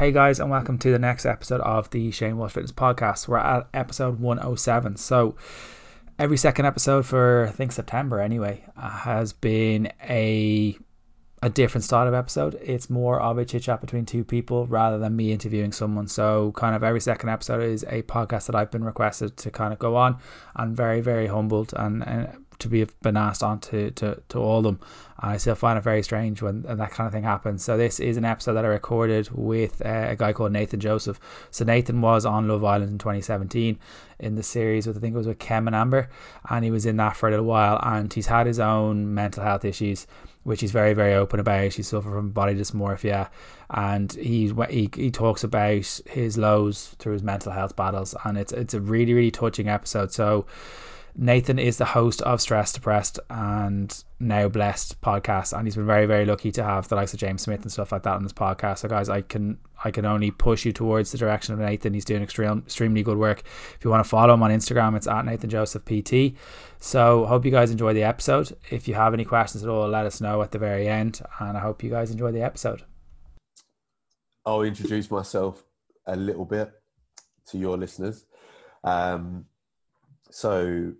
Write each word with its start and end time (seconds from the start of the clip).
Hey 0.00 0.12
guys, 0.12 0.40
and 0.40 0.50
welcome 0.50 0.78
to 0.78 0.90
the 0.90 0.98
next 0.98 1.26
episode 1.26 1.60
of 1.60 1.90
the 1.90 2.10
Shane 2.10 2.38
Walsh 2.38 2.52
Fitness 2.52 2.72
Podcast. 2.72 3.28
We're 3.28 3.36
at 3.36 3.68
episode 3.74 4.18
107. 4.18 4.96
So, 4.96 5.36
every 6.18 6.38
second 6.38 6.64
episode 6.64 7.04
for 7.04 7.48
I 7.48 7.50
think 7.50 7.70
September 7.70 8.18
anyway 8.18 8.64
uh, 8.78 8.88
has 8.88 9.34
been 9.34 9.92
a 10.02 10.78
a 11.42 11.50
different 11.50 11.84
style 11.84 12.08
of 12.08 12.14
episode. 12.14 12.58
It's 12.62 12.88
more 12.88 13.20
of 13.20 13.36
a 13.36 13.44
chit 13.44 13.64
chat 13.64 13.82
between 13.82 14.06
two 14.06 14.24
people 14.24 14.66
rather 14.66 14.96
than 14.96 15.16
me 15.16 15.32
interviewing 15.32 15.70
someone. 15.70 16.08
So, 16.08 16.52
kind 16.52 16.74
of 16.74 16.82
every 16.82 17.02
second 17.02 17.28
episode 17.28 17.62
is 17.62 17.84
a 17.90 18.00
podcast 18.04 18.46
that 18.46 18.54
I've 18.54 18.70
been 18.70 18.84
requested 18.84 19.36
to 19.36 19.50
kind 19.50 19.70
of 19.70 19.78
go 19.78 19.96
on. 19.96 20.16
and 20.56 20.74
very, 20.74 21.02
very 21.02 21.26
humbled 21.26 21.74
and, 21.76 22.08
and 22.08 22.46
to 22.60 22.68
be 22.68 22.84
been 23.02 23.16
asked 23.16 23.42
on 23.42 23.60
to, 23.60 23.90
to, 23.92 24.22
to 24.28 24.38
all 24.38 24.58
of 24.58 24.64
them. 24.64 24.80
I 25.18 25.36
still 25.36 25.54
find 25.54 25.76
it 25.78 25.82
very 25.82 26.02
strange 26.02 26.40
when 26.40 26.62
that 26.62 26.90
kind 26.92 27.06
of 27.06 27.12
thing 27.12 27.24
happens. 27.24 27.62
So 27.62 27.76
this 27.76 28.00
is 28.00 28.16
an 28.16 28.24
episode 28.24 28.54
that 28.54 28.64
I 28.64 28.68
recorded 28.68 29.28
with 29.32 29.84
uh, 29.84 30.06
a 30.08 30.16
guy 30.16 30.32
called 30.32 30.52
Nathan 30.52 30.80
Joseph. 30.80 31.20
So 31.50 31.64
Nathan 31.64 32.00
was 32.00 32.24
on 32.24 32.48
Love 32.48 32.64
Island 32.64 32.92
in 32.92 32.98
2017 32.98 33.78
in 34.18 34.34
the 34.34 34.42
series 34.42 34.86
with 34.86 34.96
I 34.96 35.00
think 35.00 35.14
it 35.14 35.18
was 35.18 35.26
with 35.26 35.38
Kem 35.38 35.66
and 35.66 35.76
Amber, 35.76 36.08
and 36.48 36.64
he 36.64 36.70
was 36.70 36.86
in 36.86 36.96
that 36.96 37.16
for 37.16 37.28
a 37.28 37.30
little 37.30 37.46
while. 37.46 37.78
And 37.82 38.12
he's 38.12 38.28
had 38.28 38.46
his 38.46 38.58
own 38.58 39.12
mental 39.12 39.42
health 39.42 39.64
issues 39.64 40.06
which 40.42 40.60
he's 40.60 40.72
very 40.72 40.94
very 40.94 41.14
open 41.14 41.40
about. 41.40 41.74
He 41.74 41.82
suffered 41.82 42.10
from 42.10 42.30
body 42.30 42.54
dysmorphia, 42.54 43.28
and 43.68 44.12
he 44.12 44.52
he 44.70 44.90
he 44.94 45.10
talks 45.10 45.44
about 45.44 46.00
his 46.08 46.38
lows 46.38 46.94
through 46.98 47.14
his 47.14 47.22
mental 47.22 47.52
health 47.52 47.76
battles, 47.76 48.14
and 48.24 48.38
it's 48.38 48.52
it's 48.52 48.74
a 48.74 48.80
really 48.80 49.12
really 49.12 49.30
touching 49.30 49.68
episode. 49.68 50.12
So 50.12 50.46
Nathan 51.16 51.58
is 51.58 51.78
the 51.78 51.84
host 51.84 52.22
of 52.22 52.40
Stress 52.40 52.72
Depressed 52.72 53.18
and 53.28 54.04
Now 54.18 54.48
Blessed 54.48 55.00
podcast, 55.00 55.56
and 55.56 55.66
he's 55.66 55.76
been 55.76 55.86
very, 55.86 56.06
very 56.06 56.24
lucky 56.24 56.52
to 56.52 56.62
have 56.62 56.88
the 56.88 56.94
likes 56.94 57.12
of 57.12 57.20
James 57.20 57.42
Smith 57.42 57.62
and 57.62 57.72
stuff 57.72 57.92
like 57.92 58.04
that 58.04 58.14
on 58.14 58.22
this 58.22 58.32
podcast. 58.32 58.78
So, 58.78 58.88
guys, 58.88 59.08
I 59.08 59.22
can 59.22 59.58
I 59.84 59.90
can 59.90 60.04
only 60.04 60.30
push 60.30 60.64
you 60.64 60.72
towards 60.72 61.12
the 61.12 61.18
direction 61.18 61.54
of 61.54 61.60
Nathan. 61.60 61.94
He's 61.94 62.04
doing 62.04 62.22
extreme, 62.22 62.62
extremely 62.66 63.02
good 63.02 63.18
work. 63.18 63.42
If 63.74 63.84
you 63.84 63.90
want 63.90 64.04
to 64.04 64.08
follow 64.08 64.34
him 64.34 64.42
on 64.42 64.50
Instagram, 64.50 64.96
it's 64.96 65.06
at 65.06 65.24
Nathan 65.24 65.50
Joseph 65.50 65.84
PT. 65.84 66.36
So, 66.78 67.26
hope 67.26 67.44
you 67.44 67.50
guys 67.50 67.70
enjoy 67.70 67.92
the 67.92 68.04
episode. 68.04 68.56
If 68.70 68.86
you 68.88 68.94
have 68.94 69.14
any 69.14 69.24
questions 69.24 69.62
at 69.62 69.68
all, 69.68 69.88
let 69.88 70.06
us 70.06 70.20
know 70.20 70.42
at 70.42 70.52
the 70.52 70.58
very 70.58 70.88
end, 70.88 71.20
and 71.38 71.56
I 71.56 71.60
hope 71.60 71.82
you 71.82 71.90
guys 71.90 72.10
enjoy 72.10 72.32
the 72.32 72.42
episode. 72.42 72.84
I'll 74.46 74.62
introduce 74.62 75.10
myself 75.10 75.64
a 76.06 76.16
little 76.16 76.44
bit 76.44 76.70
to 77.48 77.58
your 77.58 77.76
listeners. 77.76 78.24
Um, 78.82 79.46
so, 80.30 80.92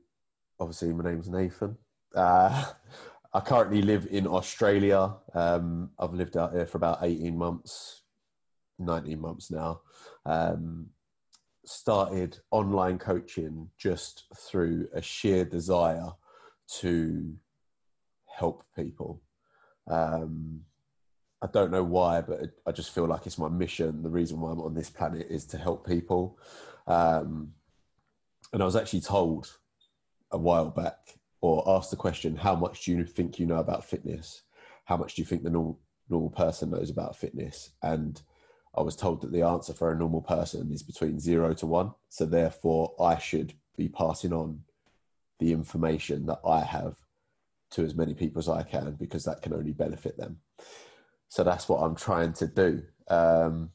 obviously, 0.59 0.93
my 0.93 1.05
name's 1.05 1.29
Nathan. 1.29 1.77
Uh, 2.15 2.65
I 3.33 3.41
currently 3.41 3.83
live 3.83 4.09
in 4.11 4.27
Australia. 4.27 5.15
Um, 5.35 5.91
I've 5.99 6.15
lived 6.15 6.37
out 6.37 6.53
here 6.53 6.67
for 6.67 6.79
about 6.79 6.99
18 7.03 7.37
months, 7.39 8.03
19 8.81 9.21
months 9.21 9.51
now. 9.53 9.83
Um, 10.27 10.89
started 11.65 12.39
online 12.51 12.99
coaching 12.99 13.69
just 13.79 14.25
through 14.37 14.89
a 14.93 15.01
sheer 15.01 15.45
desire 15.45 16.09
to 16.81 17.33
help 18.27 18.65
people. 18.75 19.23
Um, 19.89 20.63
I 21.43 21.47
don't 21.47 21.71
know 21.71 21.85
why, 21.85 22.21
but 22.21 22.41
I 22.67 22.73
just 22.73 22.93
feel 22.93 23.07
like 23.07 23.27
it's 23.27 23.39
my 23.39 23.49
mission. 23.49 24.03
The 24.03 24.11
reason 24.11 24.41
why 24.41 24.51
I'm 24.51 24.61
on 24.61 24.75
this 24.75 24.91
planet 24.91 25.29
is 25.31 25.45
to 25.47 25.59
help 25.59 25.87
people. 25.87 26.39
Um, 26.87 27.53
and 28.53 28.63
I 28.63 28.65
was 28.65 28.77
actually 28.77 29.01
told 29.01 29.57
a 30.31 30.39
while 30.39 30.71
back 30.71 31.19
or 31.41 31.65
asked 31.69 31.91
the 31.91 31.97
question, 31.97 32.37
how 32.37 32.55
much 32.55 32.85
do 32.85 32.93
you 32.93 33.05
think 33.05 33.39
you 33.39 33.47
know 33.47 33.59
about 33.59 33.85
fitness? 33.85 34.43
How 34.85 34.97
much 34.97 35.15
do 35.15 35.23
you 35.23 35.27
think 35.27 35.43
the 35.43 35.51
normal, 35.51 35.81
normal 36.09 36.31
person 36.31 36.71
knows 36.71 36.91
about 36.91 37.17
fitness? 37.17 37.71
And 37.83 38.21
I 38.75 38.83
was 38.83 38.97
told 38.97 39.23
that 39.23 39.33
the 39.33 39.43
answer 39.43 39.73
for 39.73 39.91
a 39.91 39.97
normal 39.97 40.23
person 40.23 40.71
is 40.73 40.83
between 40.83 41.19
zero 41.19 41.55
to 41.55 41.67
one. 41.67 41.93
So 42.09 42.27
therefore, 42.27 42.95
I 43.01 43.19
should 43.19 43.55
be 43.77 43.89
passing 43.89 44.33
on 44.33 44.61
the 45.39 45.53
information 45.53 46.27
that 46.27 46.41
I 46.47 46.61
have 46.61 46.97
to 47.73 47.85
as 47.85 47.95
many 47.95 48.15
people 48.15 48.41
as 48.41 48.49
I 48.49 48.63
can 48.63 48.93
because 48.93 49.25
that 49.25 49.43
can 49.43 49.55
only 49.55 49.73
benefit 49.73 50.17
them. 50.17 50.39
So 51.29 51.45
that's 51.45 51.69
what 51.69 51.79
I'm 51.79 51.95
trying 51.95 52.33
to 52.35 52.47
do. 52.47 52.83
Um, 53.09 53.71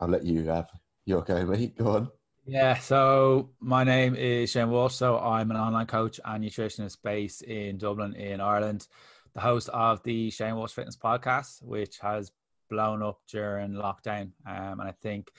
I'll 0.00 0.08
let 0.08 0.24
you 0.24 0.46
have 0.46 0.68
your 1.04 1.22
go, 1.22 1.44
mate. 1.44 1.76
Go 1.76 1.96
on. 1.96 2.10
Yeah, 2.50 2.78
so 2.78 3.50
my 3.60 3.84
name 3.84 4.14
is 4.14 4.50
Shane 4.50 4.70
Walsh. 4.70 4.94
So 4.94 5.18
I'm 5.18 5.50
an 5.50 5.58
online 5.58 5.84
coach 5.84 6.18
and 6.24 6.42
nutritionist 6.42 6.96
based 7.04 7.42
in 7.42 7.76
Dublin, 7.76 8.14
in 8.14 8.40
Ireland. 8.40 8.88
The 9.34 9.40
host 9.40 9.68
of 9.68 10.02
the 10.02 10.30
Shane 10.30 10.56
Walsh 10.56 10.72
Fitness 10.72 10.96
podcast, 10.96 11.62
which 11.62 11.98
has 11.98 12.32
blown 12.70 13.02
up 13.02 13.20
during 13.30 13.72
lockdown. 13.72 14.30
Um, 14.46 14.80
and 14.80 14.88
I 14.88 14.92
think 15.02 15.30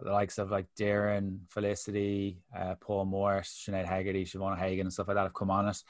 the 0.00 0.10
likes 0.10 0.38
of 0.38 0.50
like 0.50 0.66
Darren, 0.76 1.38
Felicity, 1.48 2.42
uh, 2.56 2.74
Paul 2.80 3.04
Morse, 3.04 3.64
Sinead 3.64 3.86
Hegarty, 3.86 4.24
Siobhan 4.24 4.58
Hagan, 4.58 4.86
and 4.86 4.92
stuff 4.92 5.06
like 5.06 5.14
that 5.14 5.22
have 5.22 5.34
come 5.34 5.52
on 5.52 5.68
it. 5.68 5.80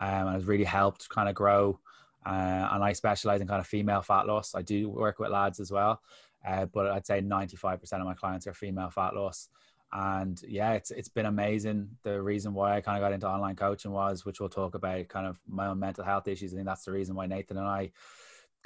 Um, 0.00 0.26
and 0.26 0.34
has 0.34 0.44
really 0.44 0.64
helped 0.64 1.08
kind 1.08 1.28
of 1.28 1.36
grow. 1.36 1.78
Uh, 2.26 2.68
and 2.72 2.82
I 2.82 2.94
specialize 2.94 3.40
in 3.40 3.46
kind 3.46 3.60
of 3.60 3.66
female 3.68 4.02
fat 4.02 4.26
loss. 4.26 4.56
I 4.56 4.62
do 4.62 4.88
work 4.88 5.20
with 5.20 5.30
lads 5.30 5.60
as 5.60 5.70
well, 5.70 6.02
uh, 6.44 6.66
but 6.66 6.88
I'd 6.88 7.06
say 7.06 7.20
95% 7.20 7.92
of 7.92 8.06
my 8.06 8.14
clients 8.14 8.48
are 8.48 8.54
female 8.54 8.90
fat 8.90 9.14
loss 9.14 9.50
and 9.92 10.42
yeah 10.46 10.72
it's 10.72 10.90
it's 10.90 11.08
been 11.08 11.26
amazing. 11.26 11.88
The 12.02 12.20
reason 12.20 12.54
why 12.54 12.76
i 12.76 12.80
kind 12.80 12.96
of 12.96 13.02
got 13.02 13.12
into 13.12 13.28
online 13.28 13.56
coaching 13.56 13.92
was 13.92 14.24
which 14.24 14.40
we'll 14.40 14.48
talk 14.48 14.74
about 14.74 15.08
kind 15.08 15.26
of 15.26 15.38
my 15.48 15.68
own 15.68 15.78
mental 15.78 16.04
health 16.04 16.28
issues. 16.28 16.52
I 16.52 16.56
think 16.56 16.66
that's 16.66 16.84
the 16.84 16.92
reason 16.92 17.14
why 17.14 17.26
nathan 17.26 17.56
and 17.56 17.66
i 17.66 17.92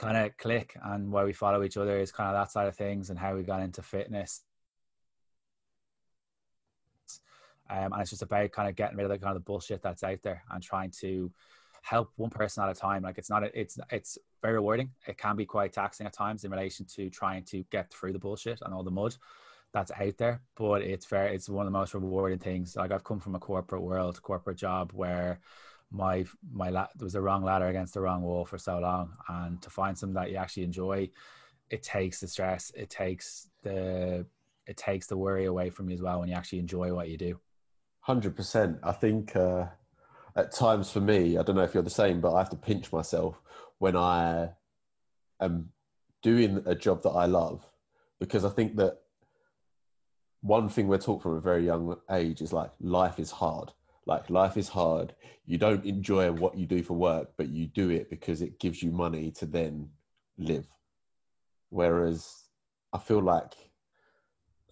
kind 0.00 0.16
of 0.16 0.36
click 0.38 0.74
and 0.82 1.12
why 1.12 1.24
we 1.24 1.32
follow 1.34 1.62
each 1.62 1.76
other 1.76 1.98
is 1.98 2.10
kind 2.10 2.28
of 2.28 2.34
that 2.34 2.50
side 2.50 2.66
of 2.66 2.74
things 2.74 3.10
and 3.10 3.18
how 3.18 3.36
we 3.36 3.42
got 3.42 3.60
into 3.60 3.82
fitness. 3.82 4.42
Um, 7.68 7.92
and 7.92 8.00
it's 8.00 8.10
just 8.10 8.22
about 8.22 8.50
kind 8.50 8.68
of 8.68 8.74
getting 8.74 8.96
rid 8.96 9.04
of 9.04 9.10
the 9.10 9.18
kind 9.18 9.36
of 9.36 9.42
the 9.42 9.44
bullshit 9.44 9.82
that's 9.82 10.02
out 10.02 10.18
there 10.22 10.42
and 10.50 10.62
trying 10.62 10.90
to 11.00 11.30
help 11.82 12.10
one 12.16 12.30
person 12.30 12.64
at 12.64 12.70
a 12.70 12.74
time. 12.74 13.02
Like 13.02 13.18
it's 13.18 13.30
not 13.30 13.44
a, 13.44 13.60
it's 13.60 13.78
it's 13.90 14.18
very 14.40 14.54
rewarding. 14.54 14.90
It 15.06 15.18
can 15.18 15.36
be 15.36 15.44
quite 15.44 15.74
taxing 15.74 16.06
at 16.06 16.14
times 16.14 16.44
in 16.44 16.50
relation 16.50 16.86
to 16.96 17.10
trying 17.10 17.44
to 17.44 17.62
get 17.70 17.92
through 17.92 18.14
the 18.14 18.18
bullshit 18.18 18.60
and 18.62 18.72
all 18.72 18.82
the 18.82 18.90
mud 18.90 19.14
that's 19.72 19.92
out 19.92 20.16
there 20.18 20.40
but 20.56 20.82
it's 20.82 21.06
very 21.06 21.34
it's 21.34 21.48
one 21.48 21.66
of 21.66 21.72
the 21.72 21.78
most 21.78 21.94
rewarding 21.94 22.38
things. 22.38 22.76
Like 22.76 22.90
i've 22.90 23.04
come 23.04 23.20
from 23.20 23.34
a 23.34 23.38
corporate 23.38 23.82
world 23.82 24.20
corporate 24.22 24.58
job 24.58 24.92
where 24.92 25.40
my 25.90 26.24
my 26.52 26.70
la- 26.70 26.88
there 26.96 27.04
was 27.04 27.14
a 27.14 27.20
wrong 27.20 27.42
ladder 27.42 27.66
against 27.66 27.94
the 27.94 28.00
wrong 28.00 28.22
wall 28.22 28.44
for 28.44 28.58
so 28.58 28.78
long 28.78 29.12
and 29.28 29.60
to 29.62 29.70
find 29.70 29.98
something 29.98 30.14
that 30.14 30.30
you 30.30 30.36
actually 30.36 30.62
enjoy 30.62 31.08
it 31.68 31.82
takes 31.82 32.20
the 32.20 32.28
stress 32.28 32.70
it 32.76 32.90
takes 32.90 33.48
the 33.62 34.24
it 34.66 34.76
takes 34.76 35.06
the 35.06 35.16
worry 35.16 35.46
away 35.46 35.70
from 35.70 35.88
you 35.88 35.94
as 35.94 36.02
well 36.02 36.20
when 36.20 36.28
you 36.28 36.34
actually 36.34 36.60
enjoy 36.60 36.94
what 36.94 37.08
you 37.08 37.16
do. 37.16 37.40
100% 38.06 38.78
i 38.82 38.92
think 38.92 39.34
uh, 39.36 39.66
at 40.36 40.52
times 40.52 40.90
for 40.90 41.00
me 41.00 41.36
i 41.36 41.42
don't 41.42 41.56
know 41.56 41.62
if 41.62 41.74
you're 41.74 41.82
the 41.82 41.90
same 41.90 42.20
but 42.20 42.34
i 42.34 42.38
have 42.38 42.50
to 42.50 42.56
pinch 42.56 42.92
myself 42.92 43.40
when 43.78 43.96
i 43.96 44.48
am 45.40 45.70
doing 46.22 46.62
a 46.66 46.74
job 46.74 47.02
that 47.02 47.10
i 47.10 47.26
love 47.26 47.64
because 48.18 48.44
i 48.44 48.48
think 48.48 48.76
that 48.76 49.00
one 50.42 50.68
thing 50.68 50.88
we're 50.88 50.98
taught 50.98 51.22
from 51.22 51.36
a 51.36 51.40
very 51.40 51.64
young 51.64 51.96
age 52.10 52.40
is 52.40 52.52
like 52.52 52.70
life 52.80 53.18
is 53.18 53.30
hard. 53.30 53.72
Like 54.06 54.30
life 54.30 54.56
is 54.56 54.68
hard. 54.68 55.14
You 55.46 55.58
don't 55.58 55.84
enjoy 55.84 56.32
what 56.32 56.56
you 56.56 56.66
do 56.66 56.82
for 56.82 56.94
work, 56.94 57.32
but 57.36 57.48
you 57.48 57.66
do 57.66 57.90
it 57.90 58.08
because 58.08 58.40
it 58.40 58.58
gives 58.58 58.82
you 58.82 58.90
money 58.90 59.30
to 59.32 59.46
then 59.46 59.90
live. 60.38 60.66
Whereas 61.68 62.44
I 62.92 62.98
feel 62.98 63.20
like 63.20 63.52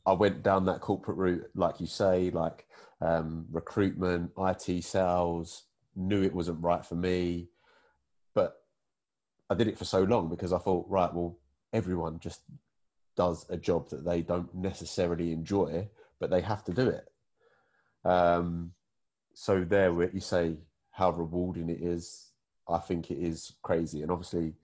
I 0.07 0.13
went 0.13 0.43
down 0.43 0.65
that 0.67 0.81
corporate 0.81 1.19
route, 1.19 1.51
like 1.55 1.81
you 1.81 1.87
say, 1.87 2.31
like 2.31 2.67
um, 3.01 3.47
recruitment, 3.51 4.31
IT 4.39 4.83
sales, 4.83 5.65
knew 5.95 6.23
it 6.23 6.35
wasn't 6.35 6.63
right 6.63 6.85
for 6.85 6.95
me. 6.95 7.49
But 8.35 8.63
I 9.51 9.55
did 9.55 9.69
it 9.69 9.79
for 9.79 9.85
so 9.85 10.03
long 10.03 10.29
because 10.31 10.53
I 10.53 10.59
thought, 10.59 10.87
right, 10.89 11.13
well, 11.13 11.39
everyone 11.73 12.19
just 12.21 12.41
does 13.19 13.45
a 13.51 13.57
job 13.57 13.91
that 13.91 14.05
they 14.05 14.23
don't 14.23 14.55
necessarily 14.55 15.33
enjoy, 15.33 15.89
but 16.21 16.31
they 16.31 16.41
have 16.41 16.65
to 16.65 16.73
do 16.73 16.89
it. 16.89 17.09
Um, 18.05 18.73
so 19.35 19.65
there, 19.65 19.93
where 19.93 20.11
you 20.11 20.21
say 20.21 20.57
how 20.93 21.11
rewarding 21.11 21.69
it 21.69 21.83
is, 21.83 22.31
I 22.69 22.79
think 22.79 23.11
it 23.11 23.19
is 23.19 23.55
crazy. 23.63 24.03
And 24.03 24.13
obviously, 24.13 24.55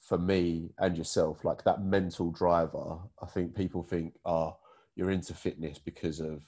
for 0.00 0.16
me 0.16 0.70
and 0.78 0.96
yourself, 0.96 1.44
like 1.44 1.62
that 1.64 1.84
mental 1.84 2.30
driver, 2.30 2.98
I 3.22 3.26
think 3.26 3.54
people 3.54 3.82
think, 3.82 4.14
oh, 4.24 4.56
you're 4.96 5.10
into 5.10 5.34
fitness 5.34 5.78
because 5.78 6.18
of 6.18 6.42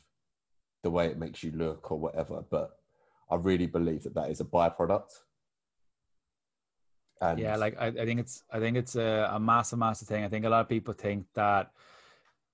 the 0.83 0.91
way 0.91 1.07
it 1.09 1.19
makes 1.19 1.43
you 1.43 1.53
look 1.53 1.93
or 1.93 1.99
whatever. 1.99 2.43
But 2.51 2.71
I 3.31 3.37
really 3.37 3.67
believe 3.67 4.03
that 4.05 4.15
that 4.15 4.31
is 4.31 4.41
a 4.41 4.45
byproduct. 4.45 5.11
And 7.23 7.39
yeah, 7.39 7.57
like 7.57 7.81
I, 7.81 7.87
I 7.87 8.05
think 8.05 8.19
it's 8.19 8.43
I 8.51 8.59
think 8.59 8.77
it's 8.77 8.97
a, 8.97 9.31
a 9.33 9.39
massive, 9.41 9.79
massive 9.79 10.09
thing. 10.09 10.25
I 10.25 10.29
think 10.29 10.45
a 10.45 10.49
lot 10.49 10.61
of 10.61 10.69
people 10.69 10.93
think 10.93 11.27
that 11.35 11.71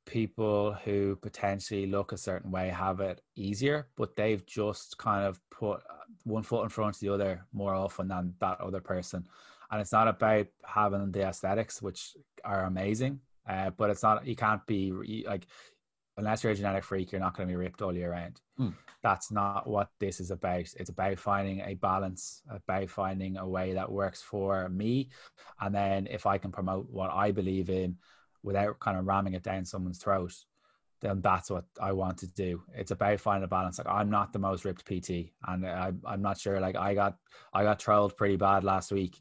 people 0.05 0.75
who 0.85 1.17
potentially 1.17 1.87
look 1.87 2.12
a 2.12 2.19
certain 2.19 2.50
way 2.50 2.69
have 2.69 3.00
it 3.00 3.23
easier, 3.35 3.88
but 3.97 4.15
they've 4.15 4.44
just 4.47 4.99
kind 4.99 5.25
of 5.26 5.41
put 5.50 5.82
one 6.25 6.43
foot 6.43 6.65
in 6.65 6.69
front 6.69 6.97
of 6.97 7.00
the 7.00 7.09
other 7.09 7.47
more 7.53 7.75
often 7.75 8.09
than 8.09 8.35
that 8.41 8.61
other 8.61 8.81
person. 8.81 9.26
And 9.70 9.81
it's 9.81 9.93
not 9.93 10.09
about 10.09 10.47
having 10.65 11.12
the 11.12 11.23
aesthetics, 11.23 11.82
which 11.82 12.17
are 12.44 12.64
amazing. 12.64 13.21
Uh, 13.49 13.71
but 13.71 13.88
it's 13.88 14.03
not. 14.03 14.26
You 14.26 14.37
can't 14.37 14.67
be 14.67 14.93
like 15.26 15.47
unless 16.19 16.43
you're 16.43 16.53
a 16.53 16.56
genetic 16.56 16.85
freak, 16.85 17.12
you're 17.12 17.20
not 17.20 17.37
going 17.37 17.49
to 17.49 17.53
be 17.53 17.56
ripped 17.56 17.81
all 17.81 17.94
year 17.94 18.11
round. 18.11 18.41
Mm. 18.59 18.75
That's 19.03 19.31
not 19.31 19.69
what 19.69 19.91
this 20.00 20.20
is 20.20 20.31
about. 20.31 20.67
It's 20.76 20.91
about 20.91 21.19
finding 21.19 21.61
a 21.61 21.75
balance, 21.75 22.43
about 22.50 22.91
finding 22.91 23.37
a 23.37 23.49
way 23.49 23.75
that 23.75 23.91
works 23.91 24.20
for 24.20 24.69
me. 24.69 25.11
And 25.61 25.75
then 25.75 26.09
if 26.09 26.26
I 26.26 26.38
can 26.38 26.50
promote 26.50 26.91
what 26.91 27.11
I 27.12 27.31
believe 27.31 27.70
in 27.70 27.97
without 28.43 28.81
kind 28.81 28.99
of 28.99 29.06
ramming 29.06 29.35
it 29.35 29.44
down 29.44 29.65
someone's 29.65 29.99
throat, 29.99 30.35
then 31.00 31.20
that's 31.20 31.50
what 31.50 31.65
I 31.81 31.93
want 31.93 32.19
to 32.19 32.26
do. 32.26 32.62
It's 32.75 32.91
about 32.91 33.21
finding 33.21 33.44
a 33.44 33.49
balance. 33.49 33.79
Like 33.79 33.87
I'm 33.88 34.11
not 34.11 34.32
the 34.32 34.41
most 34.41 34.64
ripped 34.64 34.85
PT, 34.85 35.31
and 35.47 35.64
I, 35.64 35.93
I'm 36.05 36.23
not 36.23 36.38
sure. 36.38 36.59
Like 36.59 36.76
I 36.76 36.94
got 36.94 37.17
I 37.53 37.62
got 37.62 37.79
trolled 37.79 38.17
pretty 38.17 38.37
bad 38.37 38.64
last 38.64 38.91
week. 38.91 39.21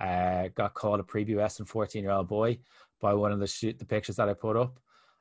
Uh, 0.00 0.48
got 0.54 0.74
called 0.74 1.00
a 1.00 1.02
prepubescent 1.02 1.68
14 1.68 2.02
year 2.02 2.12
old 2.12 2.28
boy 2.28 2.58
by 3.00 3.12
one 3.14 3.32
of 3.32 3.40
the 3.40 3.46
shoot 3.46 3.78
the 3.78 3.84
pictures 3.84 4.16
that 4.16 4.28
I 4.28 4.32
put 4.32 4.56
up. 4.56 4.78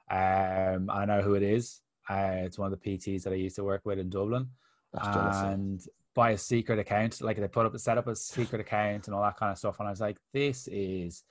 Um, 0.10 0.90
I 0.90 1.06
know 1.06 1.22
who 1.22 1.36
it 1.36 1.44
is. 1.44 1.82
Uh, 2.10 2.44
it's 2.46 2.58
one 2.58 2.72
of 2.72 2.80
the 2.80 2.98
PTs 2.98 3.24
that 3.24 3.34
I 3.34 3.38
used 3.38 3.58
to 3.58 3.64
work 3.64 3.82
with 3.86 4.00
in 4.00 4.10
Dublin, 4.10 4.48
and 5.54 5.82
by 6.16 6.32
a 6.32 6.38
secret 6.38 6.80
account. 6.80 7.22
Like 7.22 7.38
they 7.38 7.48
put 7.48 7.66
up, 7.66 7.78
set 7.78 7.98
up 7.98 8.08
a 8.08 8.16
secret 8.16 8.60
account 8.60 9.08
and 9.08 9.16
all 9.16 9.22
that 9.22 9.38
kind 9.38 9.52
of 9.52 9.58
stuff. 9.58 9.80
And 9.80 9.88
I 9.88 9.92
was 9.92 10.02
like, 10.02 10.18
this 10.34 10.68
is 10.68 11.24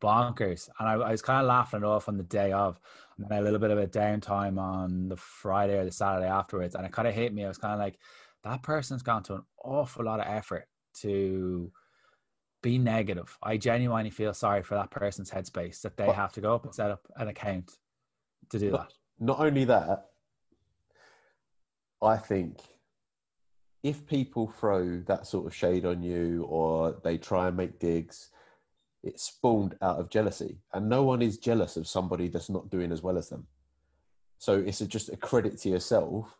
bonkers. 0.00 0.68
And 0.78 0.88
I, 0.88 0.92
I 0.92 1.10
was 1.10 1.20
kind 1.20 1.40
of 1.40 1.48
laughing 1.48 1.80
it 1.80 1.84
off 1.84 2.08
on 2.08 2.16
the 2.16 2.22
day 2.22 2.52
of, 2.52 2.78
and 3.18 3.28
then 3.28 3.38
a 3.38 3.42
little 3.42 3.58
bit 3.58 3.72
of 3.72 3.78
a 3.78 3.86
downtime 3.88 4.58
on 4.58 5.08
the 5.08 5.16
Friday 5.16 5.76
or 5.76 5.84
the 5.84 5.90
Saturday 5.90 6.28
afterwards. 6.28 6.76
And 6.76 6.86
it 6.86 6.92
kind 6.92 7.08
of 7.08 7.14
hit 7.14 7.34
me. 7.34 7.44
I 7.44 7.48
was 7.48 7.58
kind 7.58 7.74
of 7.74 7.80
like, 7.80 7.98
that 8.44 8.62
person's 8.62 9.02
gone 9.02 9.22
to 9.24 9.34
an 9.34 9.42
awful 9.64 10.04
lot 10.04 10.20
of 10.20 10.26
effort 10.28 10.66
to 11.00 11.72
be 12.62 12.78
negative. 12.78 13.36
I 13.42 13.56
genuinely 13.56 14.10
feel 14.10 14.32
sorry 14.32 14.62
for 14.62 14.76
that 14.76 14.90
person's 14.90 15.30
headspace 15.30 15.80
that 15.82 15.96
they 15.96 16.10
have 16.10 16.32
to 16.34 16.40
go 16.40 16.54
up 16.54 16.64
and 16.64 16.74
set 16.74 16.90
up 16.90 17.06
an 17.16 17.28
account 17.28 17.72
to 18.50 18.58
do 18.58 18.70
not, 18.70 18.88
that. 18.88 18.94
Not 19.18 19.40
only 19.40 19.64
that, 19.64 20.06
I 22.02 22.16
think 22.16 22.58
if 23.82 24.06
people 24.06 24.52
throw 24.58 25.00
that 25.06 25.26
sort 25.26 25.46
of 25.46 25.54
shade 25.54 25.84
on 25.84 26.02
you 26.02 26.44
or 26.48 27.00
they 27.02 27.16
try 27.16 27.48
and 27.48 27.56
make 27.56 27.78
digs, 27.78 28.30
it's 29.02 29.22
spawned 29.22 29.76
out 29.80 29.98
of 29.98 30.10
jealousy. 30.10 30.58
And 30.74 30.88
no 30.88 31.02
one 31.02 31.22
is 31.22 31.38
jealous 31.38 31.76
of 31.76 31.86
somebody 31.86 32.28
that's 32.28 32.50
not 32.50 32.70
doing 32.70 32.92
as 32.92 33.02
well 33.02 33.16
as 33.16 33.28
them. 33.28 33.46
So 34.38 34.58
it's 34.58 34.80
a, 34.80 34.86
just 34.86 35.08
a 35.10 35.16
credit 35.16 35.58
to 35.60 35.68
yourself 35.68 36.36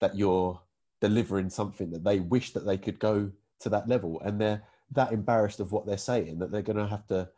that 0.00 0.16
you're 0.16 0.60
delivering 1.00 1.50
something 1.50 1.90
that 1.90 2.04
they 2.04 2.20
wish 2.20 2.52
that 2.52 2.66
they 2.66 2.78
could 2.78 2.98
go 2.98 3.30
to 3.60 3.68
that 3.68 3.88
level. 3.88 4.20
And 4.24 4.40
they're 4.40 4.62
that 4.92 5.12
embarrassed 5.12 5.60
of 5.60 5.72
what 5.72 5.86
they're 5.86 5.96
saying 5.96 6.38
that 6.38 6.52
they're 6.52 6.62
going 6.62 6.76
to 6.76 6.86
have 6.86 7.06
to 7.08 7.28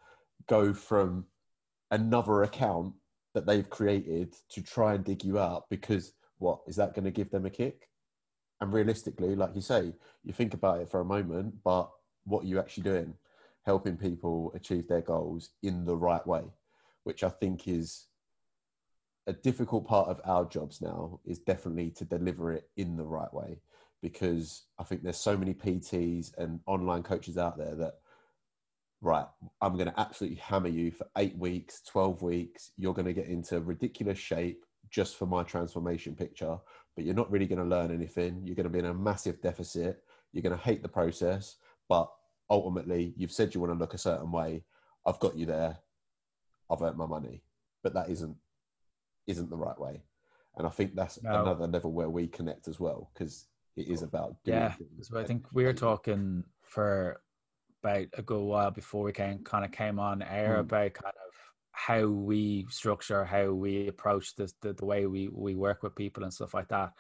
go 0.47 0.75
from 0.75 1.26
another 1.91 2.43
account 2.43 2.94
that 3.34 3.46
they've 3.46 3.69
created 3.69 4.34
to 4.50 4.62
try 4.62 4.94
and 4.94 5.04
dig 5.04 5.25
you 5.25 5.38
out 5.38 5.64
because 5.70 6.12
what 6.38 6.60
is 6.66 6.76
that 6.76 6.94
going 6.94 7.04
to 7.04 7.10
give 7.10 7.30
them 7.30 7.46
a 7.46 7.50
kick? 7.50 7.88
And 8.60 8.72
realistically, 8.72 9.36
like 9.36 9.54
you 9.54 9.60
say, 9.60 9.92
you 10.25 10.32
think 10.32 10.54
about 10.54 10.80
it 10.80 10.88
for 10.88 11.00
a 11.00 11.04
moment, 11.04 11.54
but 11.62 11.90
what 12.25 12.44
are 12.44 12.48
you 12.48 12.58
actually 12.58 12.84
doing? 12.84 13.14
Helping 13.64 13.96
people 13.96 14.52
achieve 14.54 14.88
their 14.88 15.02
goals 15.02 15.50
in 15.62 15.84
the 15.84 15.96
right 15.96 16.26
way, 16.26 16.42
which 17.04 17.22
I 17.22 17.28
think 17.28 17.69
is 17.69 18.06
a 19.26 19.32
difficult 19.32 19.86
part 19.86 20.08
of 20.08 20.20
our 20.25 20.44
jobs 20.44 20.80
now, 20.80 21.20
is 21.25 21.38
definitely 21.38 21.90
to 21.90 22.04
deliver 22.04 22.52
it 22.52 22.69
in 22.76 22.96
the 22.96 23.04
right 23.04 23.32
way. 23.32 23.60
Because 24.00 24.64
I 24.78 24.84
think 24.84 25.02
there's 25.02 25.19
so 25.19 25.36
many 25.36 25.54
PTs 25.54 26.36
and 26.38 26.60
online 26.66 27.02
coaches 27.02 27.36
out 27.36 27.58
there 27.58 27.75
that 27.75 27.94
right, 29.00 29.27
I'm 29.61 29.75
going 29.75 29.87
to 29.87 30.00
absolutely 30.00 30.39
hammer 30.39 30.69
you 30.69 30.91
for 30.91 31.06
eight 31.17 31.37
weeks, 31.37 31.83
12 31.83 32.23
weeks. 32.23 32.73
You're 32.77 32.95
going 32.95 33.06
to 33.06 33.12
get 33.12 33.27
into 33.27 33.61
ridiculous 33.61 34.19
shape 34.19 34.65
just 34.91 35.17
for 35.17 35.27
my 35.27 35.43
transformation 35.43 36.15
picture, 36.15 36.59
but 36.97 37.05
you're 37.05 37.15
not 37.15 37.31
really 37.31 37.47
going 37.47 37.62
to 37.62 37.65
learn 37.65 37.93
anything. 37.93 38.43
You're 38.45 38.56
going 38.56 38.65
to 38.65 38.71
be 38.71 38.79
in 38.79 38.87
a 38.87 38.95
massive 38.95 39.41
deficit. 39.41 40.03
You're 40.33 40.43
going 40.43 40.56
to 40.56 40.62
hate 40.62 40.83
the 40.83 40.89
process, 40.89 41.56
but 41.89 42.11
ultimately, 42.50 43.15
you've 43.17 43.33
said 43.33 43.55
you 43.55 43.61
want 43.61 43.73
to 43.73 43.79
look 43.79 43.95
a 43.95 43.99
certain 43.99 44.33
way. 44.33 44.65
I've 45.06 45.21
got 45.21 45.37
you 45.37 45.47
there. 45.47 45.79
I've 46.71 46.83
earned 46.83 46.99
my 46.99 47.06
money, 47.06 47.43
but 47.83 47.95
that 47.95 48.11
isn't 48.11 48.37
isn't 49.27 49.50
the 49.50 49.56
right 49.56 49.79
way. 49.79 50.03
And 50.56 50.67
I 50.67 50.71
think 50.71 50.95
that's 50.95 51.23
no. 51.23 51.43
another 51.43 51.67
level 51.67 51.93
where 51.93 52.11
we 52.11 52.27
connect 52.27 52.67
as 52.67 52.81
well 52.81 53.11
because 53.15 53.47
it 53.77 53.89
is 53.89 54.03
about 54.03 54.37
yeah. 54.45 54.75
So 55.03 55.19
I 55.19 55.25
think 55.25 55.47
we're 55.53 55.73
talking 55.73 56.45
for 56.62 57.21
about 57.82 58.06
a 58.14 58.22
good 58.22 58.40
while 58.40 58.70
before 58.70 59.04
we 59.04 59.12
came 59.12 59.38
kind 59.44 59.64
of 59.64 59.72
came 59.72 59.98
on 59.98 60.22
air 60.22 60.56
mm. 60.56 60.60
about 60.60 60.94
kind 60.94 61.14
of 61.14 61.34
how 61.78 62.06
we 62.08 62.66
structure, 62.70 63.25
how 63.25 63.52
we 63.52 63.86
approach 63.86 64.34
this, 64.34 64.52
the, 64.60 64.72
the 64.72 64.84
way 64.84 65.06
we, 65.06 65.28
we 65.28 65.54
work 65.54 65.82
with 65.82 65.94
people 65.94 66.25
and 66.25 66.34
stuff 66.34 66.52
like 66.52 66.69
that. 66.69 66.92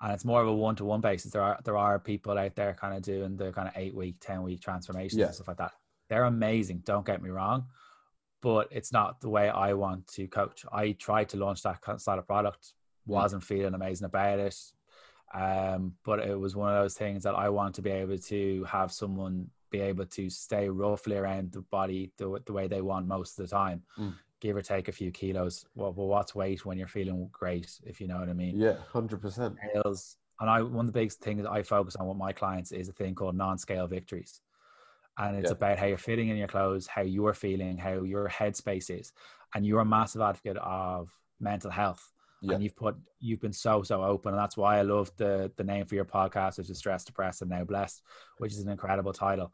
And 0.00 0.12
it's 0.12 0.26
more 0.26 0.42
of 0.42 0.48
a 0.48 0.54
one 0.54 0.76
to 0.76 0.84
one 0.84 1.00
basis. 1.00 1.32
There 1.32 1.42
are 1.42 1.58
there 1.64 1.78
are 1.78 1.98
people 1.98 2.36
out 2.36 2.54
there 2.54 2.74
kind 2.74 2.94
of 2.94 3.02
doing 3.02 3.36
the 3.36 3.50
kind 3.50 3.66
of 3.66 3.74
eight 3.76 3.94
week, 3.94 4.16
ten 4.20 4.42
week 4.42 4.60
transformations 4.60 5.18
yeah. 5.18 5.26
and 5.26 5.34
stuff 5.34 5.48
like 5.48 5.56
that. 5.56 5.72
They're 6.10 6.24
amazing. 6.24 6.82
Don't 6.84 7.06
get 7.06 7.22
me 7.22 7.30
wrong, 7.30 7.64
but 8.42 8.68
it's 8.70 8.92
not 8.92 9.22
the 9.22 9.30
way 9.30 9.48
I 9.48 9.72
want 9.72 10.06
to 10.08 10.28
coach. 10.28 10.66
I 10.70 10.92
tried 10.92 11.30
to 11.30 11.38
launch 11.38 11.62
that 11.62 11.80
style 11.98 12.18
of 12.18 12.26
product, 12.26 12.74
hmm. 13.06 13.12
wasn't 13.12 13.42
mm. 13.42 13.46
feeling 13.46 13.72
amazing 13.72 14.04
about 14.04 14.38
it. 14.38 14.56
Um, 15.32 15.94
but 16.04 16.20
it 16.20 16.38
was 16.38 16.54
one 16.54 16.74
of 16.74 16.82
those 16.82 16.94
things 16.94 17.22
that 17.24 17.34
I 17.34 17.48
want 17.48 17.76
to 17.76 17.82
be 17.82 17.90
able 17.90 18.18
to 18.18 18.64
have 18.64 18.92
someone 18.92 19.50
be 19.76 19.82
able 19.82 20.06
to 20.06 20.30
stay 20.30 20.68
roughly 20.68 21.16
around 21.16 21.52
the 21.52 21.62
body 21.62 22.12
the, 22.18 22.40
the 22.46 22.52
way 22.52 22.66
they 22.66 22.80
want 22.80 23.06
most 23.06 23.38
of 23.38 23.48
the 23.48 23.54
time, 23.54 23.82
mm. 23.98 24.14
give 24.40 24.56
or 24.56 24.62
take 24.62 24.88
a 24.88 24.92
few 24.92 25.10
kilos. 25.10 25.66
Well, 25.74 25.92
well, 25.92 26.08
what's 26.08 26.34
weight 26.34 26.64
when 26.64 26.78
you're 26.78 26.88
feeling 26.88 27.28
great, 27.32 27.70
if 27.84 28.00
you 28.00 28.06
know 28.08 28.18
what 28.18 28.28
I 28.28 28.32
mean? 28.32 28.58
Yeah, 28.58 28.76
hundred 28.92 29.20
percent. 29.20 29.56
And 30.38 30.50
I 30.50 30.62
one 30.62 30.86
of 30.86 30.92
the 30.92 31.00
big 31.00 31.12
things 31.12 31.46
I 31.46 31.62
focus 31.62 31.96
on 31.96 32.06
with 32.08 32.18
my 32.18 32.32
clients 32.32 32.72
is 32.72 32.88
a 32.88 32.92
thing 32.92 33.14
called 33.14 33.36
non-scale 33.36 33.86
victories. 33.86 34.40
And 35.18 35.36
it's 35.36 35.46
yeah. 35.46 35.52
about 35.52 35.78
how 35.78 35.86
you're 35.86 35.96
fitting 35.96 36.28
in 36.28 36.36
your 36.36 36.48
clothes, 36.48 36.86
how 36.86 37.00
you're 37.00 37.32
feeling, 37.32 37.78
how 37.78 38.02
your 38.02 38.28
headspace 38.28 38.90
is. 38.90 39.12
And 39.54 39.64
you're 39.64 39.80
a 39.80 39.84
massive 39.84 40.20
advocate 40.20 40.58
of 40.58 41.10
mental 41.40 41.70
health 41.70 42.12
yeah. 42.42 42.54
and 42.54 42.62
you've 42.62 42.76
put 42.76 42.96
you've 43.20 43.40
been 43.40 43.52
so 43.52 43.82
so 43.82 44.02
open 44.02 44.32
and 44.32 44.38
that's 44.38 44.56
why 44.56 44.78
i 44.78 44.82
love 44.82 45.10
the 45.16 45.50
the 45.56 45.64
name 45.64 45.86
for 45.86 45.94
your 45.94 46.04
podcast 46.04 46.58
which 46.58 46.70
is 46.70 46.78
stress 46.78 47.04
depressed 47.04 47.42
and 47.42 47.50
now 47.50 47.64
blessed 47.64 48.02
which 48.38 48.52
is 48.52 48.60
an 48.60 48.70
incredible 48.70 49.12
title. 49.12 49.52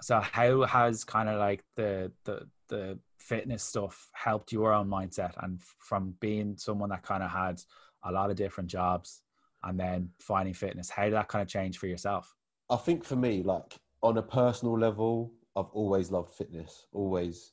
So 0.00 0.20
how 0.20 0.62
has 0.62 1.04
kind 1.04 1.28
of 1.28 1.38
like 1.38 1.62
the 1.76 2.10
the 2.24 2.48
the 2.68 2.98
fitness 3.18 3.62
stuff 3.62 4.10
helped 4.14 4.52
your 4.52 4.72
own 4.72 4.88
mindset 4.88 5.32
and 5.44 5.60
from 5.78 6.14
being 6.20 6.56
someone 6.56 6.90
that 6.90 7.02
kind 7.02 7.22
of 7.22 7.30
had 7.30 7.60
a 8.04 8.10
lot 8.10 8.30
of 8.30 8.36
different 8.36 8.68
jobs 8.68 9.22
and 9.62 9.78
then 9.78 10.08
finding 10.18 10.54
fitness 10.54 10.90
how 10.90 11.04
did 11.04 11.12
that 11.12 11.28
kind 11.28 11.42
of 11.42 11.48
change 11.48 11.78
for 11.78 11.86
yourself? 11.86 12.34
I 12.68 12.76
think 12.76 13.04
for 13.04 13.16
me 13.16 13.42
like 13.42 13.76
on 14.02 14.18
a 14.18 14.22
personal 14.22 14.76
level 14.76 15.32
i've 15.56 15.70
always 15.72 16.10
loved 16.10 16.34
fitness 16.34 16.86
always. 16.92 17.52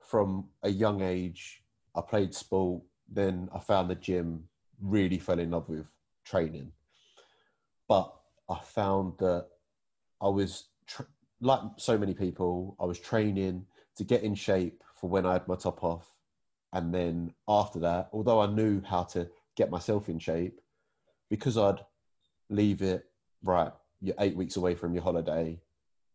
From 0.00 0.48
a 0.62 0.68
young 0.70 1.02
age 1.02 1.62
i 1.94 2.00
played 2.00 2.34
sport 2.34 2.82
then 3.08 3.48
I 3.54 3.58
found 3.60 3.90
the 3.90 3.94
gym, 3.94 4.44
really 4.80 5.18
fell 5.18 5.38
in 5.38 5.50
love 5.50 5.68
with 5.68 5.86
training. 6.24 6.72
But 7.88 8.12
I 8.48 8.58
found 8.58 9.14
that 9.18 9.46
I 10.20 10.28
was, 10.28 10.64
like 11.40 11.60
so 11.76 11.96
many 11.96 12.14
people, 12.14 12.76
I 12.80 12.84
was 12.84 12.98
training 12.98 13.66
to 13.96 14.04
get 14.04 14.22
in 14.22 14.34
shape 14.34 14.82
for 14.94 15.08
when 15.08 15.26
I 15.26 15.34
had 15.34 15.48
my 15.48 15.56
top 15.56 15.84
off. 15.84 16.14
And 16.72 16.92
then 16.92 17.32
after 17.48 17.78
that, 17.80 18.08
although 18.12 18.40
I 18.40 18.46
knew 18.46 18.82
how 18.82 19.04
to 19.04 19.28
get 19.56 19.70
myself 19.70 20.08
in 20.08 20.18
shape, 20.18 20.60
because 21.30 21.56
I'd 21.56 21.80
leave 22.50 22.82
it, 22.82 23.04
right, 23.42 23.72
you're 24.00 24.14
eight 24.18 24.36
weeks 24.36 24.56
away 24.56 24.74
from 24.74 24.92
your 24.92 25.02
holiday, 25.02 25.60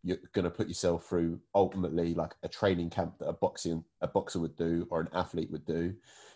you're 0.03 0.17
going 0.33 0.45
to 0.45 0.51
put 0.51 0.67
yourself 0.67 1.05
through 1.05 1.39
ultimately 1.53 2.13
like 2.13 2.33
a 2.43 2.47
training 2.47 2.89
camp 2.89 3.17
that 3.19 3.27
a 3.27 3.33
boxing 3.33 3.83
a 4.01 4.07
boxer 4.07 4.39
would 4.39 4.55
do 4.55 4.87
or 4.89 5.01
an 5.01 5.09
athlete 5.13 5.51
would 5.51 5.65
do. 5.65 5.93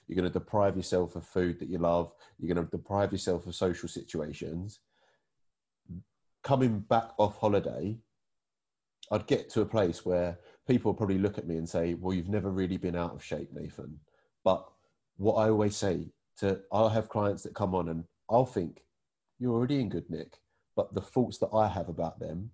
You're 0.07 0.15
going 0.15 0.31
to 0.31 0.39
deprive 0.39 0.77
yourself 0.77 1.15
of 1.15 1.25
food 1.25 1.59
that 1.59 1.69
you 1.69 1.79
love. 1.79 2.13
You're 2.37 2.53
going 2.53 2.63
to 2.63 2.71
deprive 2.71 3.11
yourself 3.11 3.47
of 3.47 3.55
social 3.55 3.89
situations. 3.89 4.79
Coming 6.43 6.79
back 6.79 7.09
off 7.17 7.37
holiday 7.39 7.97
i'd 9.11 9.27
get 9.27 9.49
to 9.51 9.61
a 9.61 9.65
place 9.65 10.05
where 10.05 10.39
people 10.67 10.93
probably 10.93 11.17
look 11.17 11.37
at 11.37 11.47
me 11.47 11.57
and 11.57 11.69
say 11.69 11.93
well 11.93 12.13
you've 12.13 12.29
never 12.29 12.49
really 12.49 12.77
been 12.77 12.95
out 12.95 13.13
of 13.13 13.23
shape 13.23 13.49
nathan. 13.53 13.99
But 14.43 14.67
what 15.17 15.35
i 15.35 15.49
always 15.49 15.75
say 15.75 16.11
to 16.39 16.61
i'll 16.71 16.89
have 16.89 17.09
clients 17.09 17.43
that 17.43 17.55
come 17.55 17.75
on 17.75 17.89
and 17.89 18.03
i'll 18.29 18.45
think 18.45 18.83
you're 19.39 19.53
already 19.53 19.79
in 19.79 19.89
good 19.89 20.09
nick. 20.09 20.39
But 20.75 20.93
the 20.93 21.01
thoughts 21.01 21.37
that 21.39 21.49
i 21.53 21.67
have 21.67 21.89
about 21.89 22.19
them 22.19 22.51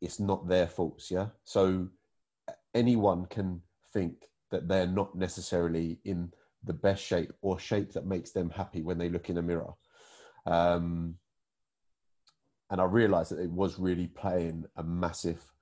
it's 0.00 0.20
not 0.20 0.48
their 0.48 0.66
faults 0.66 1.10
yeah 1.10 1.26
so 1.44 1.88
anyone 2.74 3.26
can 3.26 3.60
think 3.92 4.28
that 4.50 4.68
they're 4.68 4.86
not 4.86 5.14
necessarily 5.14 5.98
in 6.04 6.32
the 6.64 6.72
best 6.72 7.02
shape 7.02 7.32
or 7.42 7.58
shape 7.58 7.92
that 7.92 8.06
makes 8.06 8.30
them 8.30 8.50
happy 8.50 8.82
when 8.82 8.98
they 8.98 9.08
look 9.08 9.30
in 9.30 9.38
a 9.38 9.42
mirror 9.42 9.72
um, 10.46 11.14
and 12.70 12.80
i 12.80 12.84
realized 12.84 13.30
that 13.30 13.40
it 13.40 13.50
was 13.50 13.78
really 13.78 14.06
playing 14.08 14.64
a 14.76 14.82
massive 14.82 15.52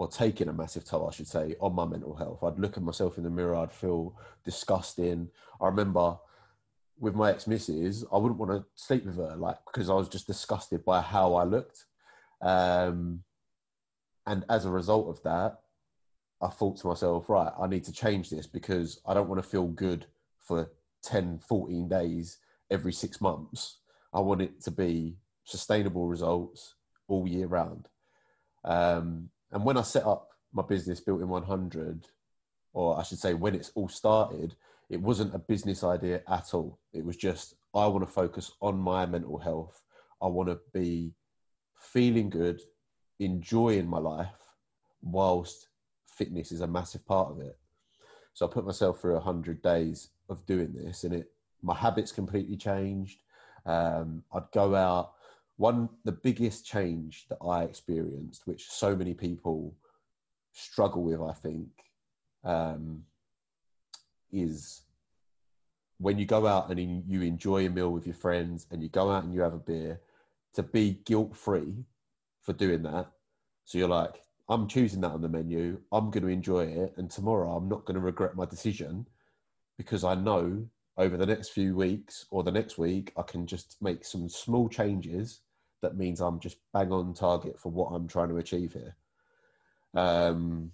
or 0.00 0.08
taking 0.08 0.48
a 0.48 0.52
massive 0.52 0.82
toll, 0.82 1.06
I 1.06 1.12
should 1.12 1.28
say, 1.28 1.54
on 1.60 1.74
my 1.74 1.84
mental 1.84 2.14
health. 2.14 2.42
I'd 2.42 2.58
look 2.58 2.78
at 2.78 2.82
myself 2.82 3.18
in 3.18 3.24
the 3.24 3.28
mirror, 3.28 3.54
I'd 3.56 3.70
feel 3.70 4.16
disgusting. 4.46 5.28
I 5.60 5.66
remember 5.66 6.16
with 6.98 7.14
my 7.14 7.30
ex 7.30 7.46
missus, 7.46 8.02
I 8.10 8.16
wouldn't 8.16 8.40
want 8.40 8.50
to 8.50 8.64
sleep 8.76 9.04
with 9.04 9.16
her, 9.16 9.36
like 9.36 9.58
because 9.66 9.90
I 9.90 9.94
was 9.94 10.08
just 10.08 10.26
disgusted 10.26 10.86
by 10.86 11.02
how 11.02 11.34
I 11.34 11.44
looked. 11.44 11.84
Um, 12.42 13.22
and 14.26 14.44
as 14.48 14.64
a 14.64 14.70
result 14.70 15.08
of 15.08 15.22
that, 15.24 15.60
I 16.42 16.48
thought 16.48 16.78
to 16.78 16.86
myself, 16.86 17.28
right, 17.28 17.52
I 17.60 17.66
need 17.66 17.84
to 17.84 17.92
change 17.92 18.30
this 18.30 18.46
because 18.46 19.00
I 19.06 19.14
don't 19.14 19.28
want 19.28 19.42
to 19.42 19.48
feel 19.48 19.66
good 19.66 20.06
for 20.38 20.70
10, 21.02 21.40
14 21.40 21.88
days 21.88 22.38
every 22.70 22.92
six 22.92 23.20
months. 23.20 23.78
I 24.12 24.20
want 24.20 24.42
it 24.42 24.60
to 24.62 24.70
be 24.70 25.16
sustainable 25.44 26.06
results 26.06 26.74
all 27.08 27.28
year 27.28 27.46
round. 27.46 27.88
Um, 28.64 29.30
and 29.52 29.64
when 29.64 29.76
I 29.76 29.82
set 29.82 30.06
up 30.06 30.30
my 30.52 30.62
business, 30.62 31.00
Built 31.00 31.20
in 31.20 31.28
100, 31.28 32.06
or 32.72 32.98
I 32.98 33.02
should 33.02 33.18
say, 33.18 33.34
when 33.34 33.54
it's 33.54 33.72
all 33.74 33.88
started, 33.88 34.54
it 34.88 35.00
wasn't 35.00 35.34
a 35.34 35.38
business 35.38 35.84
idea 35.84 36.22
at 36.28 36.54
all. 36.54 36.78
It 36.92 37.04
was 37.04 37.16
just, 37.16 37.54
I 37.74 37.86
want 37.86 38.06
to 38.06 38.12
focus 38.12 38.52
on 38.60 38.78
my 38.78 39.06
mental 39.06 39.38
health. 39.38 39.82
I 40.22 40.26
want 40.26 40.48
to 40.48 40.58
be 40.72 41.12
feeling 41.80 42.30
good, 42.30 42.60
enjoying 43.18 43.88
my 43.88 43.98
life, 43.98 44.28
whilst 45.02 45.68
fitness 46.06 46.52
is 46.52 46.60
a 46.60 46.66
massive 46.66 47.04
part 47.06 47.30
of 47.30 47.40
it. 47.40 47.58
So 48.34 48.46
I 48.46 48.50
put 48.50 48.66
myself 48.66 49.00
through 49.00 49.14
100 49.14 49.62
days 49.62 50.10
of 50.28 50.46
doing 50.46 50.72
this, 50.72 51.04
and 51.04 51.14
it 51.14 51.32
my 51.62 51.74
habits 51.74 52.12
completely 52.12 52.56
changed. 52.56 53.22
Um, 53.66 54.24
I'd 54.32 54.50
go 54.52 54.74
out 54.74 55.12
one 55.56 55.90
the 56.04 56.12
biggest 56.12 56.64
change 56.64 57.26
that 57.28 57.38
I 57.46 57.64
experienced, 57.64 58.46
which 58.46 58.70
so 58.70 58.96
many 58.96 59.12
people 59.12 59.74
struggle 60.52 61.02
with, 61.02 61.20
I 61.20 61.34
think, 61.34 61.68
um, 62.44 63.04
is 64.32 64.82
when 65.98 66.18
you 66.18 66.24
go 66.24 66.46
out 66.46 66.70
and 66.70 67.04
you 67.06 67.20
enjoy 67.20 67.66
a 67.66 67.70
meal 67.70 67.90
with 67.90 68.06
your 68.06 68.14
friends 68.14 68.66
and 68.70 68.82
you 68.82 68.88
go 68.88 69.10
out 69.10 69.24
and 69.24 69.34
you 69.34 69.42
have 69.42 69.52
a 69.52 69.58
beer, 69.58 70.00
to 70.54 70.62
be 70.62 71.00
guilt 71.04 71.36
free 71.36 71.84
for 72.42 72.52
doing 72.52 72.82
that. 72.82 73.10
So 73.64 73.78
you're 73.78 73.88
like, 73.88 74.22
I'm 74.48 74.66
choosing 74.66 75.00
that 75.02 75.12
on 75.12 75.22
the 75.22 75.28
menu. 75.28 75.80
I'm 75.92 76.10
going 76.10 76.24
to 76.24 76.28
enjoy 76.28 76.64
it, 76.66 76.94
and 76.96 77.10
tomorrow 77.10 77.54
I'm 77.56 77.68
not 77.68 77.84
going 77.84 77.94
to 77.94 78.00
regret 78.00 78.34
my 78.34 78.44
decision 78.44 79.06
because 79.76 80.02
I 80.02 80.14
know 80.14 80.66
over 80.96 81.16
the 81.16 81.26
next 81.26 81.50
few 81.50 81.76
weeks 81.76 82.26
or 82.30 82.42
the 82.42 82.50
next 82.50 82.76
week 82.76 83.12
I 83.16 83.22
can 83.22 83.46
just 83.46 83.76
make 83.80 84.04
some 84.04 84.28
small 84.28 84.68
changes 84.68 85.40
that 85.82 85.96
means 85.96 86.20
I'm 86.20 86.40
just 86.40 86.58
bang 86.72 86.92
on 86.92 87.14
target 87.14 87.58
for 87.58 87.70
what 87.70 87.88
I'm 87.88 88.06
trying 88.06 88.28
to 88.28 88.36
achieve 88.36 88.74
here. 88.74 88.96
Um, 89.94 90.72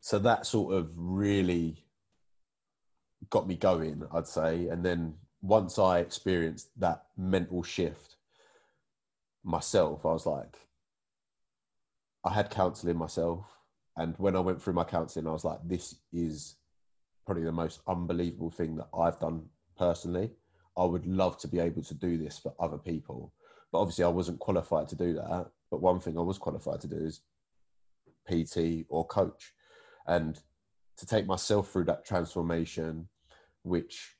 so 0.00 0.18
that 0.18 0.46
sort 0.46 0.74
of 0.74 0.90
really 0.94 1.84
got 3.28 3.46
me 3.46 3.56
going, 3.56 4.02
I'd 4.12 4.26
say. 4.26 4.68
And 4.68 4.84
then 4.84 5.14
once 5.42 5.78
I 5.78 5.98
experienced 5.98 6.70
that 6.80 7.04
mental 7.16 7.62
shift 7.62 8.16
myself, 9.44 10.04
I 10.04 10.12
was 10.12 10.26
like, 10.26 10.56
I 12.24 12.32
had 12.32 12.50
counseling 12.50 12.96
myself. 12.96 13.46
And 13.96 14.14
when 14.18 14.36
I 14.36 14.40
went 14.40 14.62
through 14.62 14.74
my 14.74 14.84
counseling, 14.84 15.26
I 15.26 15.32
was 15.32 15.44
like, 15.44 15.58
this 15.64 15.96
is 16.12 16.56
probably 17.26 17.44
the 17.44 17.52
most 17.52 17.80
unbelievable 17.86 18.50
thing 18.50 18.76
that 18.76 18.88
I've 18.96 19.20
done 19.20 19.46
personally. 19.76 20.30
I 20.76 20.84
would 20.84 21.06
love 21.06 21.38
to 21.38 21.48
be 21.48 21.58
able 21.58 21.82
to 21.82 21.94
do 21.94 22.16
this 22.16 22.38
for 22.38 22.54
other 22.60 22.78
people. 22.78 23.32
But 23.72 23.80
obviously, 23.80 24.04
I 24.04 24.08
wasn't 24.08 24.38
qualified 24.38 24.88
to 24.88 24.96
do 24.96 25.14
that. 25.14 25.50
But 25.70 25.82
one 25.82 26.00
thing 26.00 26.18
I 26.18 26.22
was 26.22 26.38
qualified 26.38 26.80
to 26.80 26.88
do 26.88 26.96
is 26.96 27.20
PT 28.28 28.86
or 28.88 29.06
coach. 29.06 29.52
And 30.06 30.40
to 30.96 31.06
take 31.06 31.26
myself 31.26 31.70
through 31.70 31.84
that 31.84 32.04
transformation, 32.04 33.08
which 33.62 34.16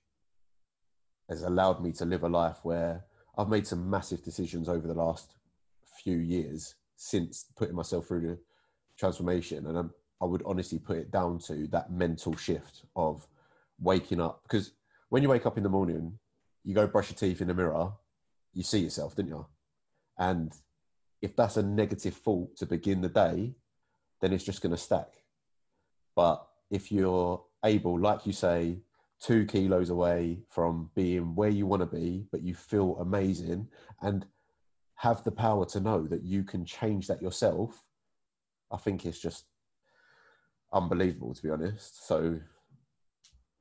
has 1.28 1.42
allowed 1.42 1.82
me 1.82 1.92
to 1.92 2.04
live 2.04 2.22
a 2.22 2.28
life 2.28 2.58
where 2.62 3.04
I've 3.40 3.48
made 3.48 3.66
some 3.66 3.88
massive 3.88 4.22
decisions 4.22 4.68
over 4.68 4.86
the 4.86 4.94
last 4.94 5.34
few 6.02 6.18
years 6.18 6.74
since 6.96 7.46
putting 7.56 7.74
myself 7.74 8.06
through 8.06 8.20
the 8.22 8.38
transformation. 8.98 9.66
And 9.66 9.78
I'm, 9.78 9.90
I 10.20 10.26
would 10.26 10.42
honestly 10.44 10.78
put 10.78 10.98
it 10.98 11.10
down 11.10 11.38
to 11.46 11.66
that 11.68 11.90
mental 11.90 12.36
shift 12.36 12.82
of 12.94 13.26
waking 13.78 14.20
up. 14.20 14.42
Because 14.42 14.72
when 15.08 15.22
you 15.22 15.28
wake 15.28 15.46
up 15.46 15.56
in 15.56 15.62
the 15.62 15.68
morning, 15.68 16.18
you 16.64 16.74
go 16.74 16.86
brush 16.86 17.10
your 17.10 17.16
teeth 17.16 17.40
in 17.40 17.48
the 17.48 17.54
mirror 17.54 17.92
you 18.52 18.62
see 18.62 18.80
yourself, 18.80 19.14
didn't 19.16 19.30
you? 19.30 19.46
And 20.18 20.52
if 21.22 21.36
that's 21.36 21.56
a 21.56 21.62
negative 21.62 22.14
thought 22.14 22.56
to 22.56 22.66
begin 22.66 23.00
the 23.00 23.08
day, 23.08 23.54
then 24.20 24.32
it's 24.32 24.44
just 24.44 24.62
going 24.62 24.74
to 24.74 24.80
stack. 24.80 25.12
But 26.14 26.46
if 26.70 26.90
you're 26.90 27.42
able, 27.64 27.98
like 27.98 28.26
you 28.26 28.32
say, 28.32 28.78
two 29.20 29.44
kilos 29.44 29.90
away 29.90 30.38
from 30.48 30.90
being 30.94 31.34
where 31.34 31.50
you 31.50 31.66
want 31.66 31.80
to 31.80 31.86
be, 31.86 32.26
but 32.32 32.42
you 32.42 32.54
feel 32.54 32.96
amazing 33.00 33.68
and 34.02 34.26
have 34.94 35.22
the 35.24 35.32
power 35.32 35.64
to 35.66 35.80
know 35.80 36.06
that 36.06 36.22
you 36.22 36.42
can 36.42 36.64
change 36.64 37.06
that 37.06 37.22
yourself, 37.22 37.84
I 38.70 38.76
think 38.76 39.04
it's 39.04 39.20
just 39.20 39.44
unbelievable 40.72 41.34
to 41.34 41.42
be 41.42 41.50
honest. 41.50 42.06
So 42.06 42.38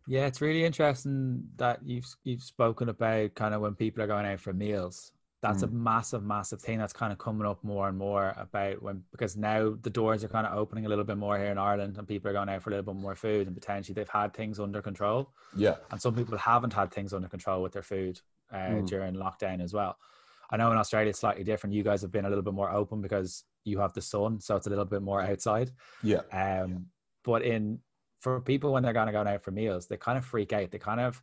yeah, 0.08 0.26
it's 0.26 0.42
really 0.42 0.66
interesting 0.66 1.44
that 1.58 1.80
you've 1.84 2.06
you've 2.24 2.44
spoken 2.44 2.90
about 2.90 3.36
kind 3.36 3.54
of 3.54 3.62
when 3.62 3.76
people 3.76 4.04
are 4.04 4.08
going 4.08 4.26
out 4.26 4.40
for 4.40 4.54
meals. 4.54 5.12
That's 5.42 5.64
mm. 5.64 5.70
a 5.70 5.72
massive, 5.72 6.24
massive 6.24 6.62
thing 6.62 6.80
that's 6.80 6.94
kind 6.94 7.14
of 7.14 7.18
coming 7.18 7.48
up 7.48 7.64
more 7.64 7.88
and 7.88 7.98
more 7.98 8.34
about 8.36 8.82
when 8.82 9.04
because 9.12 9.38
now 9.38 9.76
the 9.82 9.90
doors 9.90 10.24
are 10.24 10.28
kind 10.28 10.46
of 10.46 10.58
opening 10.58 10.86
a 10.86 10.90
little 10.90 11.06
bit 11.06 11.18
more 11.18 11.38
here 11.38 11.48
in 11.48 11.58
Ireland 11.58 11.98
and 11.98 12.08
people 12.08 12.30
are 12.30 12.34
going 12.34 12.50
out 12.50 12.62
for 12.62 12.70
a 12.70 12.74
little 12.74 12.94
bit 12.94 13.02
more 13.02 13.16
food 13.16 13.48
and 13.48 13.56
potentially 13.56 13.94
they've 13.94 14.10
had 14.10 14.34
things 14.34 14.60
under 14.60 14.82
control. 14.82 15.32
Yeah. 15.56 15.76
And 15.92 16.02
some 16.02 16.14
people 16.14 16.38
haven't 16.38 16.74
had 16.74 16.92
things 16.92 17.14
under 17.14 17.30
control 17.30 17.62
with 17.64 17.72
their 17.72 17.84
food 17.84 18.20
uh, 18.52 18.58
mm. 18.58 18.88
during 18.88 19.16
lockdown 19.16 19.62
as 19.64 19.74
well. 19.74 19.98
I 20.52 20.58
know 20.58 20.72
in 20.72 20.78
Australia 20.78 21.10
it's 21.10 21.20
slightly 21.20 21.44
different. 21.44 21.76
You 21.76 21.84
guys 21.84 22.02
have 22.02 22.12
been 22.12 22.26
a 22.26 22.30
little 22.30 22.44
bit 22.44 22.54
more 22.54 22.72
open 22.72 23.02
because 23.02 23.44
you 23.64 23.80
have 23.80 23.94
the 23.94 24.02
sun, 24.02 24.40
so 24.42 24.56
it's 24.56 24.68
a 24.68 24.70
little 24.70 24.86
bit 24.86 25.02
more 25.02 25.22
outside. 25.22 25.72
Yeah. 26.02 26.22
Um, 26.34 26.88
but 27.24 27.44
in 27.44 27.80
for 28.20 28.42
people 28.42 28.74
when 28.74 28.84
they're 28.84 28.94
going 28.94 29.08
to 29.08 29.14
go 29.14 29.22
out 29.22 29.44
for 29.44 29.52
meals, 29.52 29.88
they 29.88 29.98
kind 29.98 30.18
of 30.18 30.26
freak 30.26 30.52
out. 30.52 30.72
They 30.72 30.78
kind 30.78 31.00
of 31.00 31.22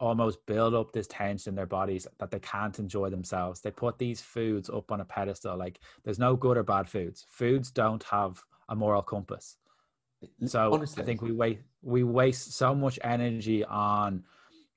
almost 0.00 0.44
build 0.46 0.74
up 0.74 0.92
this 0.92 1.06
tension 1.08 1.50
in 1.50 1.54
their 1.56 1.66
bodies 1.66 2.06
that 2.18 2.30
they 2.30 2.38
can't 2.38 2.78
enjoy 2.78 3.10
themselves. 3.10 3.60
They 3.60 3.70
put 3.70 3.98
these 3.98 4.20
foods 4.20 4.70
up 4.70 4.92
on 4.92 5.00
a 5.00 5.04
pedestal. 5.04 5.56
Like 5.56 5.80
there's 6.04 6.18
no 6.18 6.36
good 6.36 6.56
or 6.56 6.62
bad 6.62 6.88
foods. 6.88 7.26
Foods 7.28 7.70
don't 7.70 8.02
have 8.04 8.42
a 8.68 8.76
moral 8.76 9.02
compass. 9.02 9.56
So 10.46 10.72
Honestly. 10.72 11.02
I 11.02 11.06
think 11.06 11.22
we 11.22 11.32
waste 11.32 11.60
we 11.82 12.02
waste 12.02 12.52
so 12.54 12.74
much 12.74 12.98
energy 13.02 13.64
on 13.64 14.24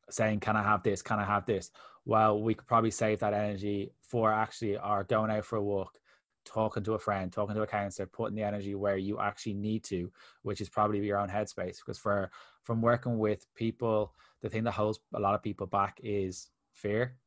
saying, 0.10 0.40
"Can 0.40 0.56
I 0.56 0.63
have 0.63 0.84
this? 0.84 1.01
Can 1.01 1.20
I 1.20 1.25
have 1.25 1.46
this?" 1.46 1.72
Well, 2.06 2.42
we 2.42 2.54
could 2.54 2.68
probably 2.68 2.92
save 2.92 3.20
that 3.20 3.34
energy 3.34 3.94
for 4.01 4.32
actually 4.32 4.78
our 4.78 5.04
going 5.04 5.32
out 5.32 5.46
for 5.46 5.56
a 5.58 5.63
walk, 5.63 6.00
talking 6.46 6.84
to 6.84 6.94
a 6.94 7.00
friend, 7.00 7.32
talking 7.32 7.56
to 7.56 7.62
a 7.62 7.68
counselor, 7.68 8.08
putting 8.08 8.36
the 8.36 8.44
energy 8.44 8.75
where 8.75 8.98
you 8.98 9.20
actually 9.20 9.54
need 9.54 9.84
to, 9.86 10.12
which 10.44 10.62
is 10.62 10.70
probably 10.70 11.00
your 11.06 11.18
own 11.18 11.30
headspace. 11.30 11.78
Because 11.78 11.98
for 11.98 12.32
from 12.63 12.82
working 12.82 13.18
with 13.18 13.46
people, 13.56 14.13
the 14.41 14.50
thing 14.50 14.63
that 14.63 14.71
holds 14.71 15.00
a 15.13 15.19
lot 15.19 15.36
of 15.36 15.43
people 15.43 15.67
back 15.67 16.00
is 16.03 16.50
fear. 16.74 17.17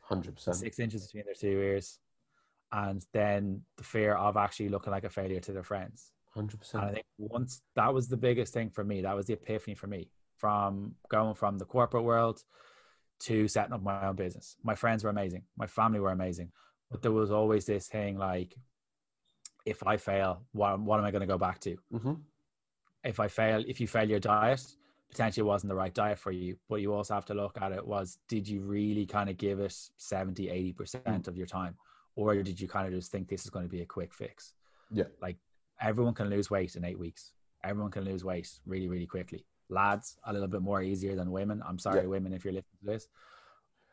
Hundred 0.00 0.36
percent. 0.36 0.56
Six 0.56 0.78
inches 0.78 1.06
between 1.06 1.24
their 1.24 1.34
two 1.34 1.60
ears, 1.60 1.98
and 2.72 3.04
then 3.12 3.62
the 3.76 3.84
fear 3.84 4.14
of 4.14 4.36
actually 4.36 4.68
looking 4.68 4.92
like 4.92 5.04
a 5.04 5.10
failure 5.10 5.40
to 5.40 5.52
their 5.52 5.62
friends. 5.62 6.12
Hundred 6.34 6.60
percent. 6.60 6.82
And 6.82 6.90
I 6.90 6.94
think 6.94 7.06
once 7.18 7.62
that 7.76 7.92
was 7.92 8.08
the 8.08 8.16
biggest 8.16 8.52
thing 8.52 8.70
for 8.70 8.84
me. 8.84 9.02
That 9.02 9.16
was 9.16 9.26
the 9.26 9.34
epiphany 9.34 9.74
for 9.74 9.86
me 9.86 10.10
from 10.36 10.94
going 11.08 11.34
from 11.34 11.58
the 11.58 11.64
corporate 11.64 12.04
world 12.04 12.42
to 13.20 13.48
setting 13.48 13.72
up 13.72 13.82
my 13.82 14.06
own 14.06 14.16
business. 14.16 14.56
My 14.62 14.74
friends 14.74 15.04
were 15.04 15.10
amazing. 15.10 15.42
My 15.56 15.66
family 15.66 16.00
were 16.00 16.10
amazing 16.10 16.50
but 16.94 17.02
there 17.02 17.10
was 17.10 17.32
always 17.32 17.64
this 17.66 17.88
thing 17.88 18.16
like 18.16 18.54
if 19.66 19.84
i 19.84 19.96
fail 19.96 20.42
what, 20.52 20.78
what 20.78 21.00
am 21.00 21.04
i 21.04 21.10
going 21.10 21.20
to 21.20 21.26
go 21.26 21.38
back 21.38 21.58
to 21.58 21.76
mm-hmm. 21.92 22.14
if 23.02 23.18
i 23.18 23.26
fail 23.26 23.64
if 23.66 23.80
you 23.80 23.88
fail 23.88 24.08
your 24.08 24.20
diet 24.20 24.64
potentially 25.14 25.42
it 25.42 25.46
wasn't 25.46 25.68
the 25.68 25.74
right 25.74 25.94
diet 25.94 26.18
for 26.18 26.32
you 26.32 26.56
but 26.68 26.80
you 26.80 26.92
also 26.92 27.14
have 27.14 27.24
to 27.24 27.34
look 27.34 27.56
at 27.60 27.72
it 27.72 27.86
was 27.86 28.18
did 28.28 28.46
you 28.46 28.60
really 28.60 29.06
kind 29.06 29.30
of 29.30 29.36
give 29.36 29.60
it 29.60 29.74
70 29.96 30.46
80% 30.76 31.02
mm. 31.02 31.28
of 31.28 31.36
your 31.36 31.46
time 31.46 31.76
or 32.16 32.34
did 32.42 32.60
you 32.60 32.68
kind 32.68 32.86
of 32.86 32.92
just 32.92 33.10
think 33.10 33.28
this 33.28 33.44
is 33.44 33.50
going 33.50 33.64
to 33.64 33.70
be 33.70 33.82
a 33.82 33.86
quick 33.86 34.12
fix 34.12 34.54
yeah 34.90 35.04
like 35.22 35.36
everyone 35.80 36.14
can 36.14 36.28
lose 36.28 36.50
weight 36.50 36.76
in 36.76 36.84
eight 36.84 36.98
weeks 36.98 37.32
everyone 37.62 37.90
can 37.90 38.04
lose 38.04 38.24
weight 38.24 38.48
really 38.66 38.88
really 38.88 39.06
quickly 39.06 39.44
lads 39.70 40.18
a 40.26 40.32
little 40.32 40.48
bit 40.48 40.62
more 40.62 40.82
easier 40.82 41.14
than 41.14 41.30
women 41.30 41.62
i'm 41.66 41.78
sorry 41.78 42.02
yeah. 42.02 42.06
women 42.06 42.32
if 42.32 42.44
you're 42.44 42.52
listening 42.52 42.78
to 42.80 42.86
this 42.86 43.08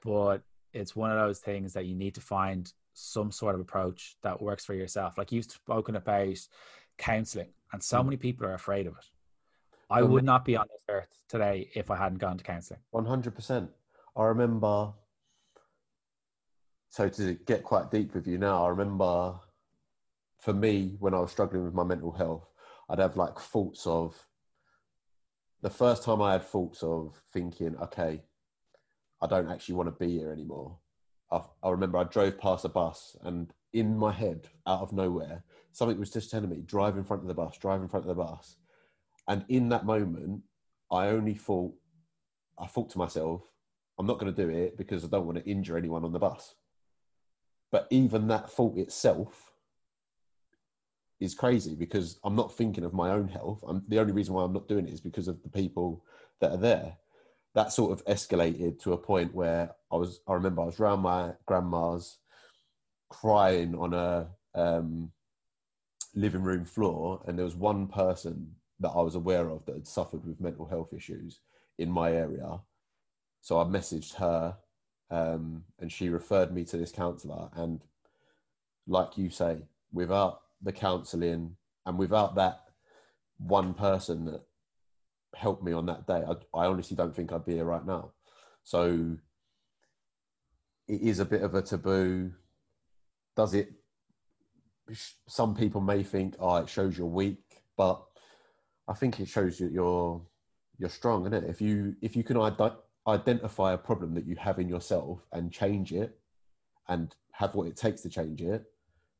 but 0.03 0.41
it's 0.73 0.95
one 0.95 1.11
of 1.11 1.17
those 1.17 1.39
things 1.39 1.73
that 1.73 1.85
you 1.85 1.95
need 1.95 2.15
to 2.15 2.21
find 2.21 2.71
some 2.93 3.31
sort 3.31 3.55
of 3.55 3.61
approach 3.61 4.15
that 4.21 4.41
works 4.41 4.65
for 4.65 4.73
yourself. 4.73 5.17
Like 5.17 5.31
you've 5.31 5.45
spoken 5.45 5.95
about 5.95 6.37
counseling, 6.97 7.49
and 7.73 7.81
so 7.81 7.99
mm. 7.99 8.05
many 8.05 8.17
people 8.17 8.45
are 8.45 8.53
afraid 8.53 8.87
of 8.87 8.93
it. 8.93 9.05
I 9.91 10.01
would 10.01 10.23
not 10.23 10.45
be 10.45 10.55
on 10.55 10.67
this 10.71 10.83
earth 10.89 11.19
today 11.27 11.69
if 11.75 11.91
I 11.91 11.97
hadn't 11.97 12.19
gone 12.19 12.37
to 12.37 12.43
counseling. 12.43 12.79
100%. 12.93 13.69
I 14.15 14.23
remember, 14.23 14.93
so 16.89 17.09
to 17.09 17.33
get 17.33 17.63
quite 17.63 17.91
deep 17.91 18.13
with 18.13 18.27
you 18.27 18.37
now, 18.37 18.65
I 18.65 18.69
remember 18.69 19.35
for 20.39 20.53
me, 20.53 20.95
when 20.99 21.13
I 21.13 21.19
was 21.19 21.31
struggling 21.31 21.63
with 21.63 21.73
my 21.73 21.83
mental 21.83 22.11
health, 22.11 22.47
I'd 22.89 22.99
have 22.99 23.15
like 23.15 23.37
thoughts 23.37 23.85
of 23.85 24.27
the 25.61 25.69
first 25.69 26.03
time 26.03 26.21
I 26.21 26.33
had 26.33 26.43
thoughts 26.43 26.81
of 26.81 27.21
thinking, 27.31 27.75
okay, 27.77 28.23
I 29.21 29.27
don't 29.27 29.51
actually 29.51 29.75
want 29.75 29.87
to 29.87 30.05
be 30.05 30.17
here 30.17 30.31
anymore. 30.31 30.79
I, 31.31 31.41
I 31.61 31.69
remember 31.69 31.99
I 31.99 32.05
drove 32.05 32.39
past 32.39 32.65
a 32.65 32.69
bus 32.69 33.15
and 33.21 33.53
in 33.71 33.97
my 33.97 34.11
head, 34.11 34.47
out 34.67 34.81
of 34.81 34.91
nowhere, 34.91 35.43
something 35.71 35.99
was 35.99 36.11
just 36.11 36.31
telling 36.31 36.49
me, 36.49 36.61
drive 36.65 36.97
in 36.97 37.03
front 37.03 37.21
of 37.21 37.27
the 37.27 37.33
bus, 37.33 37.57
drive 37.57 37.81
in 37.81 37.87
front 37.87 38.05
of 38.05 38.15
the 38.15 38.21
bus. 38.21 38.57
And 39.27 39.45
in 39.49 39.69
that 39.69 39.85
moment, 39.85 40.41
I 40.91 41.07
only 41.07 41.35
thought, 41.35 41.73
I 42.59 42.67
thought 42.67 42.89
to 42.91 42.97
myself, 42.97 43.41
I'm 43.97 44.07
not 44.07 44.19
going 44.19 44.33
to 44.33 44.45
do 44.45 44.49
it 44.49 44.77
because 44.77 45.03
I 45.03 45.07
don't 45.07 45.25
want 45.25 45.37
to 45.37 45.49
injure 45.49 45.77
anyone 45.77 46.03
on 46.03 46.11
the 46.11 46.19
bus. 46.19 46.55
But 47.71 47.87
even 47.89 48.27
that 48.27 48.51
thought 48.51 48.77
itself 48.77 49.51
is 51.19 51.35
crazy 51.35 51.75
because 51.75 52.19
I'm 52.23 52.35
not 52.35 52.53
thinking 52.53 52.83
of 52.83 52.93
my 52.93 53.11
own 53.11 53.27
health. 53.27 53.63
I'm, 53.65 53.83
the 53.87 53.99
only 53.99 54.11
reason 54.11 54.33
why 54.33 54.43
I'm 54.43 54.53
not 54.53 54.67
doing 54.67 54.87
it 54.87 54.93
is 54.93 55.01
because 55.01 55.27
of 55.27 55.41
the 55.43 55.49
people 55.49 56.03
that 56.39 56.51
are 56.51 56.57
there. 56.57 56.97
That 57.53 57.71
sort 57.71 57.91
of 57.91 58.05
escalated 58.05 58.81
to 58.83 58.93
a 58.93 58.97
point 58.97 59.35
where 59.35 59.71
I 59.91 59.97
was. 59.97 60.21
I 60.27 60.33
remember 60.33 60.61
I 60.61 60.65
was 60.65 60.79
around 60.79 61.01
my 61.01 61.33
grandma's, 61.45 62.17
crying 63.09 63.75
on 63.75 63.93
a 63.93 64.29
um, 64.55 65.11
living 66.15 66.43
room 66.43 66.63
floor, 66.63 67.21
and 67.27 67.37
there 67.37 67.45
was 67.45 67.55
one 67.55 67.87
person 67.87 68.55
that 68.81 68.89
I 68.89 69.01
was 69.01 69.15
aware 69.15 69.49
of 69.49 69.65
that 69.65 69.75
had 69.75 69.87
suffered 69.87 70.25
with 70.25 70.41
mental 70.41 70.65
health 70.65 70.93
issues 70.93 71.39
in 71.77 71.89
my 71.89 72.11
area. 72.11 72.59
So 73.41 73.59
I 73.59 73.63
messaged 73.63 74.15
her, 74.15 74.57
um, 75.09 75.63
and 75.79 75.91
she 75.91 76.09
referred 76.09 76.53
me 76.53 76.63
to 76.65 76.77
this 76.77 76.91
counsellor. 76.91 77.49
And 77.53 77.81
like 78.87 79.17
you 79.17 79.29
say, 79.29 79.63
without 79.93 80.41
the 80.61 80.71
counselling 80.71 81.55
and 81.85 81.97
without 81.97 82.35
that 82.35 82.59
one 83.37 83.73
person 83.73 84.25
that 84.25 84.41
helped 85.35 85.63
me 85.63 85.73
on 85.73 85.85
that 85.85 86.07
day, 86.07 86.23
I, 86.27 86.59
I 86.59 86.65
honestly 86.65 86.97
don't 86.97 87.15
think 87.15 87.31
I'd 87.31 87.45
be 87.45 87.53
here 87.53 87.65
right 87.65 87.85
now. 87.85 88.11
So 88.63 89.17
it 90.87 91.01
is 91.01 91.19
a 91.19 91.25
bit 91.25 91.41
of 91.41 91.55
a 91.55 91.61
taboo. 91.61 92.33
Does 93.35 93.53
it? 93.53 93.71
Some 95.27 95.55
people 95.55 95.81
may 95.81 96.03
think, 96.03 96.35
oh, 96.39 96.57
it 96.57 96.69
shows 96.69 96.97
you're 96.97 97.07
weak, 97.07 97.63
but 97.77 98.03
I 98.91 98.93
think 98.93 99.19
it 99.19 99.29
shows 99.29 99.59
you 99.59 99.69
you're 99.69 100.21
you're 100.77 100.89
strong, 100.89 101.21
isn't 101.25 101.33
it? 101.45 101.49
If 101.49 101.61
you 101.61 101.95
if 102.01 102.15
you 102.15 102.23
can 102.23 102.37
ide- 102.37 102.77
identify 103.07 103.73
a 103.73 103.77
problem 103.77 104.13
that 104.15 104.25
you 104.25 104.35
have 104.35 104.59
in 104.59 104.67
yourself 104.67 105.25
and 105.31 105.51
change 105.51 105.93
it, 105.93 106.19
and 106.89 107.15
have 107.31 107.55
what 107.55 107.67
it 107.67 107.77
takes 107.77 108.01
to 108.01 108.09
change 108.09 108.41
it, 108.41 108.65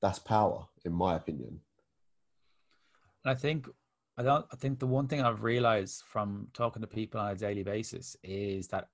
that's 0.02 0.20
power, 0.20 0.68
in 0.84 0.92
my 0.92 1.16
opinion. 1.16 1.62
I 3.24 3.34
think 3.36 3.70
I 4.18 4.24
don't. 4.24 4.46
I 4.52 4.58
think 4.58 4.80
the 4.80 4.88
one 4.88 5.08
thing 5.08 5.22
I've 5.22 5.44
realized 5.44 6.04
from 6.06 6.48
talking 6.54 6.82
to 6.82 6.88
people 6.88 7.22
on 7.22 7.32
a 7.32 7.36
daily 7.36 7.64
basis 7.64 8.18
is 8.24 8.68
that 8.70 8.90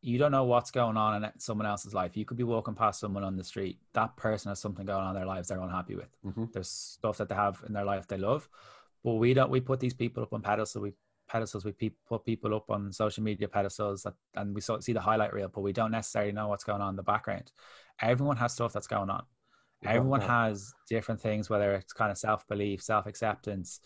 you 0.00 0.18
don't 0.18 0.32
know 0.32 0.44
what's 0.44 0.70
going 0.70 0.96
on 0.96 1.22
in 1.22 1.30
someone 1.38 1.66
else's 1.66 1.92
life. 1.92 2.16
You 2.16 2.24
could 2.24 2.36
be 2.36 2.44
walking 2.44 2.74
past 2.74 3.00
someone 3.00 3.24
on 3.24 3.36
the 3.36 3.44
street. 3.44 3.78
That 3.92 4.16
person 4.16 4.50
has 4.50 4.60
something 4.60 4.86
going 4.86 5.02
on 5.02 5.10
in 5.10 5.16
their 5.16 5.26
lives 5.26 5.48
they're 5.48 5.60
unhappy 5.60 5.96
with. 5.96 6.16
Mm-hmm. 6.24 6.44
There's 6.52 6.70
stuff 6.70 7.18
that 7.18 7.28
they 7.28 7.34
have 7.34 7.62
in 7.66 7.72
their 7.72 7.84
life 7.84 8.06
they 8.06 8.16
love, 8.16 8.48
but 9.06 9.14
we 9.14 9.34
don't. 9.34 9.50
We 9.50 9.60
put 9.60 9.78
these 9.78 9.94
people 9.94 10.24
up 10.24 10.32
on 10.32 10.42
pedestals. 10.42 10.82
We 10.82 10.92
pedestals. 11.28 11.64
We 11.64 11.70
pe- 11.70 11.90
put 12.08 12.24
people 12.24 12.56
up 12.56 12.68
on 12.68 12.92
social 12.92 13.22
media 13.22 13.46
pedestals, 13.46 14.02
that, 14.02 14.14
and 14.34 14.52
we 14.52 14.60
see 14.60 14.92
the 14.92 15.00
highlight 15.00 15.32
reel, 15.32 15.48
but 15.48 15.60
we 15.60 15.72
don't 15.72 15.92
necessarily 15.92 16.32
know 16.32 16.48
what's 16.48 16.64
going 16.64 16.80
on 16.80 16.90
in 16.90 16.96
the 16.96 17.04
background. 17.04 17.52
Everyone 18.02 18.36
has 18.36 18.52
stuff 18.52 18.72
that's 18.72 18.88
going 18.88 19.08
on. 19.08 19.22
Everyone 19.84 20.20
has 20.22 20.74
different 20.88 21.20
things, 21.20 21.48
whether 21.48 21.76
it's 21.76 21.92
kind 21.92 22.10
of 22.10 22.18
self 22.18 22.48
belief, 22.48 22.82
self 22.82 23.06
acceptance, 23.06 23.78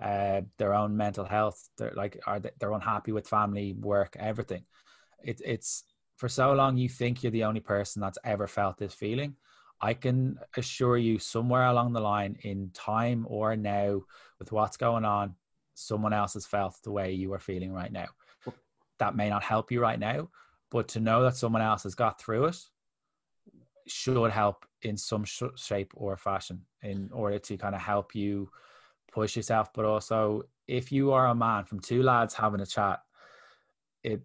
uh, 0.00 0.42
their 0.58 0.72
own 0.72 0.96
mental 0.96 1.24
health. 1.24 1.68
They're 1.76 1.92
like, 1.96 2.20
are 2.28 2.38
they, 2.38 2.50
they're 2.60 2.70
unhappy 2.70 3.10
with 3.10 3.26
family, 3.26 3.72
work, 3.72 4.14
everything. 4.16 4.62
It, 5.24 5.40
it's 5.44 5.82
for 6.18 6.28
so 6.28 6.52
long 6.52 6.76
you 6.76 6.88
think 6.88 7.24
you're 7.24 7.32
the 7.32 7.42
only 7.42 7.60
person 7.60 8.00
that's 8.00 8.18
ever 8.22 8.46
felt 8.46 8.78
this 8.78 8.94
feeling. 8.94 9.34
I 9.80 9.94
can 9.94 10.38
assure 10.56 10.96
you, 10.96 11.18
somewhere 11.18 11.66
along 11.66 11.92
the 11.92 12.00
line, 12.00 12.36
in 12.42 12.70
time 12.74 13.26
or 13.28 13.56
now, 13.56 14.02
with 14.38 14.52
what's 14.52 14.76
going 14.76 15.04
on, 15.04 15.34
someone 15.74 16.12
else 16.12 16.34
has 16.34 16.46
felt 16.46 16.76
the 16.82 16.92
way 16.92 17.12
you 17.12 17.32
are 17.32 17.38
feeling 17.38 17.72
right 17.72 17.92
now. 17.92 18.06
That 18.98 19.16
may 19.16 19.28
not 19.28 19.42
help 19.42 19.70
you 19.70 19.80
right 19.80 19.98
now, 19.98 20.28
but 20.70 20.88
to 20.88 21.00
know 21.00 21.22
that 21.22 21.36
someone 21.36 21.62
else 21.62 21.84
has 21.84 21.94
got 21.94 22.20
through 22.20 22.46
it 22.46 22.58
should 23.86 24.30
help 24.30 24.66
in 24.82 24.96
some 24.96 25.24
sh- 25.24 25.42
shape 25.56 25.92
or 25.94 26.16
fashion 26.16 26.62
in 26.82 27.10
order 27.12 27.38
to 27.38 27.56
kind 27.56 27.74
of 27.74 27.80
help 27.80 28.14
you 28.14 28.50
push 29.12 29.36
yourself. 29.36 29.72
But 29.72 29.84
also, 29.84 30.42
if 30.66 30.92
you 30.92 31.12
are 31.12 31.28
a 31.28 31.34
man 31.34 31.64
from 31.64 31.80
two 31.80 32.02
lads 32.02 32.34
having 32.34 32.60
a 32.60 32.66
chat, 32.66 33.00
it 34.02 34.22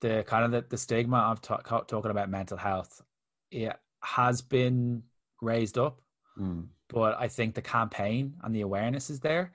the 0.00 0.24
kind 0.26 0.44
of 0.44 0.50
the, 0.52 0.64
the 0.68 0.76
stigma 0.76 1.18
of 1.18 1.40
talking 1.40 2.10
about 2.10 2.30
mental 2.30 2.56
health 2.56 3.02
it 3.50 3.72
has 4.02 4.42
been 4.42 5.02
raised 5.40 5.78
up 5.78 6.00
mm. 6.38 6.66
But 6.88 7.16
i 7.18 7.28
think 7.28 7.54
the 7.54 7.62
campaign 7.62 8.34
and 8.42 8.54
the 8.54 8.62
awareness 8.62 9.10
is 9.10 9.20
there 9.20 9.52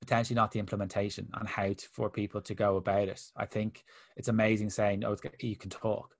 potentially 0.00 0.34
not 0.34 0.52
the 0.52 0.58
implementation 0.58 1.28
and 1.34 1.48
how 1.48 1.72
to, 1.72 1.88
for 1.88 2.10
people 2.10 2.40
to 2.40 2.54
go 2.54 2.76
about 2.76 3.08
it 3.08 3.22
i 3.36 3.46
think 3.46 3.84
it's 4.16 4.28
amazing 4.28 4.70
saying 4.70 5.04
oh 5.04 5.16
you 5.40 5.56
can 5.56 5.70
talk 5.70 6.14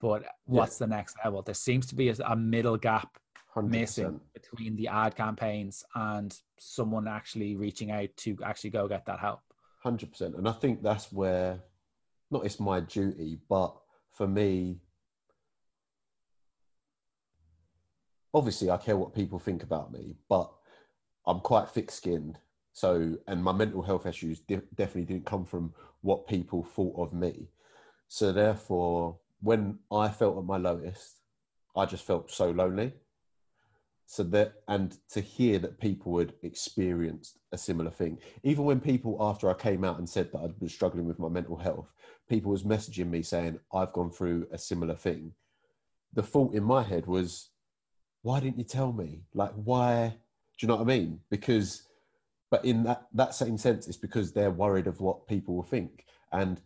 but 0.00 0.24
what's 0.46 0.80
yeah. 0.80 0.86
the 0.86 0.94
next 0.94 1.16
level 1.24 1.42
there 1.42 1.54
seems 1.54 1.86
to 1.86 1.94
be 1.94 2.08
a, 2.08 2.14
a 2.26 2.36
middle 2.36 2.76
gap 2.76 3.18
100%. 3.56 3.68
missing 3.68 4.20
between 4.32 4.76
the 4.76 4.86
ad 4.88 5.14
campaigns 5.16 5.84
and 5.94 6.38
someone 6.58 7.08
actually 7.08 7.56
reaching 7.56 7.90
out 7.90 8.08
to 8.16 8.36
actually 8.44 8.70
go 8.70 8.86
get 8.88 9.04
that 9.06 9.18
help 9.18 9.40
100% 9.84 10.38
and 10.38 10.48
i 10.48 10.52
think 10.52 10.82
that's 10.82 11.12
where 11.12 11.60
not 12.30 12.46
it's 12.46 12.60
my 12.60 12.80
duty, 12.80 13.38
but 13.48 13.74
for 14.12 14.26
me, 14.26 14.78
obviously 18.34 18.70
I 18.70 18.76
care 18.76 18.96
what 18.96 19.14
people 19.14 19.38
think 19.38 19.62
about 19.62 19.92
me, 19.92 20.16
but 20.28 20.50
I'm 21.26 21.40
quite 21.40 21.68
thick 21.68 21.90
skinned. 21.90 22.38
So, 22.72 23.16
and 23.26 23.42
my 23.42 23.52
mental 23.52 23.82
health 23.82 24.06
issues 24.06 24.40
de- 24.40 24.62
definitely 24.74 25.12
didn't 25.12 25.26
come 25.26 25.44
from 25.44 25.74
what 26.02 26.28
people 26.28 26.62
thought 26.62 26.96
of 26.96 27.12
me. 27.12 27.48
So, 28.08 28.32
therefore, 28.32 29.18
when 29.40 29.78
I 29.90 30.08
felt 30.08 30.38
at 30.38 30.44
my 30.44 30.56
lowest, 30.56 31.20
I 31.76 31.86
just 31.86 32.06
felt 32.06 32.30
so 32.30 32.50
lonely 32.50 32.92
so 34.10 34.24
that 34.24 34.54
and 34.66 34.96
to 35.08 35.20
hear 35.20 35.60
that 35.60 35.78
people 35.78 36.18
had 36.18 36.32
experienced 36.42 37.38
a 37.52 37.56
similar 37.56 37.92
thing 37.92 38.18
even 38.42 38.64
when 38.64 38.80
people 38.80 39.16
after 39.20 39.48
i 39.48 39.54
came 39.54 39.84
out 39.84 40.00
and 40.00 40.08
said 40.08 40.32
that 40.32 40.40
I'd 40.40 40.58
been 40.58 40.68
struggling 40.68 41.06
with 41.06 41.20
my 41.20 41.28
mental 41.28 41.56
health 41.56 41.92
people 42.28 42.50
was 42.50 42.64
messaging 42.64 43.08
me 43.08 43.22
saying 43.22 43.60
i've 43.72 43.92
gone 43.92 44.10
through 44.10 44.48
a 44.50 44.58
similar 44.58 44.96
thing 44.96 45.32
the 46.12 46.24
thought 46.24 46.54
in 46.54 46.64
my 46.64 46.82
head 46.82 47.06
was 47.06 47.49
why 48.22 48.40
didn't 48.40 48.58
you 48.58 48.64
tell 48.64 48.92
me 48.92 49.22
like 49.34 49.52
why 49.52 50.08
do 50.08 50.66
you 50.66 50.68
know 50.68 50.76
what 50.76 50.82
i 50.82 50.86
mean 50.86 51.20
because 51.30 51.82
but 52.50 52.64
in 52.64 52.82
that 52.84 53.06
that 53.12 53.34
same 53.34 53.56
sense 53.56 53.86
it's 53.88 53.96
because 53.96 54.32
they're 54.32 54.50
worried 54.50 54.86
of 54.86 55.00
what 55.00 55.26
people 55.26 55.54
will 55.54 55.62
think 55.62 56.04
and 56.32 56.60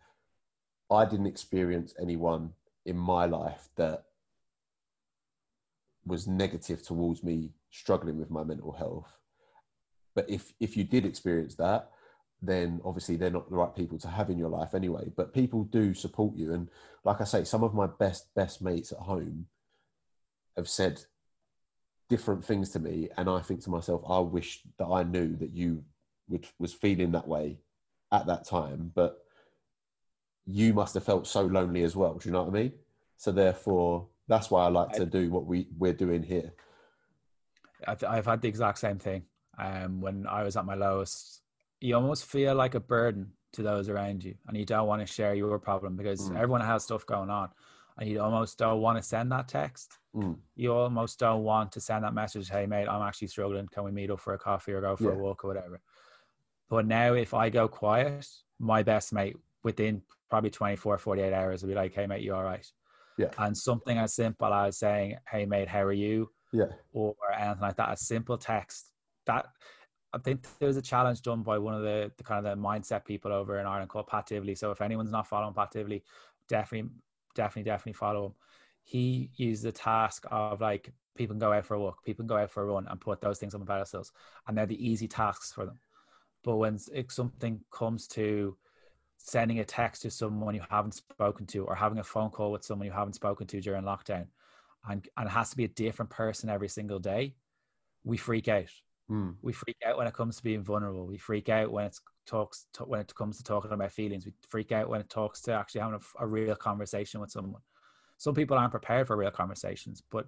i 0.91 1.05
didn't 1.05 1.27
experience 1.27 1.95
anyone 2.01 2.51
in 2.85 2.97
my 2.97 3.25
life 3.25 3.69
that 3.77 4.05
was 6.07 6.27
negative 6.27 6.83
towards 6.83 7.23
me 7.23 7.51
struggling 7.71 8.19
with 8.19 8.31
my 8.31 8.45
mental 8.45 8.73
health. 8.73 9.19
But 10.15 10.29
if 10.29 10.53
if 10.61 10.77
you 10.77 10.85
did 10.85 11.05
experience 11.05 11.55
that, 11.57 11.91
then 12.41 12.81
obviously 12.85 13.17
they're 13.17 13.31
not 13.31 13.49
the 13.49 13.57
right 13.57 13.75
people 13.75 13.99
to 13.99 14.09
have 14.09 14.31
in 14.31 14.39
your 14.39 14.49
life 14.49 14.75
anyway. 14.75 15.11
But 15.17 15.35
people 15.35 15.65
do 15.65 15.95
support 15.95 16.37
you, 16.37 16.53
and 16.53 16.69
like 17.05 17.21
I 17.21 17.25
say, 17.25 17.45
some 17.45 17.65
of 17.65 17.75
my 17.75 17.87
best 17.87 18.33
best 18.35 18.63
mates 18.63 18.93
at 18.93 18.99
home 18.99 19.47
have 20.57 20.69
said 20.69 21.03
different 22.09 22.45
things 22.45 22.71
to 22.71 22.79
me, 22.79 23.09
and 23.17 23.29
I 23.29 23.41
think 23.41 23.63
to 23.65 23.71
myself, 23.71 24.03
I 24.09 24.19
wish 24.19 24.63
that 24.79 24.87
I 24.87 25.03
knew 25.03 25.37
that 25.37 25.55
you 25.55 25.85
would, 26.29 26.47
was 26.59 26.73
feeling 26.73 27.13
that 27.13 27.29
way 27.29 27.59
at 28.13 28.27
that 28.27 28.47
time, 28.47 28.93
but 28.95 29.19
you 30.47 30.75
must 30.75 30.95
have 30.95 31.05
felt 31.05 31.27
so 31.27 31.43
lonely 31.43 31.83
as 31.83 31.97
well. 31.97 32.15
Do 32.15 32.29
you 32.29 32.33
know 32.33 32.43
what 32.43 32.55
I 32.55 32.63
mean? 32.63 32.73
So 33.17 33.33
therefore, 33.33 34.09
that's 34.29 34.51
why 34.51 34.65
I 34.65 34.69
like 34.69 34.93
to 34.93 35.07
do 35.07 35.31
what 35.31 35.47
we 35.47 35.69
we're 35.79 35.93
doing 35.93 36.23
here. 36.23 36.53
I've 37.87 38.27
had 38.27 38.41
the 38.41 38.49
exact 38.49 38.79
same 38.79 38.99
thing. 38.99 39.25
Um, 39.59 40.01
when 40.01 40.27
I 40.27 40.43
was 40.43 40.57
at 40.57 40.65
my 40.65 40.75
lowest, 40.75 41.43
you 41.81 41.95
almost 41.95 42.25
feel 42.27 42.55
like 42.55 42.75
a 42.75 42.81
burden 42.81 43.33
to 43.53 43.63
those 43.63 43.89
around 43.89 44.25
you, 44.25 44.35
and 44.49 44.57
you 44.57 44.65
don't 44.65 44.87
want 44.87 45.01
to 45.01 45.07
share 45.07 45.35
your 45.35 45.59
problem 45.59 45.97
because 45.97 46.29
mm. 46.29 46.37
everyone 46.37 46.61
has 46.61 46.85
stuff 46.85 47.07
going 47.07 47.31
on, 47.31 47.51
and 47.99 48.09
you 48.09 48.21
almost 48.21 48.59
don't 48.59 48.81
want 48.81 48.99
to 48.99 49.03
send 49.03 49.31
that 49.33 49.49
text. 49.49 49.99
Mm. 50.15 50.39
You 50.57 50.73
almost 50.73 51.19
don't 51.19 51.43
want 51.43 51.73
to 51.73 51.81
send 51.81 52.05
that 52.05 52.15
message, 52.15 52.49
"Hey, 52.49 52.67
mate, 52.67 52.89
I'm 52.89 53.03
actually 53.03 53.29
struggling. 53.29 53.69
Can 53.69 53.85
we 53.85 53.91
meet 53.91 54.11
up 54.11 54.21
for 54.21 54.35
a 54.35 54.39
coffee 54.39 54.73
or 54.73 54.81
go 54.81 54.97
for 54.97 55.05
yeah. 55.05 55.19
a 55.19 55.19
walk 55.19 55.45
or 55.45 55.49
whatever?" 55.49 55.81
But 56.69 56.87
now, 56.87 57.15
if 57.15 57.35
I 57.35 57.51
go 57.51 57.69
quiet, 57.69 58.27
my 58.59 58.83
best 58.83 59.13
mate 59.13 59.37
within 59.63 60.03
probably 60.31 60.51
24, 60.51 60.99
48 60.99 61.33
hours 61.33 61.63
will 61.63 61.69
be 61.69 61.75
like, 61.75 61.95
"Hey, 61.95 62.07
mate, 62.07 62.23
you 62.23 62.35
all 62.35 62.45
right?" 62.45 62.67
Yeah. 63.17 63.31
And 63.39 63.57
something 63.57 63.99
as 63.99 64.15
simple 64.15 64.53
as 64.53 64.79
saying, 64.79 65.17
"Hey, 65.29 65.47
mate, 65.47 65.69
how 65.69 65.83
are 65.83 65.93
you?" 65.93 66.31
Yeah. 66.53 66.67
or 66.93 67.17
anything 67.37 67.63
like 67.63 67.77
that. 67.77 67.93
A 67.93 67.97
simple 67.97 68.39
text 68.39 68.93
that 69.27 69.47
I 70.15 70.19
think 70.19 70.47
there's 70.61 70.77
a 70.77 70.83
challenge 70.83 71.23
done 71.23 71.43
by 71.43 71.59
one 71.59 71.75
of 71.75 71.83
the, 71.83 72.13
the 72.17 72.23
kind 72.23 72.47
of 72.47 72.57
the 72.57 72.63
mindset 72.63 73.05
people 73.05 73.33
over 73.33 73.59
in 73.59 73.67
Ireland 73.67 73.91
called 73.91 74.07
Pat 74.07 74.27
Divilly. 74.27 74.55
So 74.55 74.71
if 74.71 74.81
anyone's 74.81 75.11
not 75.11 75.27
following 75.27 75.55
Pat 75.55 75.73
Divilly, 75.73 76.05
definitely, 76.49 76.91
definitely, 77.35 77.71
definitely 77.71 77.95
follow 77.95 78.27
him. 78.27 78.35
He 78.83 79.31
used 79.37 79.63
the 79.63 79.73
task 79.73 80.27
of 80.31 80.61
like 80.61 80.93
people 81.17 81.35
can 81.35 81.41
go 81.41 81.53
out 81.53 81.65
for 81.65 81.75
a 81.75 81.81
walk, 81.81 82.05
people 82.05 82.23
can 82.23 82.29
go 82.29 82.37
out 82.37 82.51
for 82.51 82.63
a 82.63 82.67
run 82.67 82.87
and 82.89 83.01
put 83.01 83.21
those 83.21 83.39
things 83.39 83.55
on 83.55 83.61
the 83.61 83.67
pedestals, 83.67 84.13
and 84.47 84.57
they're 84.57 84.67
the 84.67 84.87
easy 84.87 85.09
tasks 85.09 85.53
for 85.53 85.65
them. 85.65 85.79
But 86.43 86.57
when 86.57 86.79
something 87.09 87.61
comes 87.71 88.07
to 88.09 88.57
sending 89.17 89.61
a 89.61 89.65
text 89.65 90.03
to 90.03 90.11
someone 90.11 90.55
you 90.55 90.63
haven't 90.69 90.95
spoken 90.95 91.47
to 91.47 91.65
or 91.65 91.75
having 91.75 91.99
a 91.99 92.05
phone 92.05 92.31
call 92.31 92.53
with 92.53 92.65
someone 92.65 92.87
you 92.87 92.93
haven't 92.93 93.15
spoken 93.15 93.47
to 93.47 93.61
during 93.61 93.85
lockdown 93.85 94.27
and, 94.89 95.09
and 95.17 95.27
it 95.27 95.31
has 95.31 95.51
to 95.51 95.57
be 95.57 95.65
a 95.65 95.69
different 95.69 96.11
person 96.11 96.51
every 96.51 96.69
single 96.69 96.99
day, 96.99 97.35
we 98.05 98.17
freak 98.17 98.49
out. 98.49 98.69
Mm. 99.11 99.37
We 99.43 99.53
freak 99.53 99.77
out 99.87 99.99
when 99.99 100.07
it 100.07 100.15
comes 100.15 100.37
to 100.37 100.43
being 100.43 100.63
vulnerable. 100.63 101.07
We 101.07 101.19
freak 101.19 101.49
out 101.49 101.71
when 101.71 101.87
it 101.87 101.99
talks 102.27 102.67
to, 102.75 102.85
when 102.85 103.01
it 103.01 103.15
comes 103.15 103.37
to 103.37 103.45
talking 103.45 103.73
about 103.73 103.93
feelings. 103.93 104.25
We 104.25 104.33
freak 104.49 104.73
out 104.73 104.89
when 104.89 105.01
it 105.01 105.11
talks 105.11 105.41
to 105.43 105.53
actually 105.53 105.83
having 105.83 106.01
a, 106.01 106.25
a 106.25 106.27
real 106.27 106.57
conversation 106.57 107.21
with 107.21 107.31
someone. 107.31 107.61
Some 108.17 108.35
people 108.35 108.57
aren't 108.57 108.71
prepared 108.71 109.07
for 109.07 109.17
real 109.17 109.31
conversations, 109.31 110.03
but 110.11 110.27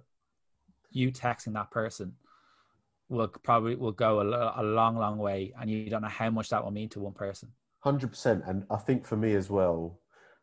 you 0.91 1.11
texting 1.11 1.53
that 1.53 1.71
person 1.71 2.13
will 3.09 3.27
probably 3.27 3.75
will 3.75 3.91
go 3.91 4.19
a, 4.19 4.61
a 4.61 4.63
long, 4.63 4.97
long 4.97 5.17
way, 5.17 5.53
and 5.59 5.69
you 5.69 5.89
don't 5.89 6.01
know 6.01 6.07
how 6.07 6.29
much 6.29 6.49
that 6.49 6.63
will 6.63 6.71
mean 6.71 6.89
to 6.89 6.99
one 6.99 7.13
person. 7.13 7.49
Hundred 7.79 8.09
percent, 8.09 8.43
and 8.45 8.65
I 8.69 8.77
think 8.77 9.05
for 9.05 9.15
me 9.15 9.33
as 9.33 9.49
well, 9.49 9.99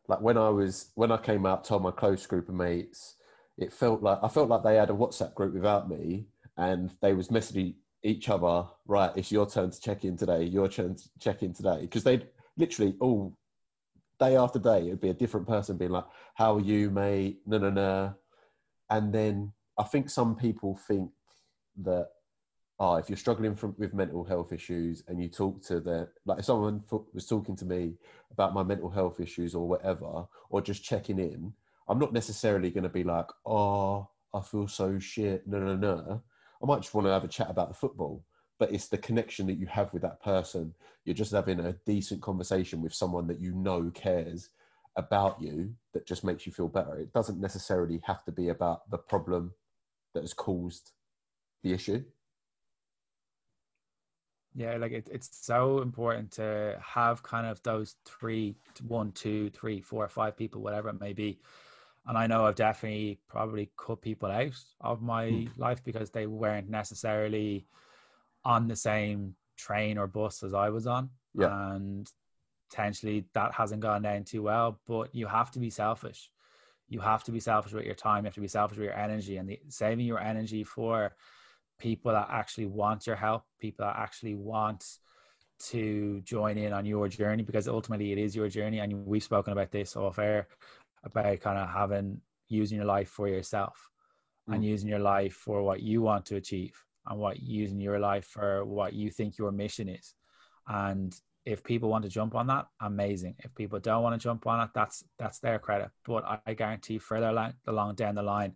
like 0.07 0.21
when 0.21 0.37
I 0.37 0.49
was 0.49 0.91
when 0.95 1.11
I 1.11 1.17
came 1.17 1.45
out, 1.45 1.63
told 1.63 1.83
my 1.83 1.91
close 1.91 2.25
group 2.25 2.49
of 2.49 2.55
mates, 2.55 3.15
it 3.57 3.71
felt 3.71 4.01
like 4.01 4.19
I 4.23 4.27
felt 4.27 4.49
like 4.49 4.63
they 4.63 4.75
had 4.75 4.89
a 4.89 4.93
WhatsApp 4.93 5.35
group 5.35 5.53
without 5.53 5.87
me, 5.87 6.27
and 6.57 6.91
they 7.01 7.13
was 7.13 7.27
messaging 7.27 7.75
each 8.05 8.29
other. 8.29 8.67
Right, 8.85 9.11
it's 9.15 9.31
your 9.31 9.49
turn 9.49 9.71
to 9.71 9.81
check 9.81 10.05
in 10.05 10.15
today. 10.15 10.43
Your 10.43 10.69
turn 10.69 10.95
to 10.95 11.09
check 11.19 11.43
in 11.43 11.53
today, 11.53 11.81
because 11.81 12.03
they'd 12.03 12.27
literally 12.57 12.95
all 13.01 13.35
day 14.19 14.37
after 14.37 14.59
day 14.59 14.87
it'd 14.87 15.01
be 15.01 15.09
a 15.09 15.13
different 15.13 15.47
person 15.47 15.77
being 15.77 15.91
like, 15.91 16.05
"How 16.35 16.55
are 16.55 16.61
you, 16.61 16.89
mate?" 16.89 17.41
No, 17.45 17.57
no, 17.57 17.69
no, 17.69 18.13
and 18.89 19.13
then 19.13 19.51
I 19.77 19.83
think 19.83 20.09
some 20.09 20.35
people 20.35 20.79
think 20.87 21.11
that 21.81 22.09
oh, 22.79 22.95
if 22.95 23.09
you're 23.09 23.17
struggling 23.17 23.55
from, 23.55 23.73
with 23.77 23.93
mental 23.93 24.23
health 24.23 24.51
issues 24.51 25.03
and 25.07 25.21
you 25.21 25.29
talk 25.29 25.63
to 25.63 25.79
the 25.79 26.09
like 26.25 26.39
if 26.39 26.45
someone 26.45 26.83
was 27.13 27.25
talking 27.25 27.55
to 27.55 27.65
me 27.65 27.95
about 28.31 28.53
my 28.53 28.63
mental 28.63 28.89
health 28.89 29.19
issues 29.19 29.55
or 29.55 29.67
whatever, 29.67 30.25
or 30.49 30.61
just 30.61 30.83
checking 30.83 31.19
in, 31.19 31.53
I'm 31.87 31.99
not 31.99 32.13
necessarily 32.13 32.69
going 32.69 32.83
to 32.83 32.89
be 32.89 33.03
like, 33.03 33.27
oh, 33.45 34.09
I 34.33 34.41
feel 34.41 34.67
so 34.67 34.99
shit. 34.99 35.47
No, 35.47 35.59
no, 35.59 35.75
no. 35.75 36.23
I 36.61 36.65
might 36.65 36.81
just 36.81 36.93
want 36.93 37.07
to 37.07 37.11
have 37.11 37.23
a 37.23 37.29
chat 37.29 37.49
about 37.49 37.69
the 37.69 37.75
football, 37.75 38.23
but 38.59 38.71
it's 38.71 38.87
the 38.87 38.97
connection 38.97 39.47
that 39.47 39.57
you 39.57 39.67
have 39.67 39.91
with 39.93 40.01
that 40.03 40.21
person. 40.21 40.73
You're 41.03 41.15
just 41.15 41.31
having 41.31 41.59
a 41.59 41.75
decent 41.85 42.21
conversation 42.21 42.81
with 42.81 42.93
someone 42.93 43.27
that 43.27 43.41
you 43.41 43.53
know 43.53 43.91
cares 43.93 44.49
about 44.95 45.41
you 45.41 45.73
that 45.93 46.07
just 46.07 46.23
makes 46.23 46.45
you 46.45 46.51
feel 46.51 46.69
better. 46.69 46.97
It 46.97 47.13
doesn't 47.13 47.39
necessarily 47.39 48.01
have 48.05 48.23
to 48.25 48.31
be 48.31 48.49
about 48.49 48.89
the 48.89 48.97
problem 48.97 49.53
that 50.13 50.23
has 50.23 50.33
caused 50.33 50.91
the 51.63 51.73
issue. 51.73 52.03
Yeah, 54.57 54.77
like 54.77 54.93
it, 54.93 55.09
it's 55.11 55.29
so 55.45 55.81
important 55.81 56.31
to 56.33 56.79
have 56.81 57.21
kind 57.21 57.45
of 57.45 57.61
those 57.63 57.95
three, 58.05 58.55
one, 58.87 59.11
two, 59.11 59.49
three, 59.49 59.81
four, 59.81 60.07
five 60.07 60.37
people, 60.37 60.61
whatever 60.61 60.87
it 60.87 60.99
may 60.99 61.11
be. 61.11 61.39
And 62.07 62.17
I 62.17 62.27
know 62.27 62.45
I've 62.45 62.55
definitely 62.55 63.19
probably 63.27 63.71
cut 63.77 64.01
people 64.01 64.29
out 64.29 64.53
of 64.81 65.01
my 65.01 65.25
mm. 65.25 65.49
life 65.57 65.83
because 65.83 66.11
they 66.11 66.27
weren't 66.27 66.69
necessarily 66.69 67.65
on 68.43 68.67
the 68.67 68.75
same 68.75 69.35
train 69.57 69.97
or 69.97 70.07
bus 70.07 70.43
as 70.43 70.53
I 70.53 70.69
was 70.69 70.85
on. 70.85 71.09
Yeah. 71.33 71.73
And 71.73 72.09
potentially 72.69 73.25
that 73.33 73.53
hasn't 73.53 73.81
gone 73.81 74.03
down 74.03 74.23
too 74.23 74.43
well, 74.43 74.79
but 74.87 75.13
you 75.15 75.27
have 75.27 75.51
to 75.51 75.59
be 75.59 75.69
selfish. 75.69 76.29
You 76.87 76.99
have 76.99 77.23
to 77.23 77.31
be 77.31 77.39
selfish 77.39 77.73
with 77.73 77.85
your 77.85 77.95
time. 77.95 78.23
You 78.23 78.27
have 78.27 78.35
to 78.35 78.41
be 78.41 78.47
selfish 78.47 78.77
with 78.77 78.85
your 78.85 78.97
energy 78.97 79.37
and 79.37 79.49
the, 79.49 79.59
saving 79.69 80.05
your 80.05 80.19
energy 80.19 80.63
for 80.63 81.15
people 81.79 82.11
that 82.11 82.27
actually 82.29 82.67
want 82.67 83.07
your 83.07 83.15
help, 83.15 83.43
people 83.59 83.85
that 83.85 83.97
actually 83.97 84.35
want 84.35 84.85
to 85.57 86.21
join 86.21 86.57
in 86.57 86.73
on 86.73 86.85
your 86.85 87.07
journey 87.07 87.41
because 87.41 87.67
ultimately 87.67 88.11
it 88.11 88.17
is 88.17 88.35
your 88.35 88.49
journey. 88.49 88.79
And 88.79 89.05
we've 89.05 89.23
spoken 89.23 89.53
about 89.53 89.71
this 89.71 89.95
off 89.95 90.19
air 90.19 90.47
about 91.05 91.39
kind 91.39 91.57
of 91.57 91.69
having 91.69 92.21
using 92.47 92.77
your 92.77 92.85
life 92.85 93.09
for 93.09 93.27
yourself 93.27 93.89
mm. 94.49 94.55
and 94.55 94.65
using 94.65 94.89
your 94.89 94.99
life 94.99 95.33
for 95.33 95.63
what 95.63 95.81
you 95.81 96.01
want 96.01 96.25
to 96.25 96.35
achieve 96.35 96.83
and 97.07 97.19
what 97.19 97.39
using 97.39 97.79
your 97.79 97.99
life 97.99 98.25
for 98.25 98.65
what 98.65 98.93
you 98.93 99.09
think 99.09 99.37
your 99.37 99.51
mission 99.51 99.87
is. 99.87 100.13
And 100.67 101.15
if 101.45 101.63
people 101.63 101.89
want 101.89 102.03
to 102.03 102.09
jump 102.09 102.33
on 102.33 102.47
that, 102.47 102.65
amazing. 102.81 103.35
If 103.39 103.53
people 103.53 103.79
don't 103.79 104.01
want 104.01 104.19
to 104.19 104.23
jump 104.23 104.47
on 104.47 104.61
it, 104.61 104.71
that's 104.73 105.03
that's 105.19 105.39
their 105.39 105.59
credit. 105.59 105.91
But 106.03 106.25
I, 106.25 106.39
I 106.47 106.53
guarantee 106.55 106.97
further 106.97 107.29
along, 107.29 107.53
along 107.67 107.95
down 107.95 108.15
the 108.15 108.23
line, 108.23 108.53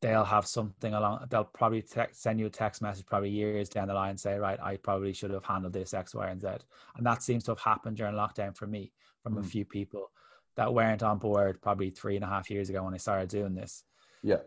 they'll 0.00 0.24
have 0.24 0.46
something 0.46 0.94
along 0.94 1.26
they'll 1.28 1.44
probably 1.44 1.82
text, 1.82 2.22
send 2.22 2.38
you 2.38 2.46
a 2.46 2.50
text 2.50 2.80
message 2.82 3.06
probably 3.06 3.30
years 3.30 3.68
down 3.68 3.88
the 3.88 3.94
line 3.94 4.10
and 4.10 4.20
say 4.20 4.38
right 4.38 4.58
i 4.62 4.76
probably 4.76 5.12
should 5.12 5.30
have 5.30 5.44
handled 5.44 5.72
this 5.72 5.92
x 5.92 6.14
y 6.14 6.28
and 6.28 6.40
z 6.40 6.48
and 6.96 7.04
that 7.04 7.22
seems 7.22 7.44
to 7.44 7.50
have 7.50 7.58
happened 7.58 7.96
during 7.96 8.14
lockdown 8.14 8.56
for 8.56 8.66
me 8.66 8.92
from 9.22 9.34
mm. 9.34 9.40
a 9.40 9.42
few 9.42 9.64
people 9.64 10.10
that 10.58 10.72
weren't 10.72 11.02
on 11.02 11.18
board 11.18 11.60
probably 11.62 11.90
three 11.90 12.16
and 12.16 12.24
a 12.24 12.28
half 12.28 12.50
years 12.50 12.68
ago 12.68 12.82
when 12.84 12.94
i 12.94 12.98
started 12.98 13.28
doing 13.28 13.54
this 13.54 13.84
yeah 14.22 14.40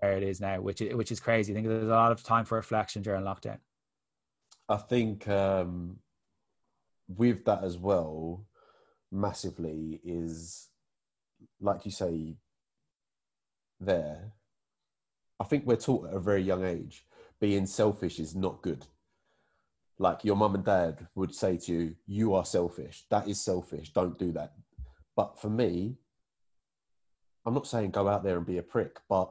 where 0.00 0.12
it 0.12 0.22
is 0.22 0.40
now 0.40 0.60
which 0.60 0.80
is 0.80 0.94
which 0.94 1.12
is 1.12 1.20
crazy 1.20 1.52
i 1.52 1.54
think 1.54 1.68
there's 1.68 1.84
a 1.84 1.88
lot 1.88 2.12
of 2.12 2.22
time 2.22 2.44
for 2.44 2.56
reflection 2.56 3.02
during 3.02 3.22
lockdown 3.22 3.58
i 4.68 4.76
think 4.76 5.28
um 5.28 5.98
with 7.08 7.44
that 7.44 7.62
as 7.64 7.76
well 7.76 8.44
massively 9.10 10.00
is 10.04 10.68
like 11.60 11.84
you 11.84 11.90
say 11.90 12.36
there 13.80 14.32
I 15.40 15.44
think 15.44 15.64
we're 15.66 15.76
taught 15.76 16.06
at 16.08 16.14
a 16.14 16.20
very 16.20 16.42
young 16.42 16.64
age 16.64 17.06
being 17.40 17.66
selfish 17.66 18.20
is 18.20 18.36
not 18.36 18.60
good. 18.60 18.86
Like 19.98 20.22
your 20.22 20.36
mum 20.36 20.54
and 20.54 20.64
dad 20.64 21.06
would 21.14 21.34
say 21.34 21.56
to 21.56 21.72
you, 21.72 21.96
You 22.06 22.34
are 22.34 22.44
selfish. 22.44 23.04
That 23.10 23.26
is 23.26 23.40
selfish. 23.40 23.92
Don't 23.92 24.18
do 24.18 24.32
that. 24.32 24.52
But 25.20 25.38
for 25.38 25.50
me, 25.50 25.98
I'm 27.44 27.52
not 27.52 27.66
saying 27.66 27.90
go 27.90 28.08
out 28.08 28.24
there 28.24 28.38
and 28.38 28.46
be 28.46 28.56
a 28.56 28.62
prick, 28.62 29.00
but 29.06 29.30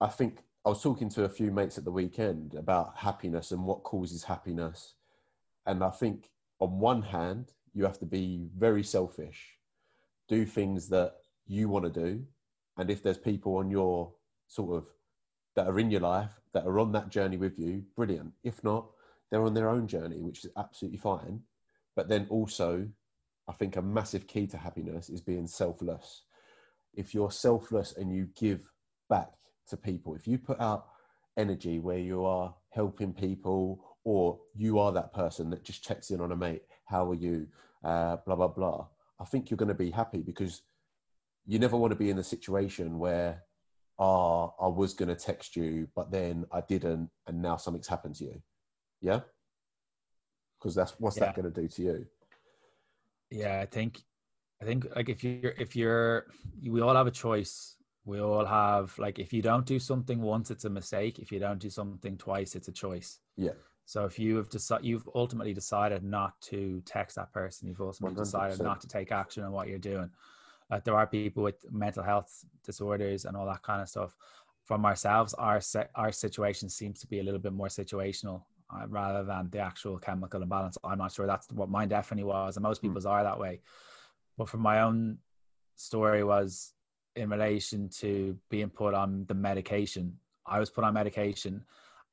I 0.00 0.08
think 0.08 0.38
I 0.66 0.70
was 0.70 0.82
talking 0.82 1.08
to 1.10 1.22
a 1.22 1.28
few 1.28 1.52
mates 1.52 1.78
at 1.78 1.84
the 1.84 1.92
weekend 1.92 2.54
about 2.54 2.96
happiness 2.96 3.52
and 3.52 3.64
what 3.64 3.84
causes 3.84 4.24
happiness. 4.24 4.94
And 5.64 5.84
I 5.84 5.90
think 5.90 6.30
on 6.58 6.80
one 6.80 7.02
hand, 7.02 7.52
you 7.72 7.84
have 7.84 8.00
to 8.00 8.04
be 8.04 8.48
very 8.58 8.82
selfish, 8.82 9.58
do 10.28 10.44
things 10.44 10.88
that 10.88 11.14
you 11.46 11.68
want 11.68 11.84
to 11.84 12.00
do. 12.00 12.26
And 12.78 12.90
if 12.90 13.04
there's 13.04 13.16
people 13.16 13.58
on 13.58 13.70
your 13.70 14.12
sort 14.48 14.76
of 14.76 14.88
that 15.54 15.68
are 15.68 15.78
in 15.78 15.88
your 15.88 16.00
life 16.00 16.40
that 16.52 16.66
are 16.66 16.80
on 16.80 16.90
that 16.90 17.10
journey 17.10 17.36
with 17.36 17.60
you, 17.60 17.84
brilliant. 17.94 18.32
If 18.42 18.64
not, 18.64 18.86
they're 19.30 19.44
on 19.44 19.54
their 19.54 19.68
own 19.68 19.86
journey, 19.86 20.20
which 20.20 20.44
is 20.44 20.50
absolutely 20.56 20.98
fine. 20.98 21.42
But 21.94 22.08
then 22.08 22.26
also, 22.28 22.88
I 23.50 23.52
think 23.54 23.74
a 23.74 23.82
massive 23.82 24.28
key 24.28 24.46
to 24.46 24.56
happiness 24.56 25.08
is 25.08 25.20
being 25.20 25.48
selfless. 25.48 26.22
If 26.94 27.12
you're 27.14 27.32
selfless 27.32 27.96
and 27.96 28.14
you 28.14 28.28
give 28.38 28.70
back 29.08 29.30
to 29.70 29.76
people, 29.76 30.14
if 30.14 30.28
you 30.28 30.38
put 30.38 30.60
out 30.60 30.86
energy 31.36 31.80
where 31.80 31.98
you 31.98 32.24
are 32.24 32.54
helping 32.70 33.12
people 33.12 33.84
or 34.04 34.38
you 34.54 34.78
are 34.78 34.92
that 34.92 35.12
person 35.12 35.50
that 35.50 35.64
just 35.64 35.82
checks 35.82 36.10
in 36.10 36.20
on 36.20 36.30
a 36.30 36.36
mate, 36.36 36.62
how 36.84 37.10
are 37.10 37.14
you, 37.14 37.48
uh, 37.82 38.18
blah, 38.24 38.36
blah, 38.36 38.46
blah, 38.46 38.86
I 39.18 39.24
think 39.24 39.50
you're 39.50 39.58
going 39.58 39.68
to 39.68 39.74
be 39.74 39.90
happy 39.90 40.22
because 40.22 40.62
you 41.44 41.58
never 41.58 41.76
want 41.76 41.90
to 41.90 41.98
be 41.98 42.10
in 42.10 42.18
a 42.18 42.24
situation 42.24 43.00
where 43.00 43.42
oh, 43.98 44.54
I 44.58 44.68
was 44.68 44.94
going 44.94 45.10
to 45.10 45.14
text 45.14 45.56
you, 45.56 45.88
but 45.94 46.10
then 46.10 46.46
I 46.50 46.62
didn't, 46.62 47.10
and 47.26 47.42
now 47.42 47.56
something's 47.56 47.88
happened 47.88 48.14
to 48.16 48.24
you. 48.24 48.42
Yeah, 49.02 49.20
because 50.58 50.74
that's 50.74 50.94
what's 50.98 51.18
yeah. 51.18 51.26
that 51.26 51.34
going 51.34 51.52
to 51.52 51.60
do 51.60 51.68
to 51.68 51.82
you? 51.82 52.06
Yeah, 53.30 53.60
I 53.60 53.66
think, 53.66 54.00
I 54.60 54.64
think 54.64 54.86
like 54.94 55.08
if 55.08 55.22
you're 55.24 55.54
if 55.58 55.76
you're, 55.76 56.26
we 56.66 56.80
all 56.80 56.94
have 56.94 57.06
a 57.06 57.12
choice. 57.12 57.76
We 58.04 58.20
all 58.20 58.44
have 58.44 58.98
like 58.98 59.18
if 59.18 59.32
you 59.32 59.42
don't 59.42 59.66
do 59.66 59.78
something 59.78 60.20
once, 60.20 60.50
it's 60.50 60.64
a 60.64 60.70
mistake. 60.70 61.18
If 61.18 61.30
you 61.30 61.38
don't 61.38 61.58
do 61.58 61.70
something 61.70 62.16
twice, 62.16 62.54
it's 62.54 62.68
a 62.68 62.72
choice. 62.72 63.20
Yeah. 63.36 63.52
So 63.84 64.04
if 64.04 64.18
you 64.18 64.36
have 64.36 64.48
decided, 64.48 64.86
you've 64.86 65.08
ultimately 65.14 65.52
decided 65.52 66.02
not 66.02 66.40
to 66.42 66.82
text 66.86 67.16
that 67.16 67.32
person. 67.32 67.68
You've 67.68 67.80
also 67.80 68.08
decided 68.08 68.60
not 68.60 68.80
to 68.80 68.88
take 68.88 69.12
action 69.12 69.44
on 69.44 69.52
what 69.52 69.68
you're 69.68 69.78
doing 69.78 70.10
like 70.70 70.84
there 70.84 70.96
are 70.96 71.06
people 71.06 71.42
with 71.42 71.64
mental 71.70 72.02
health 72.02 72.44
disorders 72.64 73.24
and 73.24 73.36
all 73.36 73.46
that 73.46 73.62
kind 73.62 73.82
of 73.82 73.88
stuff 73.88 74.14
from 74.64 74.86
ourselves 74.86 75.34
our 75.34 75.60
our 75.94 76.12
situation 76.12 76.68
seems 76.68 77.00
to 77.00 77.06
be 77.06 77.20
a 77.20 77.22
little 77.22 77.40
bit 77.40 77.52
more 77.52 77.68
situational 77.68 78.42
rather 78.88 79.24
than 79.24 79.48
the 79.50 79.58
actual 79.58 79.98
chemical 79.98 80.42
imbalance 80.42 80.78
i'm 80.84 80.98
not 80.98 81.12
sure 81.12 81.26
that's 81.26 81.48
what 81.52 81.68
mine 81.68 81.88
definitely 81.88 82.24
was 82.24 82.56
and 82.56 82.62
most 82.62 82.80
hmm. 82.80 82.88
people's 82.88 83.04
mm. 83.04 83.10
are 83.10 83.24
that 83.24 83.38
way 83.38 83.60
but 84.38 84.48
from 84.48 84.60
my 84.60 84.80
own 84.80 85.18
story 85.76 86.22
was 86.22 86.72
in 87.16 87.30
relation 87.30 87.88
to 87.88 88.36
being 88.50 88.70
put 88.70 88.94
on 88.94 89.24
the 89.28 89.34
medication. 89.34 90.16
I 90.46 90.58
was 90.58 90.70
put 90.70 90.84
on 90.84 90.94
medication, 90.94 91.64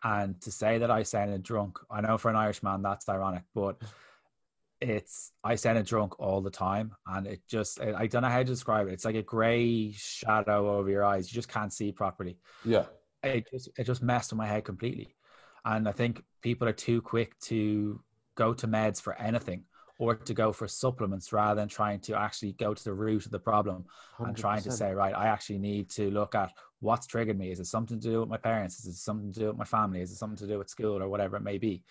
and 0.04 0.40
to 0.42 0.52
say 0.52 0.78
that 0.78 0.92
I 0.92 1.04
sounded 1.04 1.44
drunk, 1.44 1.80
I 1.90 2.02
know 2.02 2.18
for 2.18 2.30
an 2.30 2.36
Irishman 2.36 2.82
that's 2.82 3.10
ironic, 3.10 3.44
but 3.54 3.82
it's 4.82 5.32
I 5.44 5.56
sounded 5.56 5.86
drunk 5.86 6.20
all 6.20 6.42
the 6.42 6.52
time, 6.52 6.96
and 7.08 7.28
it 7.28 7.42
just 7.48 7.82
I 7.82 8.08
don't 8.08 8.22
know 8.22 8.30
how 8.30 8.40
to 8.40 8.44
describe 8.44 8.88
it. 8.88 8.94
It's 8.94 9.06
like 9.06 9.16
a 9.16 9.24
grey 9.24 9.92
shadow 9.94 10.78
over 10.78 10.90
your 10.90 11.04
eyes. 11.04 11.32
You 11.32 11.36
just 11.36 11.50
can't 11.50 11.74
see 11.74 11.92
properly. 11.92 12.38
Yeah, 12.64 12.86
it 13.24 13.48
just 13.52 13.70
it 13.78 13.86
just 13.86 14.04
messed 14.04 14.32
with 14.32 14.38
my 14.38 14.48
head 14.48 14.66
completely, 14.66 15.16
and 15.66 15.88
I 15.88 15.92
think 15.92 16.24
people 16.42 16.68
are 16.68 16.74
too 16.74 17.02
quick 17.02 17.38
to 17.40 18.02
go 18.36 18.54
to 18.54 18.68
meds 18.68 19.02
for 19.02 19.20
anything 19.20 19.64
or 20.00 20.16
to 20.16 20.34
go 20.34 20.54
for 20.54 20.68
supplements 20.68 21.34
rather 21.34 21.60
than 21.60 21.68
trying 21.68 22.00
to 22.00 22.18
actually 22.18 22.54
go 22.54 22.74
to 22.74 22.84
the 22.84 22.94
root 22.94 23.26
of 23.26 23.32
the 23.32 23.40
problem 23.40 23.86
100%. 24.20 24.28
and 24.28 24.38
trying 24.38 24.62
to 24.62 24.72
say, 24.72 24.94
right, 24.94 25.16
I 25.16 25.28
actually 25.28 25.58
need 25.58 25.90
to 25.92 26.12
look 26.12 26.36
at 26.36 26.52
what's 26.80 27.08
triggered 27.08 27.38
me. 27.38 27.52
Is 27.52 27.60
it 27.60 27.66
something 27.66 28.00
to 28.00 28.10
do 28.10 28.20
with 28.20 28.30
my 28.30 28.38
parents? 28.38 28.80
Is 28.80 28.86
it 28.86 28.96
something 28.96 29.34
to 29.34 29.40
do 29.40 29.48
with 29.48 29.58
my 29.58 29.66
family? 29.66 30.02
Is 30.02 30.12
it 30.12 30.18
something 30.18 30.38
to 30.38 30.48
do 30.48 30.60
with 30.60 30.70
school 30.70 31.02
or 31.02 31.10
whatever 31.10 31.36
it 31.38 31.44
may 31.44 31.58
be? 31.58 31.84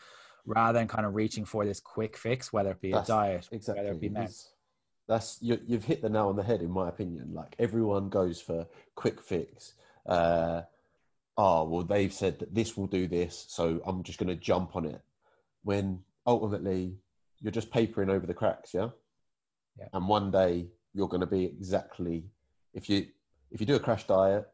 Rather 0.44 0.78
than 0.78 0.86
kind 0.86 1.04
of 1.04 1.16
reaching 1.16 1.44
for 1.44 1.64
this 1.64 1.80
quick 1.80 2.16
fix, 2.16 2.52
whether 2.52 2.70
it 2.70 2.80
be 2.80 2.92
that's, 2.92 3.08
a 3.08 3.12
diet, 3.12 3.48
exactly. 3.50 3.82
whether 3.82 3.96
it 3.96 4.00
be 4.00 4.10
meds. 4.10 4.50
That's 5.08 5.38
you, 5.40 5.58
you've 5.66 5.84
hit 5.84 6.02
the 6.02 6.08
nail 6.08 6.28
on 6.28 6.36
the 6.36 6.42
head, 6.44 6.62
in 6.62 6.70
my 6.70 6.88
opinion. 6.88 7.32
Like 7.34 7.56
everyone 7.58 8.08
goes 8.08 8.40
for 8.40 8.66
quick 8.94 9.20
fix. 9.20 9.74
Uh, 10.04 10.62
oh 11.36 11.64
well, 11.64 11.82
they've 11.84 12.12
said 12.12 12.38
that 12.38 12.54
this 12.54 12.76
will 12.76 12.86
do 12.86 13.06
this, 13.06 13.46
so 13.48 13.80
I'm 13.86 14.02
just 14.02 14.18
going 14.18 14.28
to 14.28 14.36
jump 14.36 14.76
on 14.76 14.86
it. 14.86 15.00
When 15.62 16.00
ultimately 16.26 16.96
you're 17.40 17.52
just 17.52 17.70
papering 17.70 18.10
over 18.10 18.26
the 18.26 18.34
cracks, 18.34 18.72
yeah. 18.74 18.90
Yeah. 19.78 19.88
And 19.92 20.08
one 20.08 20.30
day 20.30 20.68
you're 20.94 21.08
going 21.08 21.20
to 21.20 21.26
be 21.26 21.44
exactly 21.44 22.24
if 22.72 22.88
you 22.88 23.06
if 23.50 23.60
you 23.60 23.66
do 23.66 23.76
a 23.76 23.80
crash 23.80 24.06
diet, 24.06 24.46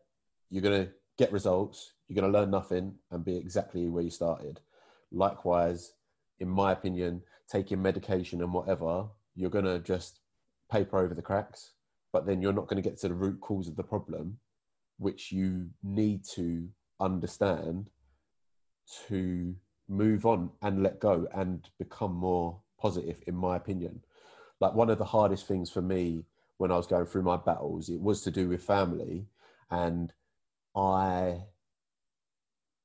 you're 0.51 0.62
going 0.62 0.87
to 0.87 0.92
get 1.18 1.33
results. 1.33 1.92
You're 2.09 2.21
going 2.21 2.33
to 2.33 2.38
learn 2.38 2.51
nothing 2.51 2.95
and 3.11 3.25
be 3.25 3.37
exactly 3.37 3.88
where 3.88 4.03
you 4.03 4.11
started. 4.11 4.61
Likewise, 5.11 5.92
in 6.40 6.49
my 6.49 6.73
opinion, 6.73 7.23
taking 7.51 7.81
medication 7.81 8.42
and 8.42 8.53
whatever, 8.53 9.07
you're 9.35 9.51
going 9.51 9.64
to 9.64 9.79
just 9.79 10.18
paper 10.71 10.99
over 10.99 11.14
the 11.14 11.23
cracks, 11.23 11.73
but 12.12 12.27
then 12.27 12.42
you're 12.42 12.53
not 12.53 12.66
going 12.66 12.83
to 12.83 12.88
get 12.88 12.99
to 13.01 13.09
the 13.09 13.14
root 13.14 13.40
cause 13.40 13.68
of 13.68 13.77
the 13.77 13.83
problem, 13.83 14.38
which 15.03 15.33
you 15.33 15.69
need 15.83 16.25
to 16.25 16.69
understand 17.01 17.91
to 19.09 19.55
move 19.88 20.25
on 20.25 20.51
and 20.62 20.83
let 20.83 21.01
go 21.01 21.27
and 21.35 21.69
become 21.79 22.15
more 22.15 22.61
positive, 22.81 23.23
in 23.27 23.35
my 23.35 23.57
opinion. 23.57 24.01
Like 24.61 24.75
one 24.75 24.91
of 24.91 24.99
the 24.99 25.05
hardest 25.05 25.47
things 25.47 25.71
for 25.71 25.83
me 25.83 26.27
when 26.59 26.71
I 26.71 26.77
was 26.77 26.87
going 26.87 27.07
through 27.07 27.23
my 27.23 27.37
battles, 27.37 27.88
it 27.88 28.01
was 28.01 28.23
to 28.23 28.31
do 28.31 28.49
with 28.49 28.62
family. 28.62 29.27
And 29.71 30.12
I 30.77 31.47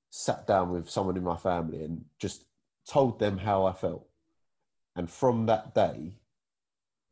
sat 0.09 0.47
down 0.47 0.71
with 0.71 0.89
someone 0.89 1.17
in 1.17 1.23
my 1.23 1.37
family 1.37 1.83
and 1.83 2.05
just 2.19 2.45
told 2.89 3.19
them 3.19 3.37
how 3.37 3.65
I 3.65 3.73
felt. 3.73 4.07
And 4.95 5.09
from 5.09 5.45
that 5.45 5.75
day, 5.75 6.13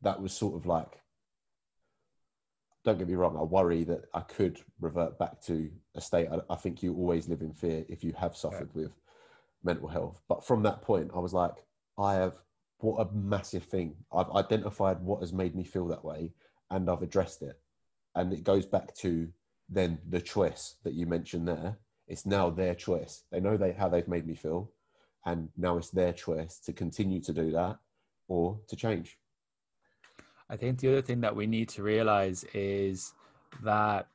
that 0.02 0.20
was 0.20 0.32
sort 0.32 0.56
of 0.56 0.66
like, 0.66 1.00
don't 2.86 2.98
get 2.98 3.08
me 3.08 3.16
wrong, 3.16 3.36
I 3.36 3.42
worry 3.42 3.82
that 3.84 4.04
I 4.14 4.20
could 4.20 4.60
revert 4.80 5.18
back 5.18 5.40
to 5.42 5.68
a 5.96 6.00
state. 6.00 6.28
I, 6.32 6.38
I 6.48 6.54
think 6.54 6.82
you 6.82 6.94
always 6.94 7.28
live 7.28 7.42
in 7.42 7.52
fear 7.52 7.84
if 7.88 8.04
you 8.04 8.14
have 8.16 8.36
suffered 8.36 8.70
yeah. 8.74 8.82
with 8.82 8.92
mental 9.64 9.88
health. 9.88 10.20
But 10.28 10.46
from 10.46 10.62
that 10.62 10.82
point, 10.82 11.10
I 11.12 11.18
was 11.18 11.34
like, 11.34 11.66
I 11.98 12.14
have 12.14 12.38
what 12.78 13.04
a 13.04 13.12
massive 13.12 13.64
thing. 13.64 13.96
I've 14.12 14.30
identified 14.30 15.00
what 15.00 15.20
has 15.20 15.32
made 15.32 15.56
me 15.56 15.64
feel 15.64 15.88
that 15.88 16.04
way 16.04 16.32
and 16.70 16.88
I've 16.88 17.02
addressed 17.02 17.42
it. 17.42 17.58
And 18.14 18.32
it 18.32 18.44
goes 18.44 18.66
back 18.66 18.94
to 18.96 19.28
then 19.68 19.98
the 20.08 20.20
choice 20.20 20.76
that 20.84 20.94
you 20.94 21.06
mentioned 21.06 21.48
there. 21.48 21.78
It's 22.06 22.24
now 22.24 22.50
their 22.50 22.76
choice. 22.76 23.24
They 23.32 23.40
know 23.40 23.56
they 23.56 23.72
how 23.72 23.88
they've 23.88 24.06
made 24.06 24.28
me 24.28 24.36
feel. 24.36 24.70
And 25.24 25.48
now 25.56 25.76
it's 25.76 25.90
their 25.90 26.12
choice 26.12 26.60
to 26.60 26.72
continue 26.72 27.20
to 27.22 27.32
do 27.32 27.50
that 27.50 27.78
or 28.28 28.60
to 28.68 28.76
change. 28.76 29.18
I 30.48 30.56
think 30.56 30.78
the 30.78 30.88
other 30.88 31.02
thing 31.02 31.20
that 31.22 31.34
we 31.34 31.46
need 31.46 31.68
to 31.70 31.82
realize 31.82 32.44
is 32.54 33.12
that 33.62 34.08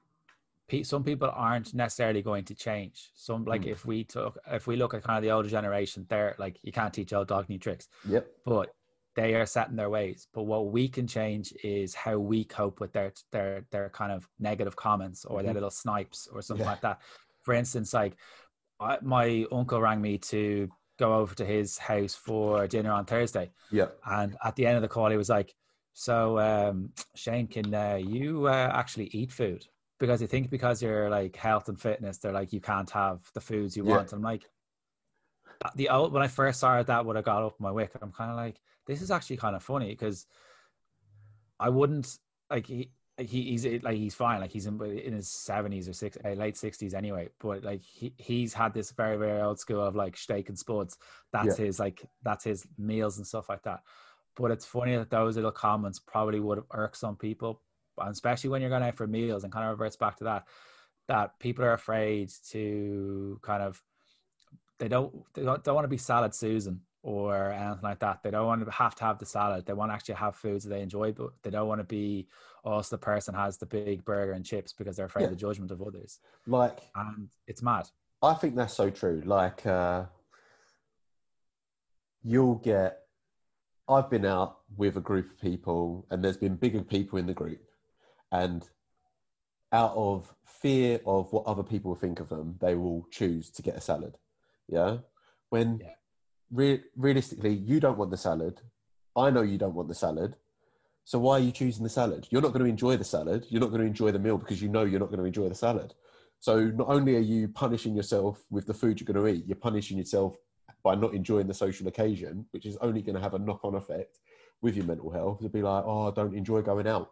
some 0.83 1.03
people 1.03 1.29
aren't 1.33 1.73
necessarily 1.73 2.21
going 2.21 2.45
to 2.45 2.55
change. 2.55 3.11
Some 3.13 3.43
like 3.43 3.63
mm. 3.63 3.71
if 3.71 3.85
we 3.85 4.05
took 4.05 4.37
if 4.49 4.67
we 4.67 4.77
look 4.77 4.93
at 4.93 5.03
kind 5.03 5.17
of 5.17 5.23
the 5.23 5.31
older 5.31 5.49
generation, 5.49 6.05
they're 6.09 6.35
like 6.39 6.59
you 6.63 6.71
can't 6.71 6.93
teach 6.93 7.11
old 7.11 7.27
dog 7.27 7.49
new 7.49 7.59
tricks. 7.59 7.89
Yep. 8.07 8.27
But 8.45 8.73
they 9.15 9.35
are 9.35 9.45
set 9.45 9.69
in 9.69 9.75
their 9.75 9.89
ways. 9.89 10.27
But 10.33 10.43
what 10.43 10.71
we 10.71 10.87
can 10.87 11.07
change 11.07 11.53
is 11.63 11.93
how 11.93 12.17
we 12.17 12.45
cope 12.45 12.79
with 12.79 12.93
their 12.93 13.11
their 13.31 13.65
their 13.71 13.89
kind 13.89 14.11
of 14.13 14.27
negative 14.39 14.75
comments 14.75 15.25
or 15.25 15.37
mm-hmm. 15.37 15.45
their 15.47 15.53
little 15.55 15.69
snipes 15.71 16.29
or 16.31 16.41
something 16.41 16.65
yeah. 16.65 16.71
like 16.71 16.81
that. 16.81 17.01
For 17.41 17.53
instance, 17.53 17.93
like 17.93 18.15
I, 18.79 18.97
my 19.01 19.45
uncle 19.51 19.81
rang 19.81 20.01
me 20.01 20.17
to 20.19 20.69
go 20.97 21.15
over 21.15 21.35
to 21.35 21.45
his 21.45 21.77
house 21.77 22.15
for 22.15 22.67
dinner 22.67 22.91
on 22.91 23.05
Thursday. 23.05 23.51
Yeah. 23.71 23.87
And 24.05 24.37
at 24.43 24.55
the 24.55 24.67
end 24.67 24.77
of 24.77 24.81
the 24.81 24.87
call, 24.87 25.09
he 25.09 25.17
was 25.17 25.29
like, 25.29 25.53
"So, 25.93 26.39
um, 26.39 26.91
Shane, 27.15 27.47
can 27.47 27.73
uh, 27.73 27.99
you 28.01 28.47
uh, 28.47 28.71
actually 28.73 29.09
eat 29.13 29.31
food?" 29.31 29.65
because 30.01 30.23
I 30.23 30.25
think 30.25 30.49
because 30.49 30.81
you're 30.81 31.11
like 31.11 31.35
health 31.35 31.69
and 31.69 31.79
fitness, 31.79 32.17
they're 32.17 32.33
like 32.33 32.51
you 32.51 32.59
can't 32.59 32.89
have 32.89 33.19
the 33.35 33.39
foods 33.39 33.77
you 33.77 33.85
yeah. 33.85 33.97
want. 33.97 34.11
I'm 34.11 34.23
like 34.23 34.49
the 35.75 35.89
old 35.89 36.11
when 36.11 36.23
I 36.23 36.27
first 36.27 36.57
started 36.57 36.87
that 36.87 37.05
would 37.05 37.15
have 37.15 37.23
got 37.23 37.43
up 37.43 37.59
my 37.59 37.71
wick. 37.71 37.91
I'm 38.01 38.11
kind 38.11 38.31
of 38.31 38.35
like 38.35 38.59
this 38.87 39.01
is 39.03 39.11
actually 39.11 39.37
kind 39.37 39.55
of 39.55 39.63
funny 39.63 39.89
because 39.89 40.25
I 41.59 41.69
wouldn't 41.69 42.17
like 42.49 42.65
he. 42.65 42.91
He, 43.17 43.51
he's 43.51 43.67
like 43.83 43.97
he's 43.97 44.15
fine 44.15 44.39
like 44.39 44.51
he's 44.51 44.65
in, 44.65 44.81
in 44.83 45.13
his 45.13 45.27
70s 45.27 45.87
or 45.87 45.93
six, 45.93 46.17
uh, 46.25 46.29
late 46.29 46.55
60s 46.55 46.95
anyway 46.95 47.29
but 47.39 47.63
like 47.63 47.83
he, 47.83 48.15
he's 48.17 48.51
had 48.51 48.73
this 48.73 48.91
very 48.93 49.15
very 49.15 49.41
old 49.41 49.59
school 49.59 49.83
of 49.83 49.95
like 49.95 50.17
steak 50.17 50.49
and 50.49 50.57
spuds 50.57 50.97
that's 51.31 51.59
yeah. 51.59 51.65
his 51.65 51.77
like 51.77 52.01
that's 52.23 52.45
his 52.45 52.65
meals 52.79 53.17
and 53.17 53.27
stuff 53.27 53.47
like 53.47 53.61
that 53.63 53.81
but 54.35 54.51
it's 54.51 54.65
funny 54.65 54.95
that 54.95 55.09
those 55.09 55.35
little 55.35 55.51
comments 55.51 55.99
probably 55.99 56.39
would 56.39 56.57
have 56.57 56.67
irked 56.71 56.97
some 56.97 57.15
people 57.15 57.61
and 57.97 58.11
especially 58.11 58.49
when 58.49 58.61
you're 58.61 58.69
going 58.69 58.83
out 58.83 58.95
for 58.95 59.07
meals 59.07 59.43
and 59.43 59.53
kind 59.53 59.65
of 59.65 59.71
reverts 59.71 59.95
back 59.95 60.17
to 60.17 60.23
that 60.23 60.45
that 61.07 61.37
people 61.39 61.65
are 61.65 61.73
afraid 61.73 62.31
to 62.49 63.39
kind 63.41 63.61
of 63.61 63.81
they 64.79 64.87
don't 64.87 65.13
they 65.33 65.43
don't, 65.43 65.63
don't 65.63 65.75
want 65.75 65.85
to 65.85 65.89
be 65.89 65.97
salad 65.97 66.33
susan 66.33 66.81
or 67.03 67.51
anything 67.51 67.79
like 67.81 67.99
that. 67.99 68.21
They 68.21 68.29
don't 68.29 68.45
want 68.45 68.63
to 68.63 68.71
have 68.71 68.95
to 68.95 69.03
have 69.03 69.17
the 69.17 69.25
salad. 69.25 69.65
They 69.65 69.73
want 69.73 69.89
to 69.89 69.95
actually 69.95 70.15
have 70.15 70.35
foods 70.35 70.63
that 70.65 70.69
they 70.69 70.81
enjoy 70.81 71.11
but 71.11 71.31
they 71.43 71.49
don't 71.49 71.67
want 71.67 71.79
to 71.79 71.85
be 71.85 72.27
also 72.63 72.95
the 72.95 72.99
person 72.99 73.33
has 73.33 73.57
the 73.57 73.65
big 73.65 74.05
burger 74.05 74.33
and 74.33 74.45
chips 74.45 74.71
because 74.73 74.95
they're 74.95 75.07
afraid 75.07 75.23
yeah. 75.23 75.27
of 75.27 75.33
the 75.33 75.39
judgment 75.39 75.71
of 75.71 75.81
others. 75.81 76.19
Like 76.47 76.79
and 76.95 77.29
it's 77.47 77.61
mad. 77.61 77.87
I 78.21 78.35
think 78.35 78.55
that's 78.55 78.75
so 78.75 78.89
true. 78.89 79.21
Like 79.25 79.65
uh 79.65 80.05
you'll 82.23 82.55
get 82.55 83.00
I've 83.91 84.09
been 84.09 84.25
out 84.25 84.59
with 84.77 84.97
a 84.97 85.01
group 85.01 85.31
of 85.31 85.39
people, 85.39 86.07
and 86.09 86.23
there's 86.23 86.37
been 86.37 86.55
bigger 86.55 86.81
people 86.81 87.19
in 87.19 87.27
the 87.27 87.33
group, 87.33 87.61
and 88.31 88.67
out 89.73 89.93
of 89.95 90.33
fear 90.45 90.99
of 91.05 91.31
what 91.31 91.45
other 91.45 91.63
people 91.63 91.95
think 91.95 92.19
of 92.19 92.29
them, 92.29 92.57
they 92.61 92.75
will 92.75 93.05
choose 93.11 93.49
to 93.51 93.61
get 93.61 93.75
a 93.75 93.81
salad. 93.81 94.17
Yeah. 94.67 94.97
When 95.49 95.79
yeah. 95.81 95.89
Re- 96.51 96.83
realistically, 96.97 97.53
you 97.53 97.79
don't 97.79 97.97
want 97.97 98.11
the 98.11 98.17
salad. 98.17 98.59
I 99.15 99.29
know 99.29 99.41
you 99.41 99.57
don't 99.57 99.73
want 99.73 99.87
the 99.87 99.95
salad. 99.95 100.35
So 101.05 101.17
why 101.19 101.37
are 101.37 101.39
you 101.39 101.51
choosing 101.51 101.83
the 101.83 101.89
salad? 101.89 102.27
You're 102.29 102.41
not 102.41 102.51
going 102.51 102.63
to 102.63 102.69
enjoy 102.69 102.97
the 102.97 103.05
salad. 103.05 103.45
You're 103.49 103.61
not 103.61 103.69
going 103.69 103.81
to 103.81 103.87
enjoy 103.87 104.11
the 104.11 104.19
meal 104.19 104.37
because 104.37 104.61
you 104.61 104.67
know 104.67 104.83
you're 104.83 104.99
not 104.99 105.09
going 105.09 105.19
to 105.19 105.25
enjoy 105.25 105.47
the 105.47 105.55
salad. 105.55 105.93
So 106.39 106.65
not 106.65 106.87
only 106.89 107.15
are 107.15 107.19
you 107.19 107.47
punishing 107.47 107.95
yourself 107.95 108.43
with 108.49 108.67
the 108.67 108.73
food 108.73 108.99
you're 108.99 109.11
going 109.11 109.25
to 109.25 109.31
eat, 109.31 109.45
you're 109.47 109.55
punishing 109.55 109.97
yourself 109.97 110.35
by 110.83 110.95
not 110.95 111.13
enjoying 111.13 111.47
the 111.47 111.53
social 111.53 111.87
occasion, 111.87 112.45
which 112.51 112.65
is 112.65 112.77
only 112.77 113.01
going 113.01 113.15
to 113.15 113.21
have 113.21 113.33
a 113.33 113.39
knock-on 113.39 113.75
effect 113.75 114.19
with 114.61 114.75
your 114.75 114.85
mental 114.85 115.09
health. 115.09 115.39
To 115.41 115.49
be 115.49 115.61
like, 115.61 115.83
oh, 115.85 116.09
I 116.09 116.11
don't 116.11 116.35
enjoy 116.35 116.61
going 116.61 116.87
out. 116.87 117.11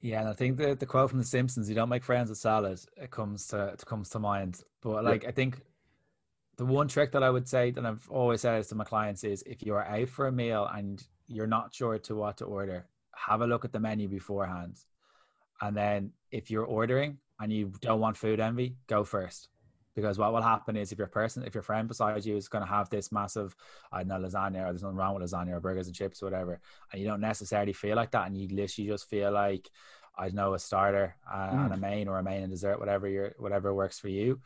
Yeah, 0.00 0.20
and 0.20 0.28
I 0.28 0.32
think 0.32 0.56
the 0.56 0.74
the 0.74 0.86
quote 0.86 1.10
from 1.10 1.18
The 1.18 1.24
Simpsons, 1.26 1.68
"You 1.68 1.74
don't 1.74 1.90
make 1.90 2.04
friends 2.04 2.30
with 2.30 2.38
salad," 2.38 2.80
it 2.96 3.10
comes 3.10 3.48
to 3.48 3.68
it 3.68 3.84
comes 3.84 4.08
to 4.10 4.18
mind. 4.18 4.62
But 4.80 5.04
like, 5.04 5.24
yeah. 5.24 5.28
I 5.28 5.32
think 5.32 5.60
the 6.56 6.64
one 6.64 6.88
trick 6.88 7.12
that 7.12 7.22
I 7.22 7.30
would 7.30 7.48
say 7.48 7.70
that 7.70 7.84
I've 7.84 8.08
always 8.10 8.40
said 8.40 8.64
to 8.64 8.74
my 8.74 8.84
clients 8.84 9.24
is, 9.24 9.42
if 9.46 9.62
you 9.62 9.74
are 9.74 9.84
out 9.84 10.08
for 10.08 10.26
a 10.26 10.32
meal 10.32 10.68
and 10.72 11.02
you're 11.26 11.46
not 11.46 11.74
sure 11.74 11.98
to 11.98 12.14
what 12.14 12.38
to 12.38 12.44
order, 12.46 12.86
have 13.14 13.42
a 13.42 13.46
look 13.46 13.64
at 13.64 13.72
the 13.72 13.80
menu 13.80 14.08
beforehand, 14.08 14.78
and 15.60 15.76
then 15.76 16.12
if 16.30 16.50
you're 16.50 16.64
ordering 16.64 17.18
and 17.38 17.52
you 17.52 17.72
don't 17.80 18.00
want 18.00 18.16
food 18.16 18.40
envy, 18.40 18.76
go 18.86 19.04
first. 19.04 19.48
Because 19.96 20.18
what 20.18 20.32
will 20.32 20.42
happen 20.42 20.76
is 20.76 20.92
if 20.92 20.98
your 20.98 21.08
person, 21.08 21.42
if 21.42 21.54
your 21.54 21.62
friend 21.62 21.88
beside 21.88 22.24
you 22.24 22.36
is 22.36 22.48
going 22.48 22.64
to 22.64 22.70
have 22.70 22.88
this 22.90 23.10
massive, 23.10 23.56
I 23.90 24.04
don't 24.04 24.08
know, 24.08 24.28
lasagna 24.28 24.62
or 24.62 24.70
there's 24.70 24.82
nothing 24.82 24.96
wrong 24.96 25.14
with 25.14 25.28
lasagna 25.28 25.52
or 25.52 25.60
burgers 25.60 25.88
and 25.88 25.96
chips 25.96 26.22
or 26.22 26.26
whatever, 26.26 26.60
and 26.92 27.02
you 27.02 27.08
don't 27.08 27.20
necessarily 27.20 27.72
feel 27.72 27.96
like 27.96 28.12
that, 28.12 28.26
and 28.26 28.36
you 28.36 28.48
literally 28.48 28.88
just 28.88 29.08
feel 29.08 29.32
like, 29.32 29.68
I 30.16 30.26
don't 30.26 30.36
know, 30.36 30.54
a 30.54 30.58
starter 30.58 31.16
uh, 31.30 31.50
mm. 31.50 31.64
and 31.64 31.74
a 31.74 31.76
main 31.76 32.08
or 32.08 32.18
a 32.18 32.22
main 32.22 32.42
and 32.42 32.52
dessert, 32.52 32.78
whatever 32.78 33.08
your 33.08 33.34
whatever 33.38 33.74
works 33.74 33.98
for 33.98 34.08
you. 34.08 34.40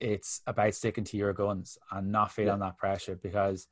It's 0.00 0.40
about 0.46 0.74
sticking 0.74 1.04
to 1.04 1.16
your 1.18 1.34
guns 1.34 1.76
and 1.92 2.10
not 2.10 2.32
feeling 2.32 2.60
yeah. 2.60 2.66
that 2.68 2.78
pressure 2.78 3.18
because 3.22 3.66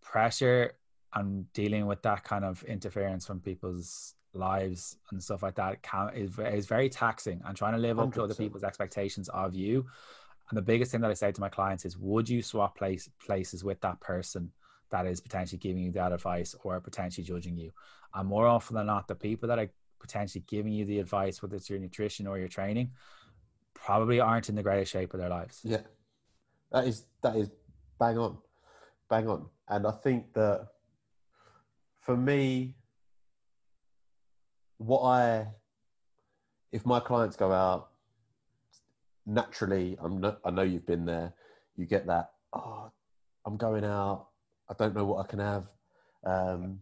pressure 0.00 0.74
and 1.14 1.52
dealing 1.52 1.86
with 1.86 2.02
that 2.02 2.22
kind 2.22 2.44
of 2.44 2.62
interference 2.64 3.26
from 3.26 3.40
people's 3.40 4.14
lives 4.32 4.98
and 5.10 5.22
stuff 5.22 5.42
like 5.42 5.54
that 5.54 5.82
can 5.82 6.10
is, 6.14 6.38
is 6.38 6.66
very 6.66 6.88
taxing 6.88 7.40
and 7.44 7.56
trying 7.56 7.72
to 7.72 7.78
live 7.78 7.98
up 7.98 8.12
to 8.12 8.22
other 8.22 8.34
people's 8.34 8.64
expectations 8.64 9.28
of 9.30 9.54
you 9.54 9.86
and 10.48 10.56
the 10.56 10.62
biggest 10.62 10.92
thing 10.92 11.00
that 11.00 11.10
i 11.10 11.14
say 11.14 11.32
to 11.32 11.40
my 11.40 11.48
clients 11.48 11.84
is 11.84 11.96
would 11.98 12.28
you 12.28 12.42
swap 12.42 12.76
place 12.76 13.08
places 13.24 13.64
with 13.64 13.80
that 13.80 14.00
person 14.00 14.52
that 14.90 15.06
is 15.06 15.20
potentially 15.20 15.58
giving 15.58 15.82
you 15.82 15.92
that 15.92 16.12
advice 16.12 16.54
or 16.62 16.80
potentially 16.80 17.24
judging 17.24 17.56
you? 17.56 17.72
And 18.14 18.28
more 18.28 18.46
often 18.46 18.76
than 18.76 18.86
not 18.86 19.08
the 19.08 19.14
people 19.14 19.48
that 19.48 19.58
are 19.58 19.68
potentially 20.00 20.44
giving 20.46 20.72
you 20.72 20.84
the 20.84 21.00
advice 21.00 21.42
whether 21.42 21.56
it's 21.56 21.68
your 21.68 21.78
nutrition 21.78 22.26
or 22.26 22.38
your 22.38 22.48
training 22.48 22.90
probably 23.74 24.20
aren't 24.20 24.48
in 24.48 24.54
the 24.54 24.62
greatest 24.62 24.92
shape 24.92 25.12
of 25.14 25.20
their 25.20 25.28
lives. 25.28 25.60
Yeah, 25.64 25.82
that 26.70 26.86
is 26.86 27.06
that 27.22 27.36
is 27.36 27.50
bang 27.98 28.18
on, 28.18 28.38
bang 29.08 29.28
on. 29.28 29.46
And 29.68 29.86
I 29.86 29.90
think 29.90 30.32
that 30.34 30.68
for 32.00 32.16
me, 32.16 32.76
what 34.78 35.00
I, 35.02 35.48
if 36.70 36.86
my 36.86 37.00
clients 37.00 37.36
go 37.36 37.50
out, 37.50 37.88
naturally, 39.26 39.96
I'm 40.00 40.20
not, 40.20 40.40
I 40.44 40.50
know 40.50 40.62
you've 40.62 40.86
been 40.86 41.04
there. 41.04 41.34
You 41.76 41.86
get 41.86 42.06
that. 42.06 42.30
Oh, 42.52 42.90
I'm 43.44 43.56
going 43.56 43.84
out. 43.84 44.28
I 44.68 44.74
don't 44.78 44.94
know 44.94 45.04
what 45.04 45.24
I 45.24 45.28
can 45.28 45.38
have. 45.38 45.68
Um, 46.24 46.80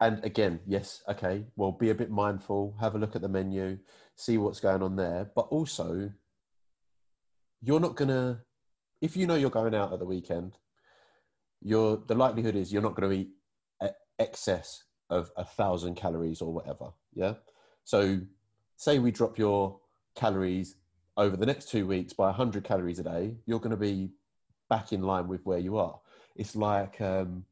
and 0.00 0.24
again, 0.24 0.60
yes, 0.66 1.02
okay. 1.08 1.44
Well, 1.56 1.72
be 1.72 1.90
a 1.90 1.94
bit 1.94 2.10
mindful. 2.10 2.76
Have 2.80 2.94
a 2.94 2.98
look 2.98 3.16
at 3.16 3.22
the 3.22 3.28
menu, 3.28 3.78
see 4.16 4.38
what's 4.38 4.60
going 4.60 4.82
on 4.82 4.96
there. 4.96 5.30
But 5.34 5.48
also, 5.50 6.10
you're 7.62 7.80
not 7.80 7.96
gonna 7.96 8.42
if 9.00 9.16
you 9.16 9.26
know 9.26 9.34
you're 9.34 9.50
going 9.50 9.74
out 9.74 9.92
at 9.92 9.98
the 9.98 10.04
weekend 10.04 10.56
you're 11.62 12.02
the 12.06 12.14
likelihood 12.14 12.54
is 12.54 12.72
you're 12.72 12.82
not 12.82 12.94
going 12.94 13.10
to 13.10 13.16
eat 13.16 13.30
excess 14.18 14.84
of 15.10 15.30
a 15.36 15.44
thousand 15.44 15.94
calories 15.94 16.40
or 16.40 16.52
whatever 16.52 16.90
yeah 17.14 17.34
so 17.84 18.20
say 18.76 18.98
we 18.98 19.10
drop 19.10 19.38
your 19.38 19.80
calories 20.14 20.76
over 21.16 21.36
the 21.36 21.46
next 21.46 21.68
two 21.68 21.86
weeks 21.86 22.12
by 22.12 22.26
100 22.26 22.64
calories 22.64 22.98
a 22.98 23.04
day 23.04 23.36
you're 23.46 23.60
going 23.60 23.70
to 23.70 23.76
be 23.76 24.10
back 24.68 24.92
in 24.92 25.02
line 25.02 25.28
with 25.28 25.44
where 25.44 25.58
you 25.58 25.76
are. 25.76 26.00
It's 26.36 26.56
like 26.56 27.00
um, 27.00 27.44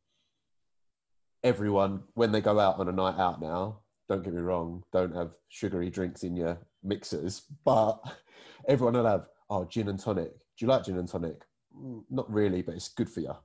everyone 1.45 2.03
when 2.15 2.33
they 2.33 2.41
go 2.41 2.59
out 2.59 2.79
on 2.79 2.89
a 2.89 2.93
night 2.93 3.19
out 3.19 3.41
now 3.41 3.79
don't 4.09 4.23
get 4.23 4.35
me 4.35 4.41
wrong 4.41 4.83
don't 4.93 5.15
have 5.15 5.31
sugary 5.49 5.91
drinks 5.91 6.23
in 6.23 6.37
your 6.37 6.59
mixers 6.83 7.43
but 7.65 8.01
everyone 8.69 8.95
will 8.95 9.07
have 9.07 9.27
oh 9.51 9.65
gin 9.65 9.89
and 9.89 10.01
tonic. 10.01 10.33
Do 10.33 10.65
you 10.65 10.69
like 10.69 10.85
gin 10.85 10.99
and 10.99 11.09
tonic? 11.09 11.43
"Mm, 11.77 12.05
not 12.11 12.33
really 12.33 12.63
but 12.63 12.75
it's 12.75 12.89
good 12.89 13.09
for 13.09 13.21
you 13.21 13.37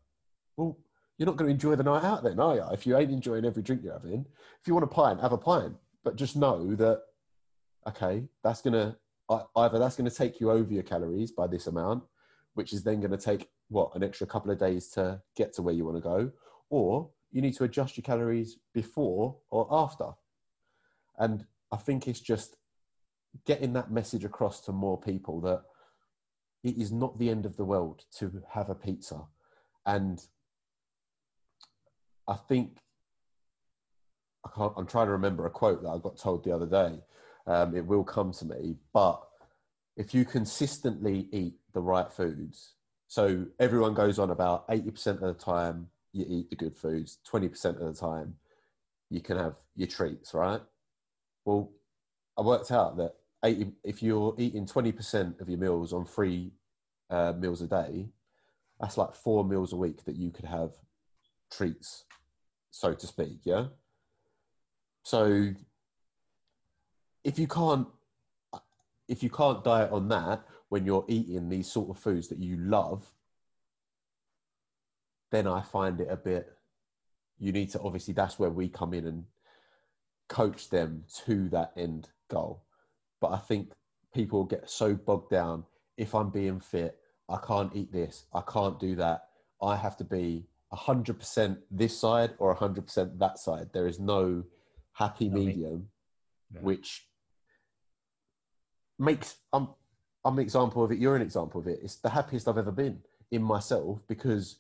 well 0.56 0.78
you're 1.18 1.26
not 1.26 1.38
going 1.38 1.48
to 1.48 1.54
enjoy 1.54 1.76
the 1.76 1.84
night 1.84 2.04
out 2.04 2.24
then 2.24 2.40
are 2.40 2.56
you 2.56 2.64
if 2.72 2.86
you 2.86 2.98
ain't 2.98 3.12
enjoying 3.12 3.46
every 3.46 3.64
drink 3.64 3.82
you're 3.84 3.94
having 3.94 4.26
if 4.60 4.68
you 4.68 4.74
want 4.74 4.84
a 4.84 4.88
pint 4.88 5.22
have 5.22 5.34
a 5.34 5.38
pint 5.38 5.76
but 6.04 6.16
just 6.16 6.36
know 6.36 6.76
that 6.76 7.02
okay 7.88 8.24
that's 8.44 8.62
going 8.62 8.74
to 8.74 8.96
either 9.30 9.80
that's 9.80 9.96
going 9.96 10.10
to 10.10 10.16
take 10.16 10.40
you 10.40 10.52
over 10.52 10.72
your 10.72 10.84
calories 10.84 11.32
by 11.32 11.48
this 11.48 11.68
amount 11.68 12.04
which 12.58 12.74
is 12.74 12.84
then 12.84 13.00
going 13.00 13.12
to 13.12 13.18
take 13.18 13.50
what 13.70 13.94
an 13.96 14.04
extra 14.04 14.26
couple 14.26 14.50
of 14.50 14.58
days 14.58 14.88
to 14.90 15.22
get 15.36 15.54
to 15.54 15.62
where 15.62 15.76
you 15.76 15.86
want 15.86 15.96
to 15.96 16.02
go 16.02 16.32
or 16.70 17.10
you 17.32 17.42
need 17.42 17.54
to 17.54 17.66
adjust 17.66 17.98
your 17.98 18.04
calories 18.04 18.58
before 18.74 19.38
or 19.52 19.68
after. 19.72 20.12
And 21.18 21.46
i 21.72 21.78
think 21.78 22.08
it's 22.08 22.20
just 22.20 22.56
getting 23.46 23.74
that 23.74 23.92
message 23.92 24.26
across 24.26 24.62
to 24.62 24.72
more 24.72 25.00
people 25.00 25.42
that 25.42 25.62
it 26.64 26.78
is 26.78 26.92
not 26.92 27.20
the 27.20 27.30
end 27.30 27.46
of 27.46 27.58
the 27.58 27.66
world 27.66 28.06
to 28.18 28.42
have 28.50 28.70
a 28.70 28.76
pizza. 28.76 29.22
And 29.86 30.20
i 32.28 32.36
think 32.36 32.80
I 34.46 34.50
can't, 34.56 34.74
i'm 34.78 34.88
trying 34.88 35.08
to 35.08 35.12
remember 35.12 35.46
a 35.46 35.52
quote 35.52 35.84
that 35.84 35.90
i 35.90 35.98
got 35.98 36.18
told 36.18 36.44
the 36.44 36.56
other 36.56 36.66
day 36.66 37.00
um, 37.48 37.76
it 37.76 37.86
will 37.86 38.04
come 38.04 38.32
to 38.32 38.46
me 38.46 38.76
but 38.94 39.22
if 39.96 40.14
you 40.14 40.26
consistently 40.26 41.28
eat 41.32 41.56
the 41.74 41.82
right 41.82 42.12
foods 42.12 42.74
so 43.08 43.46
everyone 43.60 43.94
goes 43.94 44.20
on 44.20 44.30
about 44.30 44.68
80% 44.68 45.08
of 45.08 45.20
the 45.22 45.34
time 45.34 45.88
you 46.14 46.26
eat 46.28 46.50
the 46.50 46.56
good 46.56 46.76
foods 46.76 47.20
20% 47.32 47.82
of 47.82 47.96
the 47.96 48.00
time 48.00 48.36
you 49.10 49.22
can 49.22 49.38
have 49.38 49.56
your 49.76 49.88
treats 49.88 50.34
right? 50.34 50.62
Well 51.46 51.72
i 52.38 52.42
worked 52.42 52.72
out 52.72 52.98
that 52.98 53.14
80, 53.44 53.72
if 53.84 54.04
you're 54.04 54.36
eating 54.38 54.66
20% 54.66 55.40
of 55.40 55.50
your 55.50 55.60
meals 55.60 55.94
on 55.94 56.06
three 56.06 56.52
uh, 57.10 57.34
meals 57.38 57.62
a 57.62 57.68
day 57.68 58.10
that's 58.80 58.98
like 58.98 59.16
four 59.16 59.44
meals 59.46 59.74
a 59.74 59.78
week 59.78 60.04
that 60.06 60.16
you 60.16 60.30
could 60.30 60.46
have 60.46 60.72
treats 61.52 62.04
so 62.72 62.94
to 62.94 63.08
speak 63.08 63.40
yeah? 63.44 63.68
So 65.04 65.54
if 67.28 67.38
you 67.38 67.48
can't 67.48 67.88
if 69.08 69.22
you 69.22 69.30
can't 69.30 69.64
diet 69.64 69.92
on 69.92 70.08
that 70.08 70.46
when 70.70 70.86
you're 70.86 71.06
eating 71.08 71.50
these 71.50 71.70
sort 71.70 71.90
of 71.90 71.98
foods 72.02 72.30
that 72.30 72.40
you 72.40 72.56
love 72.58 73.06
then 75.32 75.46
i 75.46 75.62
find 75.62 76.00
it 76.00 76.08
a 76.10 76.16
bit 76.16 76.54
you 77.38 77.52
need 77.52 77.70
to 77.70 77.80
obviously 77.82 78.14
that's 78.14 78.40
where 78.40 78.50
we 78.50 78.70
come 78.70 78.94
in 78.94 79.06
and 79.06 79.26
coach 80.28 80.70
them 80.70 81.04
to 81.26 81.48
that 81.50 81.72
end 81.78 82.10
goal. 82.30 82.64
But 83.22 83.32
i 83.32 83.38
think 83.38 83.74
people 84.14 84.44
get 84.44 84.70
so 84.70 84.96
bogged 84.96 85.30
down 85.30 85.64
if 85.98 86.16
i'm 86.16 86.30
being 86.30 86.60
fit 86.60 86.98
i 87.30 87.38
can't 87.38 87.76
eat 87.76 87.92
this 87.92 88.26
i 88.34 88.42
can't 88.42 88.80
do 88.80 88.96
that 88.96 89.26
i 89.62 89.76
have 89.76 89.98
to 89.98 90.04
be 90.04 90.46
100% 90.74 91.58
this 91.72 91.98
side 91.98 92.34
or 92.40 92.54
100% 92.54 93.20
that 93.20 93.40
side. 93.40 93.70
There 93.72 93.88
is 93.88 94.00
no 94.00 94.44
happy 94.94 95.30
medium 95.30 95.90
Yeah. 96.54 96.62
which 96.62 97.07
makes 99.00 99.36
I'm 99.54 99.70
I'm 100.26 100.38
an 100.38 100.44
example 100.44 100.84
of 100.84 100.92
it. 100.92 101.00
You're 101.00 101.16
an 101.16 101.22
example 101.22 101.62
of 101.62 101.68
it. 101.68 101.80
It's 101.84 101.96
the 101.96 102.10
happiest 102.10 102.48
I've 102.48 102.58
ever 102.58 102.72
been 102.72 103.00
in 103.32 103.42
myself 103.42 104.00
because 104.08 104.58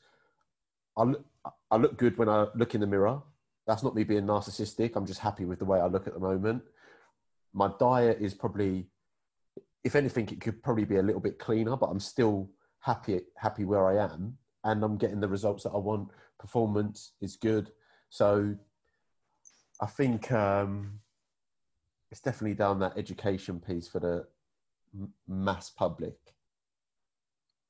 I 0.97 1.03
look 1.03 1.25
I 1.71 1.77
look 1.77 1.97
good 1.97 2.17
when 2.17 2.29
I 2.29 2.47
look 2.55 2.75
in 2.75 2.81
the 2.81 2.87
mirror. 2.87 3.21
That's 3.65 3.83
not 3.83 3.95
me 3.95 4.03
being 4.03 4.23
narcissistic. 4.25 4.95
I'm 4.95 5.05
just 5.05 5.19
happy 5.19 5.45
with 5.45 5.59
the 5.59 5.65
way 5.65 5.79
I 5.79 5.87
look 5.87 6.07
at 6.07 6.13
the 6.13 6.19
moment. 6.19 6.63
My 7.53 7.69
diet 7.79 8.19
is 8.21 8.33
probably, 8.33 8.87
if 9.83 9.95
anything, 9.95 10.29
it 10.29 10.39
could 10.39 10.63
probably 10.63 10.85
be 10.85 10.97
a 10.97 11.01
little 11.01 11.19
bit 11.19 11.37
cleaner, 11.37 11.75
but 11.75 11.87
I'm 11.87 11.99
still 11.99 12.49
happy 12.79 13.21
happy 13.35 13.65
where 13.65 13.87
I 13.87 14.03
am, 14.05 14.37
and 14.63 14.83
I'm 14.83 14.97
getting 14.97 15.19
the 15.19 15.27
results 15.27 15.63
that 15.63 15.71
I 15.71 15.77
want. 15.77 16.09
Performance 16.39 17.13
is 17.19 17.35
good, 17.35 17.71
so 18.09 18.55
I 19.81 19.85
think 19.85 20.31
um, 20.31 20.99
it's 22.11 22.21
definitely 22.21 22.55
down 22.55 22.79
that 22.79 22.97
education 22.97 23.59
piece 23.59 23.87
for 23.87 23.99
the 23.99 24.27
m- 24.93 25.13
mass 25.27 25.69
public. 25.69 26.17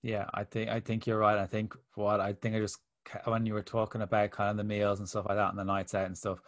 Yeah, 0.01 0.29
I 0.33 0.43
think 0.43 0.69
I 0.69 0.79
think 0.79 1.07
you're 1.07 1.17
right. 1.17 1.37
I 1.37 1.47
think 1.47 1.75
what 1.95 2.19
I 2.21 2.33
think 2.33 2.55
I 2.55 2.59
just 2.59 2.79
when 3.25 3.45
you 3.45 3.53
were 3.53 3.63
talking 3.63 4.01
about 4.01 4.31
kind 4.31 4.51
of 4.51 4.57
the 4.57 4.63
meals 4.63 4.99
and 4.99 5.07
stuff 5.09 5.25
like 5.27 5.37
that 5.37 5.49
and 5.49 5.59
the 5.59 5.63
nights 5.63 5.95
out 5.95 6.05
and 6.05 6.17
stuff, 6.17 6.41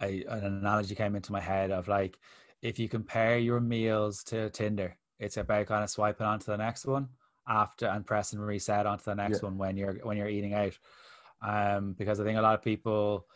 I 0.00 0.24
an 0.28 0.44
analogy 0.44 0.94
came 0.94 1.16
into 1.16 1.32
my 1.32 1.40
head 1.40 1.70
of 1.70 1.88
like 1.88 2.18
if 2.62 2.78
you 2.78 2.88
compare 2.88 3.38
your 3.38 3.60
meals 3.60 4.22
to 4.24 4.50
Tinder, 4.50 4.96
it's 5.18 5.36
about 5.36 5.66
kind 5.66 5.84
of 5.84 5.90
swiping 5.90 6.26
onto 6.26 6.46
the 6.46 6.56
next 6.56 6.86
one 6.86 7.08
after 7.46 7.86
and 7.86 8.06
pressing 8.06 8.40
reset 8.40 8.86
onto 8.86 9.04
the 9.04 9.14
next 9.14 9.42
Yeah. 9.42 9.42
one 9.42 9.58
when 9.58 9.76
you're 9.76 9.94
when 10.02 10.16
you're 10.16 10.28
eating 10.28 10.54
out. 10.54 10.78
Um, 11.42 11.92
because 11.94 12.20
I 12.20 12.24
think 12.24 12.38
a 12.38 12.42
lot 12.42 12.54
of 12.54 12.62
people 12.62 13.26